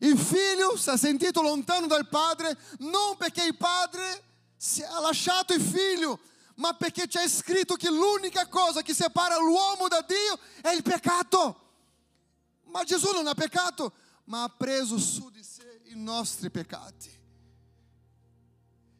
Il 0.00 0.18
figlio 0.18 0.76
si 0.76 0.90
è 0.90 0.96
sentito 0.96 1.42
lontano 1.42 1.86
dal 1.86 2.08
padre 2.08 2.56
non 2.78 3.16
perché 3.16 3.44
il 3.44 3.56
padre 3.56 4.22
si 4.56 4.82
ha 4.82 5.00
lasciato 5.00 5.52
il 5.52 5.60
figlio, 5.60 6.18
ma 6.56 6.72
perché 6.74 7.06
c'è 7.06 7.28
scritto 7.28 7.74
che 7.74 7.90
l'unica 7.90 8.46
cosa 8.46 8.80
che 8.80 8.94
separa 8.94 9.36
l'uomo 9.38 9.88
da 9.88 10.04
Dio 10.06 10.38
è 10.62 10.74
il 10.74 10.82
peccato. 10.82 11.66
Ma 12.66 12.82
Gesù 12.84 13.12
non 13.12 13.26
ha 13.26 13.34
peccato, 13.34 13.92
ma 14.24 14.44
ha 14.44 14.48
preso 14.48 14.98
su 14.98 15.30
di 15.30 15.42
sé 15.42 15.82
i 15.84 15.94
nostri 15.96 16.50
peccati. 16.50 17.16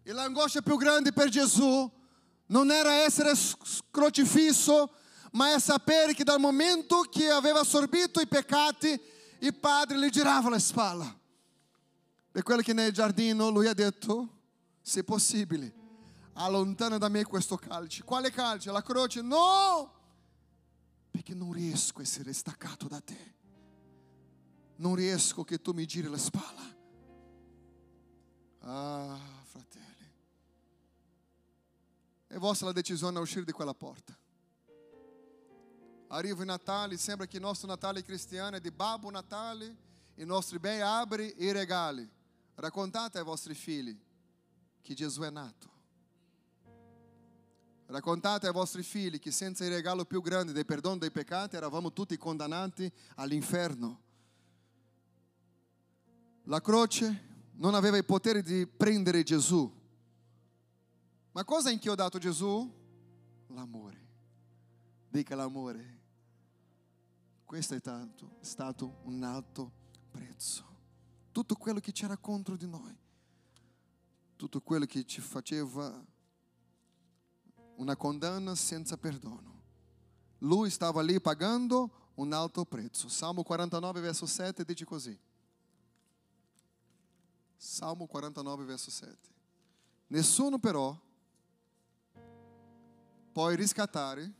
E 0.02 0.12
l'angoscia 0.12 0.60
più 0.60 0.76
grande 0.76 1.12
per 1.12 1.28
Gesù 1.28 1.90
non 2.48 2.70
era 2.70 2.92
essere 3.04 3.32
crocifisso, 3.90 4.90
ma 5.32 5.54
è 5.54 5.60
sapere 5.60 6.14
che 6.14 6.24
dal 6.24 6.40
momento 6.40 7.00
che 7.02 7.28
aveva 7.28 7.60
assorbito 7.60 8.20
i 8.20 8.26
peccati, 8.26 9.00
il 9.40 9.54
padre 9.54 9.98
gli 9.98 10.10
girava 10.10 10.48
la 10.48 10.58
spalla. 10.58 11.16
Per 12.30 12.42
quello 12.42 12.62
che 12.62 12.72
nel 12.72 12.92
giardino 12.92 13.50
lui 13.50 13.66
ha 13.66 13.74
detto, 13.74 14.36
se 14.80 15.04
possibile, 15.04 15.74
allontana 16.34 16.98
da 16.98 17.08
me 17.08 17.24
questo 17.24 17.56
calce. 17.56 18.02
Quale 18.04 18.30
calce? 18.30 18.70
La 18.70 18.82
croce? 18.82 19.20
No! 19.20 19.94
Perché 21.10 21.34
non 21.34 21.52
riesco 21.52 21.98
a 21.98 22.02
essere 22.02 22.32
staccato 22.32 22.86
da 22.86 23.00
te. 23.00 23.34
Non 24.76 24.94
riesco 24.94 25.42
che 25.42 25.60
tu 25.60 25.72
mi 25.72 25.84
giri 25.84 26.08
la 26.08 26.18
spalla. 26.18 26.76
Ah. 28.60 29.37
È 32.28 32.36
vostra 32.36 32.66
la 32.66 32.72
decisione 32.72 33.16
a 33.16 33.22
uscire 33.22 33.46
di 33.46 33.52
quella 33.52 33.72
porta. 33.72 34.16
Arriva 36.08 36.40
il 36.40 36.46
Natale, 36.46 36.98
sembra 36.98 37.26
che 37.26 37.36
il 37.36 37.42
nostro 37.42 37.66
Natale 37.66 38.02
cristiano 38.02 38.56
è 38.56 38.60
di 38.60 38.70
Babbo 38.70 39.08
Natale, 39.10 39.76
i 40.16 40.24
nostri 40.24 40.58
bei 40.58 40.80
alberi 40.80 41.30
e 41.32 41.52
regali. 41.52 42.06
Raccontate 42.54 43.18
ai 43.18 43.24
vostri 43.24 43.54
figli 43.54 43.98
che 44.82 44.94
Gesù 44.94 45.22
è 45.22 45.30
nato. 45.30 45.70
Raccontate 47.86 48.46
ai 48.46 48.52
vostri 48.52 48.82
figli 48.82 49.18
che 49.18 49.30
senza 49.30 49.64
il 49.64 49.70
regalo 49.70 50.04
più 50.04 50.20
grande 50.20 50.52
del 50.52 50.66
perdono 50.66 50.98
dei 50.98 51.10
peccati 51.10 51.56
eravamo 51.56 51.94
tutti 51.94 52.18
condannati 52.18 52.92
all'inferno. 53.14 54.02
La 56.44 56.60
croce 56.60 57.26
non 57.52 57.74
aveva 57.74 57.96
il 57.96 58.04
potere 58.04 58.42
di 58.42 58.66
prendere 58.66 59.22
Gesù, 59.22 59.77
ma 61.38 61.44
cosa 61.44 61.68
ha 61.68 61.72
inchiodato 61.72 62.18
Gesù? 62.18 62.68
L'amore. 63.50 64.06
Dica 65.08 65.36
l'amore. 65.36 66.00
Questo 67.44 67.76
è 67.76 67.78
stato, 67.78 68.38
è 68.40 68.44
stato 68.44 68.98
un 69.04 69.22
alto 69.22 69.70
prezzo. 70.10 70.64
Tutto 71.30 71.54
quello 71.54 71.78
che 71.78 71.92
c'era 71.92 72.16
contro 72.16 72.56
di 72.56 72.66
noi, 72.66 72.92
tutto 74.34 74.60
quello 74.60 74.84
che 74.84 75.04
ci 75.04 75.20
faceva 75.20 76.04
una 77.76 77.94
condanna 77.94 78.56
senza 78.56 78.96
perdono. 78.96 79.62
Lui 80.38 80.70
stava 80.70 81.02
lì 81.02 81.20
pagando 81.20 82.10
un 82.14 82.32
alto 82.32 82.64
prezzo. 82.64 83.08
Salmo 83.08 83.44
49, 83.44 84.00
verso 84.00 84.26
7 84.26 84.64
dice 84.64 84.84
così. 84.84 85.16
Salmo 87.56 88.06
49, 88.06 88.64
verso 88.64 88.90
7. 88.90 89.16
Nessuno 90.08 90.58
però 90.58 91.06
può 93.38 93.50
riscattare, 93.50 94.32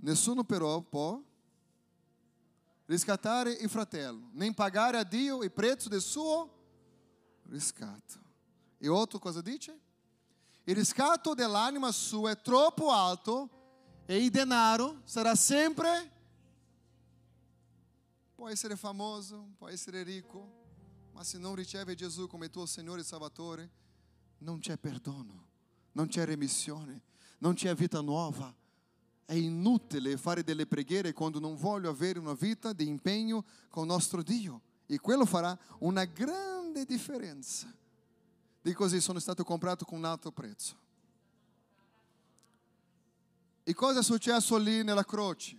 nessuno 0.00 0.44
però 0.44 0.82
può 0.82 1.18
riscattare 2.84 3.52
il 3.52 3.70
fratello, 3.70 4.28
nem 4.32 4.52
pagare 4.52 4.98
a 4.98 5.02
Dio 5.02 5.42
il 5.42 5.50
prezzo 5.50 5.88
del 5.88 6.02
suo 6.02 6.50
riscatto. 7.44 8.20
E 8.76 8.86
outro 8.88 9.18
cosa 9.18 9.40
dice? 9.40 9.80
Il 10.64 10.74
riscatto 10.74 11.32
dell'anima 11.32 11.90
sua 11.90 12.32
è 12.32 12.40
troppo 12.42 12.90
alto 12.90 13.48
e 14.04 14.22
il 14.22 14.28
denaro 14.28 15.00
sarà 15.04 15.34
sempre 15.34 16.12
può 18.34 18.50
essere 18.50 18.76
famoso, 18.76 19.54
può 19.56 19.68
essere 19.68 20.02
ricco, 20.02 20.46
ma 21.12 21.24
se 21.24 21.38
non 21.38 21.54
riceve 21.54 21.94
Gesù 21.94 22.26
come 22.26 22.50
tuo 22.50 22.66
Signore 22.66 23.00
e 23.00 23.04
Salvatore, 23.04 23.70
non 24.40 24.58
c'è 24.58 24.76
perdono 24.76 25.48
Não 25.92 26.06
c'è 26.06 26.24
remissione, 26.24 27.02
non 27.38 27.54
c'è 27.54 27.74
vita 27.74 28.00
nuova. 28.00 28.54
È 29.24 29.34
é 29.34 29.38
inutile 29.38 30.16
fare 30.16 30.42
delle 30.42 30.66
preghiere 30.66 31.12
quando 31.12 31.38
non 31.38 31.54
voglio 31.56 31.88
avere 31.88 32.18
una 32.18 32.34
vita 32.34 32.72
di 32.72 32.86
impegno 32.86 33.44
con 33.68 33.84
il 33.84 33.88
nostro 33.88 34.22
Dio. 34.22 34.60
E 34.86 34.98
quello 34.98 35.24
farà 35.24 35.56
una 35.78 36.04
grande 36.04 36.84
differenza. 36.84 37.72
Dico 38.60 38.82
così, 38.82 38.96
assim, 38.96 39.06
sono 39.06 39.18
stato 39.20 39.44
comprato 39.44 39.84
con 39.84 39.98
un 39.98 40.04
alto 40.04 40.32
prezzo. 40.32 40.76
E 43.62 43.72
cosa 43.72 44.00
è 44.00 44.02
successo 44.02 44.56
lì 44.56 44.82
nella 44.82 45.04
croce? 45.04 45.56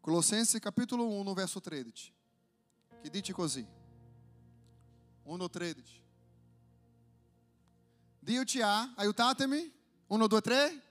Colossenses 0.00 0.60
capitolo 0.60 1.06
1, 1.06 1.34
verso 1.34 1.60
13, 1.60 2.12
che 3.02 3.10
dice 3.10 3.32
così. 3.32 3.64
1, 5.22 5.48
13. 5.48 6.06
Diutia, 8.28 8.92
aiutatemi. 8.94 9.72
Uno, 10.08 10.26
due, 10.26 10.42
tre. 10.42 10.82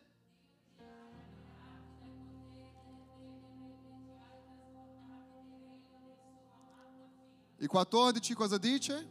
E 7.60 7.68
14 7.68 8.34
cosa 8.34 8.58
dice? 8.58 9.08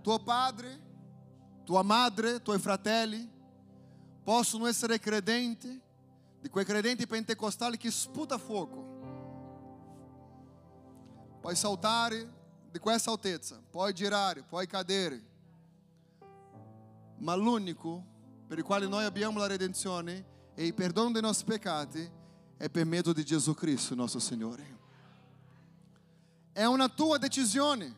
Tuo 0.00 0.22
padre, 0.22 0.80
tua 1.64 1.82
madre, 1.82 2.40
tuoi 2.42 2.60
fratelli 2.60 3.28
possono 4.22 4.66
essere 4.66 5.00
credenti, 5.00 5.82
di 6.40 6.48
quei 6.48 6.64
credenti 6.64 7.08
pentecostali 7.08 7.76
che 7.76 7.90
sputa 7.90 8.38
fuoco. 8.38 8.83
Puoi 11.44 11.56
saltare 11.56 12.26
di 12.70 12.78
questa 12.78 13.10
altezza, 13.10 13.60
puoi 13.70 13.92
girare, 13.92 14.42
puoi 14.44 14.66
cadere. 14.66 15.22
Ma 17.18 17.34
l'unico 17.34 18.02
per 18.46 18.56
il 18.56 18.64
quale 18.64 18.86
noi 18.86 19.04
abbiamo 19.04 19.38
la 19.38 19.46
redenzione 19.46 20.24
e 20.54 20.64
il 20.64 20.72
perdono 20.72 21.10
dei 21.10 21.20
nostri 21.20 21.44
peccati 21.44 22.10
è 22.56 22.70
per 22.70 22.86
mezzo 22.86 23.12
di 23.12 23.22
Gesù 23.26 23.52
Cristo, 23.52 23.94
nostro 23.94 24.20
Signore. 24.20 24.78
È 26.50 26.64
una 26.64 26.88
tua 26.88 27.18
decisione. 27.18 27.94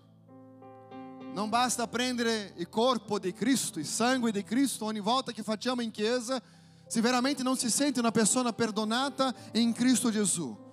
Non 1.33 1.49
basta 1.49 1.87
prendere 1.87 2.53
il 2.57 2.69
corpo 2.69 3.21
di 3.21 3.33
Cristo, 3.33 3.79
il 3.79 3.87
sangue 3.87 4.33
di 4.33 4.43
Cristo 4.43 4.87
ogni 4.87 4.99
volta 4.99 5.31
che 5.31 5.45
facciamo 5.45 5.83
in 5.83 5.93
chiesa, 5.93 6.43
se 6.89 7.01
veramente 7.01 7.45
non 7.45 7.57
si 7.57 7.71
sente 7.71 8.01
una 8.01 8.11
persona 8.11 8.53
perdonata 8.53 9.33
in 9.53 9.73
Cristo 9.73 10.11
Gesù. 10.11 10.66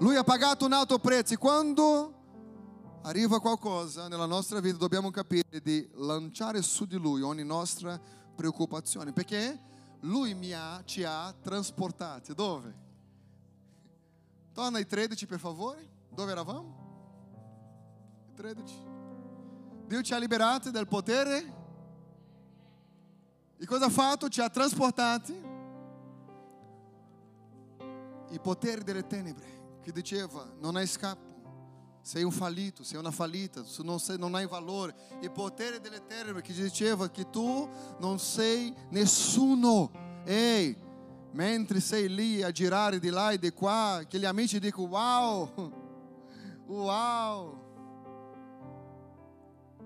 Lui 0.00 0.14
ha 0.14 0.22
pagato 0.22 0.64
un 0.64 0.72
alto 0.72 1.00
prezzo 1.00 1.34
e 1.34 1.36
quando 1.36 3.00
arriva 3.02 3.40
qualcosa 3.40 4.06
nella 4.06 4.26
nostra 4.26 4.60
vita 4.60 4.76
dobbiamo 4.76 5.10
capire 5.10 5.60
di 5.60 5.88
lanciare 5.94 6.62
su 6.62 6.84
di 6.84 6.96
Lui 6.96 7.20
ogni 7.22 7.42
nostra 7.42 8.00
preoccupazione 8.36 9.12
perché 9.12 9.60
Lui 10.02 10.34
mi 10.34 10.52
ha, 10.52 10.82
ci 10.84 11.02
ha 11.02 11.34
trasportati. 11.42 12.32
Dove? 12.32 12.86
Torna 14.52 14.78
ai 14.78 14.86
13 14.86 15.26
per 15.26 15.40
favore. 15.40 15.90
Dove 16.10 16.30
eravamo? 16.30 16.86
13. 18.36 18.74
Dio 19.88 20.02
ci 20.02 20.14
ha 20.14 20.18
liberati 20.18 20.70
dal 20.70 20.86
potere. 20.86 21.56
E 23.58 23.66
cosa 23.66 23.86
ha 23.86 23.90
fatto? 23.90 24.28
Ci 24.28 24.40
ha 24.40 24.48
trasportati. 24.48 25.46
Il 28.30 28.40
potere 28.40 28.84
delle 28.84 29.04
tenebre 29.04 29.57
che 29.88 29.92
diceva 29.92 30.46
non 30.60 30.76
hai 30.76 30.86
scappo, 30.86 32.00
sei 32.02 32.22
un 32.22 32.30
fallito, 32.30 32.84
sei 32.84 32.98
una 32.98 33.10
fallita, 33.10 33.62
tu 33.62 33.82
non, 33.82 33.98
sei, 33.98 34.18
non 34.18 34.34
hai 34.34 34.46
valore. 34.46 34.94
Il 35.22 35.30
potere 35.30 35.80
delle 35.80 36.04
tenebre 36.06 36.42
che 36.42 36.52
diceva 36.52 37.08
che 37.08 37.30
tu 37.30 37.66
non 37.98 38.18
sei 38.18 38.74
nessuno. 38.90 39.90
Ehi, 40.24 40.76
mentre 41.32 41.80
sei 41.80 42.14
lì 42.14 42.42
a 42.42 42.50
girare 42.50 42.98
di 42.98 43.08
là 43.08 43.30
e 43.30 43.38
di 43.38 43.50
qua, 43.50 44.02
che 44.06 44.18
gli 44.18 44.26
amici 44.26 44.60
dicono 44.60 44.88
wow, 44.88 45.72
wow. 46.66 47.66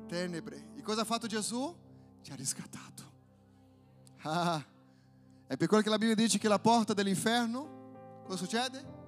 Tenebre. 0.09 0.71
E 0.75 0.83
cosa 0.83 1.03
ha 1.03 1.05
fatto 1.05 1.29
Gesù? 1.29 1.77
Ci 2.23 2.33
ha 2.33 2.35
riscattato. 2.35 2.91
Ah, 4.25 4.65
è 5.49 5.57
per 5.57 5.67
quello 5.67 5.83
che 5.83 5.89
la 5.89 5.99
Bibbia 5.99 6.15
dice 6.15 6.39
che 6.39 6.47
la 6.47 6.61
porta 6.61 6.95
dell'inferno, 6.95 8.23
cosa 8.25 8.37
succede? 8.37 9.02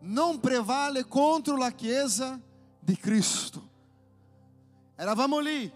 Non 0.00 0.40
prevale 0.40 1.06
contro 1.06 1.56
la 1.56 1.70
Chiesa 1.70 2.38
di 2.78 2.96
Cristo. 2.96 3.66
Eravamo 4.94 5.38
lì, 5.38 5.72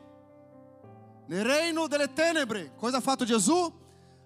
nel 1.27 1.45
regno 1.45 1.87
delle 1.87 2.13
tenebre. 2.13 2.75
Cosa 2.77 2.99
ha 2.99 3.01
fatto 3.01 3.25
Gesù? 3.25 3.81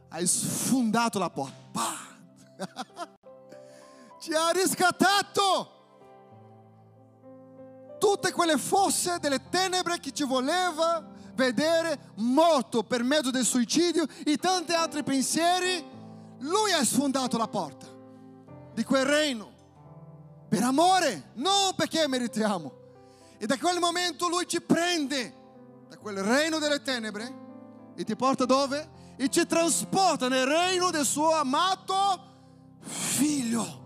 Ha 0.08 0.24
sfondato 0.24 1.18
la 1.18 1.30
porta. 1.30 1.82
Ci 4.20 4.32
ha 4.34 4.50
riscattato 4.50 5.72
tutte 7.98 8.32
quelle 8.32 8.56
fosse 8.56 9.18
delle 9.18 9.48
tenebre 9.48 9.98
che 9.98 10.12
ci 10.12 10.24
voleva 10.24 11.04
vedere 11.34 12.12
morto 12.16 12.82
per 12.82 13.02
mezzo 13.02 13.30
del 13.30 13.44
suicidio 13.44 14.06
e 14.24 14.36
tanti 14.36 14.72
altri 14.72 15.02
pensieri. 15.02 15.84
Lui 16.40 16.72
ha 16.72 16.84
sfondato 16.84 17.36
la 17.36 17.48
porta 17.48 17.86
di 18.74 18.84
quel 18.84 19.04
regno 19.04 19.55
per 20.48 20.62
amore, 20.62 21.30
non 21.34 21.74
perché 21.74 22.06
meritiamo. 22.06 22.84
E 23.38 23.46
da 23.46 23.58
quel 23.58 23.78
momento 23.78 24.28
lui 24.28 24.46
ci 24.46 24.60
prende 24.60 25.34
da 25.88 25.96
quel 25.98 26.22
regno 26.22 26.58
delle 26.58 26.82
tenebre 26.82 27.44
e 27.94 28.04
ti 28.04 28.16
porta 28.16 28.44
dove? 28.44 28.94
E 29.16 29.28
ci 29.28 29.46
trasporta 29.46 30.28
nel 30.28 30.46
regno 30.46 30.90
del 30.90 31.04
suo 31.04 31.32
amato 31.32 32.34
figlio. 32.80 33.84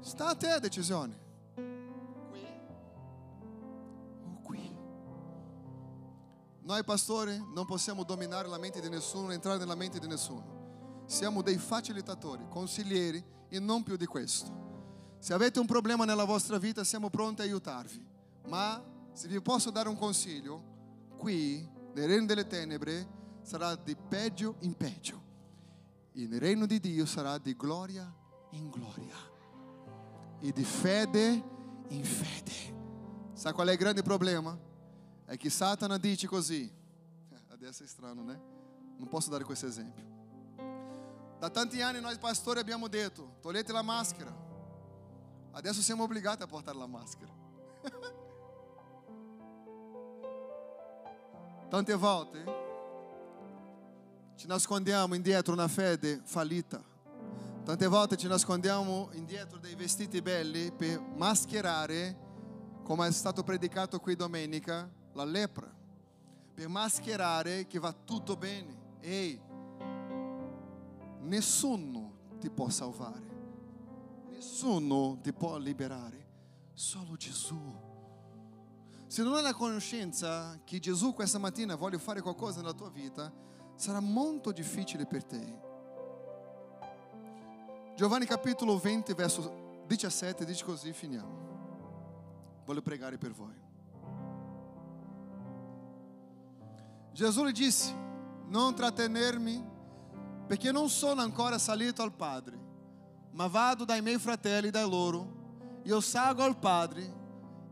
Sta 0.00 0.28
a 0.28 0.34
te 0.34 0.48
la 0.48 0.58
decisione. 0.58 1.18
Qui 1.54 2.46
o 4.24 4.40
qui. 4.42 4.76
Noi 6.60 6.84
pastori 6.84 7.42
non 7.54 7.64
possiamo 7.64 8.04
dominare 8.04 8.48
la 8.48 8.58
mente 8.58 8.80
di 8.80 8.90
nessuno, 8.90 9.32
entrare 9.32 9.58
nella 9.58 9.74
mente 9.74 9.98
di 9.98 10.06
nessuno. 10.06 11.02
Siamo 11.06 11.42
dei 11.42 11.56
facilitatori, 11.56 12.46
consiglieri 12.48 13.24
e 13.48 13.58
non 13.58 13.82
più 13.82 13.96
di 13.96 14.06
questo. 14.06 14.64
Se 15.24 15.32
avete 15.32 15.58
un 15.58 15.64
problema 15.64 16.04
nella 16.04 16.24
vostra 16.24 16.58
vita, 16.58 16.84
siamo 16.84 17.08
pronti 17.08 17.40
a 17.40 17.44
aiutarvi. 17.44 18.06
Ma 18.48 18.84
se 19.14 19.26
vi 19.26 19.40
posso 19.40 19.70
dare 19.70 19.88
un 19.88 19.96
consiglio, 19.96 20.62
qui, 21.16 21.66
nel 21.94 22.08
regno 22.08 22.26
delle 22.26 22.46
tenebre, 22.46 23.08
sarà 23.40 23.74
di 23.74 23.96
peggio 23.96 24.56
in 24.58 24.74
peggio. 24.74 25.22
E 26.12 26.26
nel 26.26 26.40
regno 26.40 26.66
di 26.66 26.78
Dio 26.78 27.06
sarà 27.06 27.38
di 27.38 27.56
gloria 27.56 28.14
in 28.50 28.68
gloria. 28.68 29.16
E 30.40 30.52
di 30.52 30.62
fede 30.62 31.42
in 31.88 32.04
fede. 32.04 33.32
Sa 33.32 33.54
qual 33.54 33.68
è 33.68 33.72
il 33.72 33.78
grande 33.78 34.02
problema? 34.02 34.54
È 35.24 35.38
che 35.38 35.48
Satana 35.48 35.96
dice 35.96 36.26
così. 36.26 36.70
Adesso 37.48 37.82
è 37.82 37.86
strano, 37.86 38.22
né? 38.22 38.38
Non 38.98 39.08
posso 39.08 39.30
dare 39.30 39.44
questo 39.44 39.64
esempio. 39.64 40.04
Da 41.38 41.48
tanti 41.48 41.80
anni 41.80 41.98
noi 41.98 42.18
pastori 42.18 42.60
abbiamo 42.60 42.88
detto, 42.88 43.36
togliete 43.40 43.72
la 43.72 43.82
maschera, 43.82 44.43
Adesso 45.54 45.80
siamo 45.82 46.02
obbligati 46.02 46.42
a 46.42 46.46
portare 46.46 46.76
la 46.76 46.88
maschera. 46.88 47.30
Tante 51.70 51.94
volte 51.94 52.44
ci 54.34 54.48
nascondiamo 54.48 55.14
indietro 55.14 55.52
una 55.52 55.68
fede 55.68 56.20
fallita. 56.24 56.82
Tante 57.64 57.86
volte 57.86 58.16
ci 58.16 58.26
nascondiamo 58.26 59.10
indietro 59.12 59.58
dei 59.58 59.76
vestiti 59.76 60.20
belli 60.20 60.72
per 60.72 61.00
mascherare, 61.00 62.18
come 62.82 63.06
è 63.06 63.12
stato 63.12 63.44
predicato 63.44 64.00
qui 64.00 64.16
domenica, 64.16 64.90
la 65.12 65.24
lepra. 65.24 65.72
Per 66.52 66.68
mascherare 66.68 67.68
che 67.68 67.78
va 67.78 67.92
tutto 67.92 68.36
bene. 68.36 68.76
Ehi, 69.00 69.40
nessuno 71.20 72.12
ti 72.40 72.50
può 72.50 72.68
salvare. 72.68 73.33
Nessuno 74.34 75.18
ti 75.22 75.32
può 75.32 75.56
liberare, 75.58 76.26
solo 76.72 77.14
Gesù. 77.14 77.56
Se 79.06 79.22
non 79.22 79.34
hai 79.34 79.42
la 79.42 79.54
conoscenza 79.54 80.58
che 80.64 80.80
Gesù 80.80 81.14
questa 81.14 81.38
mattina 81.38 81.76
vuole 81.76 81.98
fare 81.98 82.20
qualcosa 82.20 82.60
nella 82.60 82.72
tua 82.72 82.90
vita, 82.90 83.32
sarà 83.76 84.00
molto 84.00 84.50
difficile 84.50 85.06
per 85.06 85.24
te. 85.24 85.62
Giovanni 87.94 88.26
capitolo 88.26 88.76
20, 88.76 89.14
verso 89.14 89.84
17 89.86 90.44
dice 90.44 90.64
così, 90.64 90.92
finiamo. 90.92 92.62
Voglio 92.64 92.82
pregare 92.82 93.16
per 93.16 93.30
voi. 93.30 93.62
Gesù 97.12 97.44
gli 97.46 97.52
disse, 97.52 97.94
non 98.46 98.74
trattenermi 98.74 99.64
perché 100.48 100.72
non 100.72 100.88
sono 100.88 101.20
ancora 101.20 101.56
salito 101.56 102.02
al 102.02 102.12
Padre 102.12 102.63
ma 103.34 103.48
vado 103.48 103.84
dai 103.84 104.00
miei 104.00 104.18
fratelli 104.18 104.70
da 104.70 104.84
loro. 104.84 105.42
Io 105.84 106.00
salgo 106.00 106.42
al 106.42 106.56
Padre, 106.56 107.22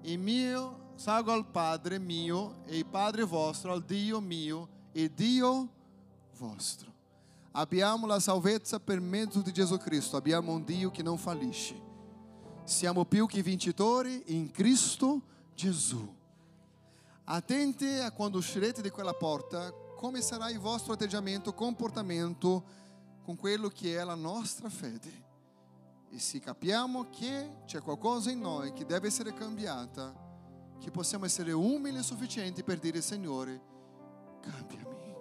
e 0.03 0.17
mio, 0.17 0.91
salgo 0.97 1.33
al 1.33 1.47
Padre 1.47 1.99
mio 1.99 2.63
e 2.67 2.79
il 2.79 2.87
Padre 2.87 3.25
vostro, 3.25 3.73
al 3.73 3.83
Dio 3.85 4.21
mio 4.21 4.69
e 4.93 5.13
Dio 5.13 5.69
vostro. 6.37 6.91
Abbiamo 7.53 8.07
la 8.07 8.19
salvezza 8.19 8.81
per 8.81 9.01
mezzo 9.01 9.41
di 9.41 9.53
Gesù 9.53 9.77
Cristo, 9.77 10.17
abbiamo 10.17 10.53
un 10.53 10.65
Dio 10.65 10.91
che 10.91 11.03
non 11.03 11.17
fallisce. 11.17 11.91
Siamo 12.65 13.05
più 13.05 13.27
che 13.27 13.43
vincitori 13.43 14.23
in 14.27 14.51
Cristo 14.51 15.21
Gesù. 15.55 16.13
Attenti 17.25 17.87
a 17.87 18.11
quando 18.11 18.39
uscirete 18.39 18.83
di 18.83 18.91
quella 18.91 19.15
porta, 19.15 19.73
come 19.97 20.21
sarà 20.23 20.51
il 20.51 20.59
vostro 20.59 20.95
atteggiamento, 20.95 21.55
comportamento 21.55 22.65
con 23.23 23.37
quello 23.37 23.69
che 23.69 23.97
è 23.97 24.03
la 24.03 24.17
nostra 24.17 24.69
fede. 24.69 25.31
E 26.15 26.19
se 26.19 26.41
capiamo 26.41 27.09
che 27.09 27.63
c'è 27.65 27.81
qualcosa 27.81 28.31
in 28.31 28.41
noi 28.41 28.75
che 28.75 28.85
deve 28.85 29.07
essere 29.07 29.33
cambiata, 29.33 30.15
che 30.79 30.91
possiamo 30.91 31.25
essere 31.25 31.53
umili 31.53 31.97
e 31.97 32.03
sufficienti 32.03 32.63
per 32.63 32.79
dire 32.79 33.01
Signore, 33.01 33.59
cambiami. 34.43 35.15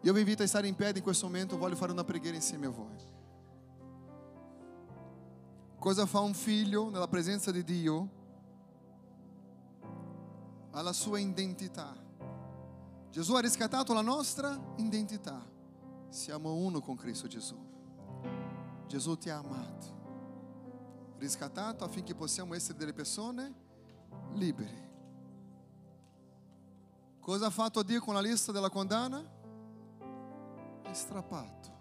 Io 0.00 0.12
vi 0.14 0.20
invito 0.20 0.42
a 0.42 0.46
stare 0.46 0.68
in 0.68 0.74
piedi 0.74 0.98
in 0.98 1.04
questo 1.04 1.26
momento, 1.26 1.58
voglio 1.58 1.76
fare 1.76 1.92
una 1.92 2.02
preghiera 2.02 2.34
insieme 2.34 2.64
a 2.64 2.70
voi. 2.70 2.96
Cosa 5.78 6.06
fa 6.06 6.20
un 6.20 6.32
figlio 6.32 6.88
nella 6.88 7.08
presenza 7.08 7.50
di 7.50 7.62
Dio? 7.62 8.08
Ha 10.70 10.80
la 10.80 10.94
sua 10.94 11.18
identità. 11.18 11.94
Gesù 13.10 13.34
ha 13.34 13.40
riscattato 13.40 13.92
la 13.92 14.00
nostra 14.00 14.58
identità. 14.76 15.46
Siamo 16.08 16.54
uno 16.54 16.80
con 16.80 16.96
Cristo 16.96 17.26
Gesù. 17.26 17.72
Gesù 18.94 19.18
ti 19.18 19.28
ha 19.28 19.38
amato, 19.38 21.16
riscattato 21.18 21.82
affinché 21.82 22.14
possiamo 22.14 22.54
essere 22.54 22.78
delle 22.78 22.92
persone 22.92 23.52
libere. 24.34 24.92
Cosa 27.18 27.46
ha 27.46 27.50
fatto 27.50 27.82
Dio 27.82 28.00
con 28.00 28.14
la 28.14 28.20
lista 28.20 28.52
della 28.52 28.70
condanna? 28.70 29.20
È 30.82 30.92
strappato, 30.92 31.72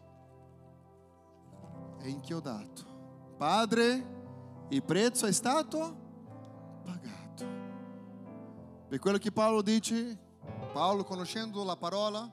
è 1.99 2.07
inchiodato. 2.07 2.84
Padre, 3.38 4.66
il 4.70 4.82
prezzo 4.82 5.28
è 5.28 5.32
stato 5.32 5.95
pagato. 6.84 7.45
Per 8.88 8.97
quello 8.97 9.20
che 9.20 9.32
Paolo 9.32 9.61
dice, 9.61 10.18
Paolo 10.74 11.03
conoscendo 11.03 11.64
la 11.64 11.78
parola, 11.78 12.28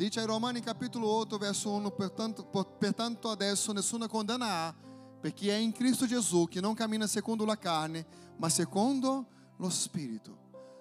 Dice 0.00 0.20
ai 0.20 0.24
Romani 0.24 0.60
capitolo 0.60 1.06
8, 1.08 1.36
verso 1.36 1.70
1, 1.72 1.90
pertanto, 1.90 2.42
pertanto 2.78 3.28
adesso 3.28 3.70
nessuna 3.70 4.08
condanna 4.08 4.46
há, 4.46 4.74
perché 5.20 5.50
è 5.50 5.58
in 5.58 5.72
Cristo 5.72 6.06
Gesù 6.06 6.48
che 6.48 6.58
non 6.58 6.72
cammina 6.72 7.06
secondo 7.06 7.44
la 7.44 7.58
carne, 7.58 8.06
ma 8.36 8.48
secondo 8.48 9.26
lo 9.56 9.68
Spirito. 9.68 10.38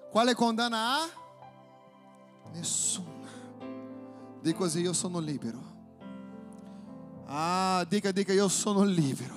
Quale 0.10 0.34
condanna 0.36 0.78
ha? 0.78 1.10
Nessuna. 2.54 3.28
Dica 4.40 4.58
così, 4.58 4.80
io 4.80 4.94
sono 4.94 5.20
libero. 5.20 5.60
Ah, 7.26 7.86
dica, 7.90 8.14
dica, 8.14 8.32
io 8.32 8.48
sono 8.48 8.84
libero. 8.86 9.36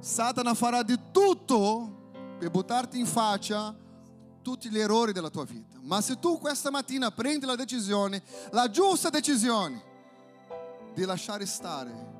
Satana 0.00 0.52
farà 0.52 0.82
di 0.82 0.98
tutto 1.10 2.34
per 2.38 2.50
buttarti 2.50 2.98
in 2.98 3.06
faccia 3.06 3.74
tutti 4.42 4.68
gli 4.68 4.78
errori 4.78 5.12
della 5.12 5.30
tua 5.30 5.44
vita. 5.44 5.78
Ma 5.80 6.00
se 6.00 6.18
tu 6.18 6.38
questa 6.38 6.70
mattina 6.70 7.10
prendi 7.10 7.46
la 7.46 7.56
decisione, 7.56 8.22
la 8.50 8.68
giusta 8.68 9.08
decisione 9.08 9.90
di 10.94 11.04
lasciare 11.04 11.46
stare 11.46 12.10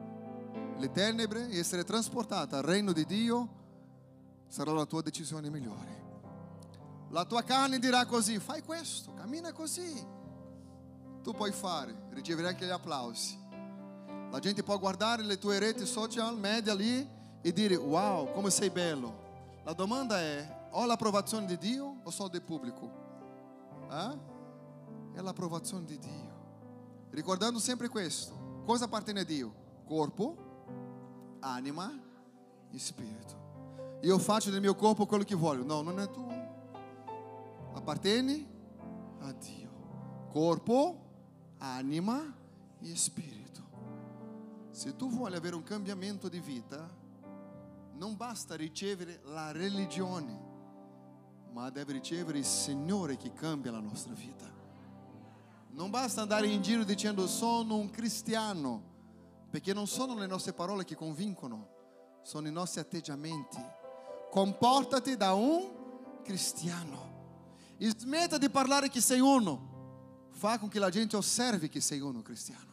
le 0.78 0.90
tenebre 0.90 1.48
e 1.48 1.58
essere 1.58 1.84
trasportata 1.84 2.56
al 2.56 2.62
regno 2.62 2.92
di 2.92 3.04
Dio, 3.04 3.48
sarà 4.48 4.72
la 4.72 4.86
tua 4.86 5.02
decisione 5.02 5.50
migliore. 5.50 6.00
La 7.10 7.24
tua 7.24 7.42
carne 7.42 7.78
dirà 7.78 8.06
così, 8.06 8.38
fai 8.38 8.62
questo, 8.62 9.12
cammina 9.14 9.52
così. 9.52 10.20
Tu 11.22 11.32
puoi 11.34 11.52
fare, 11.52 12.06
riceverai 12.10 12.52
anche 12.52 12.66
gli 12.66 12.70
applausi. 12.70 13.38
La 14.30 14.38
gente 14.38 14.62
può 14.62 14.78
guardare 14.78 15.22
le 15.22 15.38
tue 15.38 15.58
reti 15.58 15.84
social 15.84 16.38
media 16.38 16.74
lì 16.74 17.06
e 17.42 17.52
dire 17.52 17.76
wow, 17.76 18.32
come 18.32 18.50
sei 18.50 18.70
bello. 18.70 19.60
La 19.64 19.74
domanda 19.74 20.18
è, 20.18 20.61
ho 20.72 20.86
l'approvazione 20.86 21.46
di 21.46 21.58
Dio 21.58 22.00
o 22.02 22.10
sono 22.10 22.28
del 22.28 22.42
pubblico? 22.42 22.90
Eh? 23.90 24.18
È 25.14 25.20
l'approvazione 25.20 25.84
di 25.84 25.98
Dio. 25.98 26.40
Ricordando 27.10 27.58
sempre 27.58 27.88
questo, 27.88 28.62
cosa 28.64 28.86
appartiene 28.86 29.20
a 29.20 29.24
Dio? 29.24 29.54
Corpo, 29.84 31.36
anima 31.40 31.92
e 32.70 32.78
spirito. 32.78 33.98
Io 34.02 34.18
faccio 34.18 34.50
del 34.50 34.60
mio 34.60 34.74
corpo 34.74 35.06
quello 35.06 35.24
che 35.24 35.34
voglio. 35.34 35.64
No, 35.64 35.82
non 35.82 36.00
è 36.00 36.10
tuo. 36.10 36.30
Appartiene 37.74 38.46
a 39.20 39.32
Dio. 39.32 39.70
Corpo, 40.30 40.98
anima 41.58 42.34
e 42.80 42.96
spirito. 42.96 43.60
Se 44.70 44.96
tu 44.96 45.10
vuoi 45.10 45.34
avere 45.34 45.54
un 45.54 45.62
cambiamento 45.62 46.28
di 46.28 46.40
vita, 46.40 46.88
non 47.92 48.16
basta 48.16 48.56
ricevere 48.56 49.20
la 49.24 49.52
religione, 49.52 50.51
ma 51.52 51.68
deve 51.68 51.92
ricevere 51.92 52.38
il 52.38 52.44
Signore 52.44 53.16
che 53.16 53.32
cambia 53.32 53.70
la 53.70 53.80
nostra 53.80 54.14
vita. 54.14 54.50
Non 55.70 55.90
basta 55.90 56.22
andare 56.22 56.46
in 56.46 56.62
giro 56.62 56.82
dicendo 56.82 57.26
sono 57.26 57.76
un 57.76 57.90
cristiano, 57.90 58.90
perché 59.50 59.74
non 59.74 59.86
sono 59.86 60.18
le 60.18 60.26
nostre 60.26 60.54
parole 60.54 60.84
che 60.84 60.94
convincono, 60.94 61.68
sono 62.22 62.48
i 62.48 62.52
nostri 62.52 62.80
atteggiamenti. 62.80 63.62
Comportati 64.30 65.16
da 65.16 65.34
un 65.34 66.20
cristiano. 66.22 67.10
E 67.76 67.92
smetta 67.96 68.38
di 68.38 68.48
parlare 68.48 68.88
che 68.88 69.00
sei 69.00 69.20
uno. 69.20 70.28
Fa 70.30 70.58
con 70.58 70.68
che 70.68 70.78
la 70.78 70.88
gente 70.88 71.16
osservi 71.16 71.68
che 71.68 71.80
sei 71.80 72.00
uno 72.00 72.22
cristiano. 72.22 72.70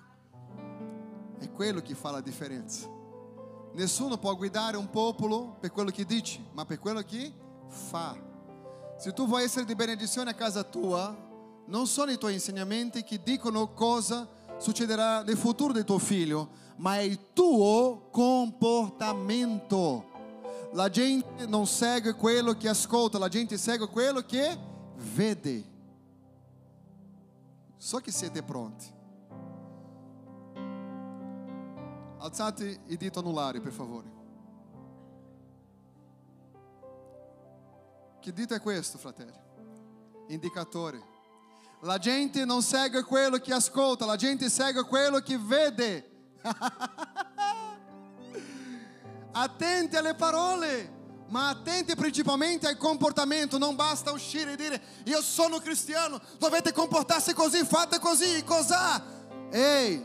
È 1.38 1.50
quello 1.52 1.82
che 1.82 1.96
fa 1.96 2.12
la 2.12 2.22
differenza. 2.22 2.88
Nessuno 3.74 4.18
può 4.18 4.36
guidare 4.36 4.78
un 4.78 4.90
popolo 4.90 5.58
per 5.60 5.72
quello 5.72 5.90
che 5.92 6.06
dici, 6.06 6.44
ma 6.54 6.66
per 6.66 6.80
quello 6.80 7.02
che 7.02 7.34
fa. 7.68 8.29
Se 9.00 9.14
tu 9.14 9.26
vuoi 9.26 9.43
essere 9.45 9.64
di 9.64 9.76
benedizione 9.76 10.32
a 10.32 10.34
casa 10.34 10.62
tua, 10.62 11.16
non 11.68 11.88
sono 11.88 12.12
i 12.12 12.18
tuoi 12.18 12.34
insegnamenti 12.34 13.02
che 13.02 13.24
dicono 13.24 13.72
cosa 13.72 14.28
succederà 14.58 15.24
nel 15.24 15.38
futuro 15.38 15.72
del 15.72 15.86
tuo 15.86 16.00
figlio, 16.00 16.50
ma 16.76 16.97
è 16.97 17.04
il 17.04 17.32
tuo 17.32 18.10
comportamento. 18.12 20.04
La 20.74 20.89
gente 20.89 21.45
non 21.45 21.66
segue 21.66 22.14
quello 22.14 22.58
che 22.58 22.68
ascolta, 22.68 23.18
la 23.18 23.30
gente 23.30 23.58
segue 23.58 23.88
quello 23.88 24.20
che 24.20 24.58
vede. 25.14 25.64
So 27.78 28.00
che 28.00 28.12
siete 28.12 28.43
pronti. 28.43 28.86
Alzate 32.18 32.82
i 32.88 32.97
dito 32.97 33.20
anulari, 33.20 33.62
per 33.62 33.72
favore. 33.72 34.18
Che 38.22 38.34
dito 38.34 38.53
è 38.53 38.61
questo, 38.61 38.97
fratelli? 38.97 39.39
Indicatore. 40.28 41.01
La 41.82 41.97
gente 41.97 42.43
non 42.43 42.61
segue 42.61 43.03
quello 43.03 43.38
che 43.38 43.53
ascolta, 43.53 44.05
la 44.05 44.17
gente 44.17 44.49
segue 44.49 44.84
quello 44.84 45.20
che 45.20 45.38
vede. 45.38 46.09
attenti 49.32 49.95
alle 49.95 50.15
parole, 50.15 50.97
ma 51.30 51.49
attenti 51.49 51.95
principalmente 51.95 52.67
al 52.67 52.76
comportamento. 52.76 53.57
Non 53.57 53.76
basta 53.76 54.11
uscire 54.11 54.53
e 54.53 54.55
dire 54.57 54.82
io 55.05 55.22
sono 55.22 55.59
cristiano, 55.59 56.20
dovete 56.38 56.74
comportarsi 56.74 57.34
così, 57.34 57.63
fate 57.63 57.99
così, 57.99 58.43
cos'ha? 58.43 59.01
Ehi, 59.49 60.03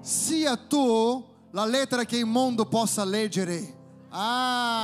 sia 0.00 0.56
tu 0.56 1.24
la 1.52 1.64
lettera 1.64 2.04
che 2.04 2.18
il 2.18 2.26
mondo 2.26 2.66
possa 2.66 3.02
leggere. 3.04 3.74
Ah, 4.10 4.75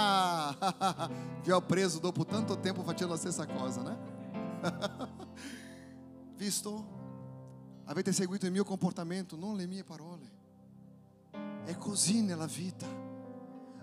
vi 1.43 1.51
ho 1.51 1.61
preso 1.63 1.99
dopo 1.99 2.25
tanto 2.25 2.59
tempo 2.59 2.83
facendo 2.83 3.13
la 3.15 3.19
stessa 3.19 3.47
cosa, 3.47 3.83
né? 3.83 3.99
Visto? 6.37 7.01
Avete 7.85 8.13
seguito 8.13 8.47
il 8.47 8.53
mio 8.53 8.65
comportamento, 8.65 9.37
non 9.37 9.57
le 9.57 9.67
mie 9.67 9.85
parole. 9.85 10.41
È 11.65 11.77
così 11.77 12.23
nella 12.23 12.47
vita. 12.47 12.87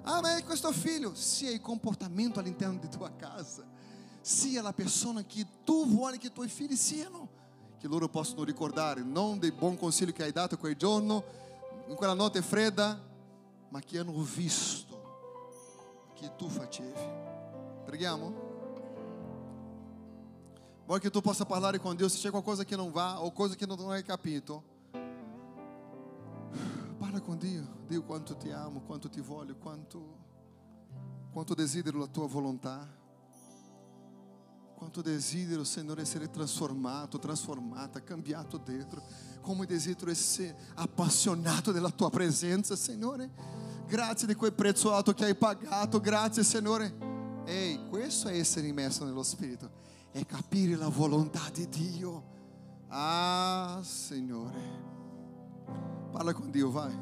Ah, 0.03 0.22
ma 0.22 0.38
è 0.38 0.43
questo 0.43 0.72
figlio, 0.72 1.13
sia 1.13 1.51
il 1.51 1.61
comportamento 1.61 2.39
all'interno 2.39 2.80
di 2.80 2.89
tua 2.89 3.11
casa, 3.11 3.63
sia 4.22 4.61
la 4.61 4.74
persona 4.74 5.24
che 5.24 5.45
tu 5.63 5.86
vuoi 5.88 6.17
che 6.17 6.28
i 6.28 6.32
tuoi 6.32 6.47
figli 6.47 6.76
siano, 6.76 7.30
che 7.78 7.88
loro 7.88 8.07
possano 8.07 8.43
ricordare, 8.43 9.03
non 9.03 9.39
del 9.39 9.51
buon 9.51 9.78
consiglio 9.78 10.13
che 10.13 10.24
hai 10.24 10.32
dato 10.32 10.57
quel 10.57 10.76
giorno, 10.76 11.24
in 11.88 11.95
quella 11.95 12.13
notte 12.13 12.41
fredda, 12.41 12.99
ma 13.70 13.80
che 13.82 13.99
hanno 13.99 14.22
visto 14.24 14.88
che 16.20 16.36
tu 16.36 16.49
facevi. 16.49 17.28
Preghiamo? 17.86 18.47
Vuoi 20.86 20.99
che 20.99 21.09
tu 21.09 21.22
possa 21.22 21.45
parlare 21.45 21.80
con 21.80 21.95
Dio 21.95 22.09
se 22.09 22.17
c'è 22.17 22.30
qualcosa 22.30 22.65
che 22.65 22.76
non 22.76 22.91
va 22.91 23.24
o 23.24 23.32
cosa 23.32 23.55
che 23.55 23.65
non 23.65 23.80
hai 23.91 24.03
capito. 24.03 24.63
Parla 26.97 27.22
con 27.22 27.38
Dio, 27.38 27.65
Dio 27.88 28.03
quanto 28.03 28.36
ti 28.36 28.51
amo, 28.51 28.82
quanto 28.82 29.07
ti 29.07 29.22
voglio, 29.22 29.55
quanto, 29.55 30.17
quanto 31.32 31.53
desidero 31.53 31.99
la 31.99 32.07
tua 32.07 32.28
volontà. 32.28 32.97
Quanto 34.76 35.01
desidero, 35.01 35.63
Signore, 35.63 36.01
essere 36.01 36.30
trasformato, 36.30 37.20
trasformata, 37.20 38.01
cambiato 38.01 38.57
dentro. 38.57 39.03
Come 39.41 39.65
desidero 39.65 40.09
essere 40.09 40.55
appassionato 40.76 41.72
della 41.72 41.91
tua 41.91 42.09
presenza, 42.09 42.76
Signore. 42.76 43.59
Grazie 43.89 44.27
di 44.27 44.35
quel 44.35 44.53
prezzo 44.53 44.93
alto 44.93 45.15
che 45.15 45.25
hai 45.25 45.33
pagato. 45.33 45.99
Grazie, 45.99 46.43
Signore. 46.43 46.93
Ehi, 47.43 47.87
questo 47.89 48.27
è 48.27 48.37
essere 48.37 48.67
immerso 48.67 49.03
nello 49.03 49.23
Spirito. 49.23 49.67
È 50.11 50.23
capire 50.27 50.75
la 50.75 50.89
volontà 50.89 51.49
di 51.51 51.67
Dio. 51.67 52.23
Ah, 52.89 53.79
Signore. 53.81 54.59
Parla 56.11 56.33
con 56.33 56.51
Dio, 56.51 56.69
vai. 56.69 56.95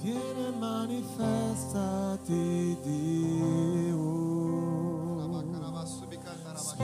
Viene 0.00 0.50
manifestati 0.58 2.78
Dio. 2.82 3.93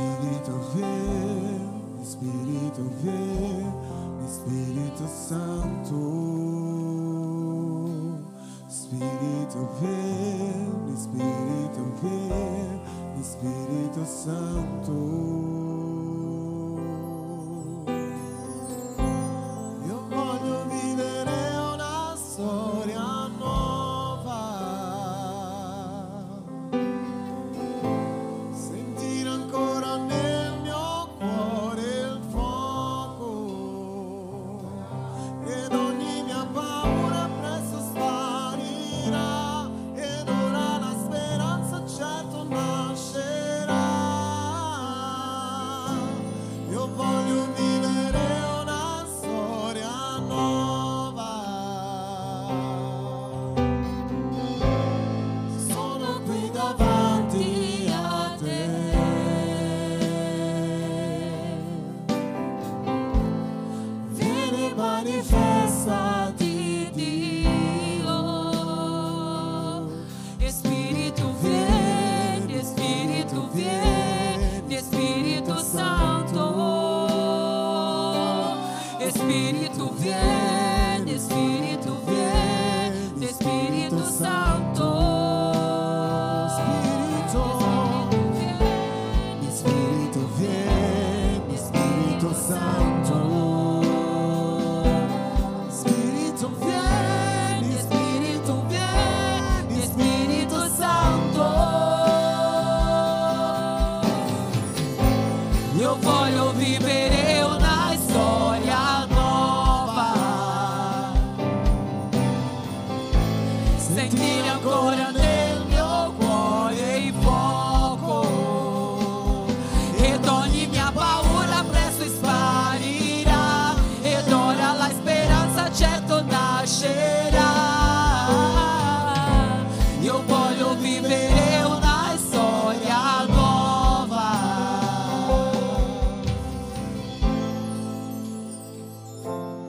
Spirito 0.00 0.58
vieni, 0.72 2.04
Spirito 2.04 2.82
vieni, 3.02 3.70
Spirito 4.26 5.06
Santo. 5.06 5.98
Spirito 8.66 9.68
vieni, 9.78 10.96
Spirito 10.96 11.92
vieni, 12.00 13.22
Spirito 13.22 14.04
Santo. 14.06 15.69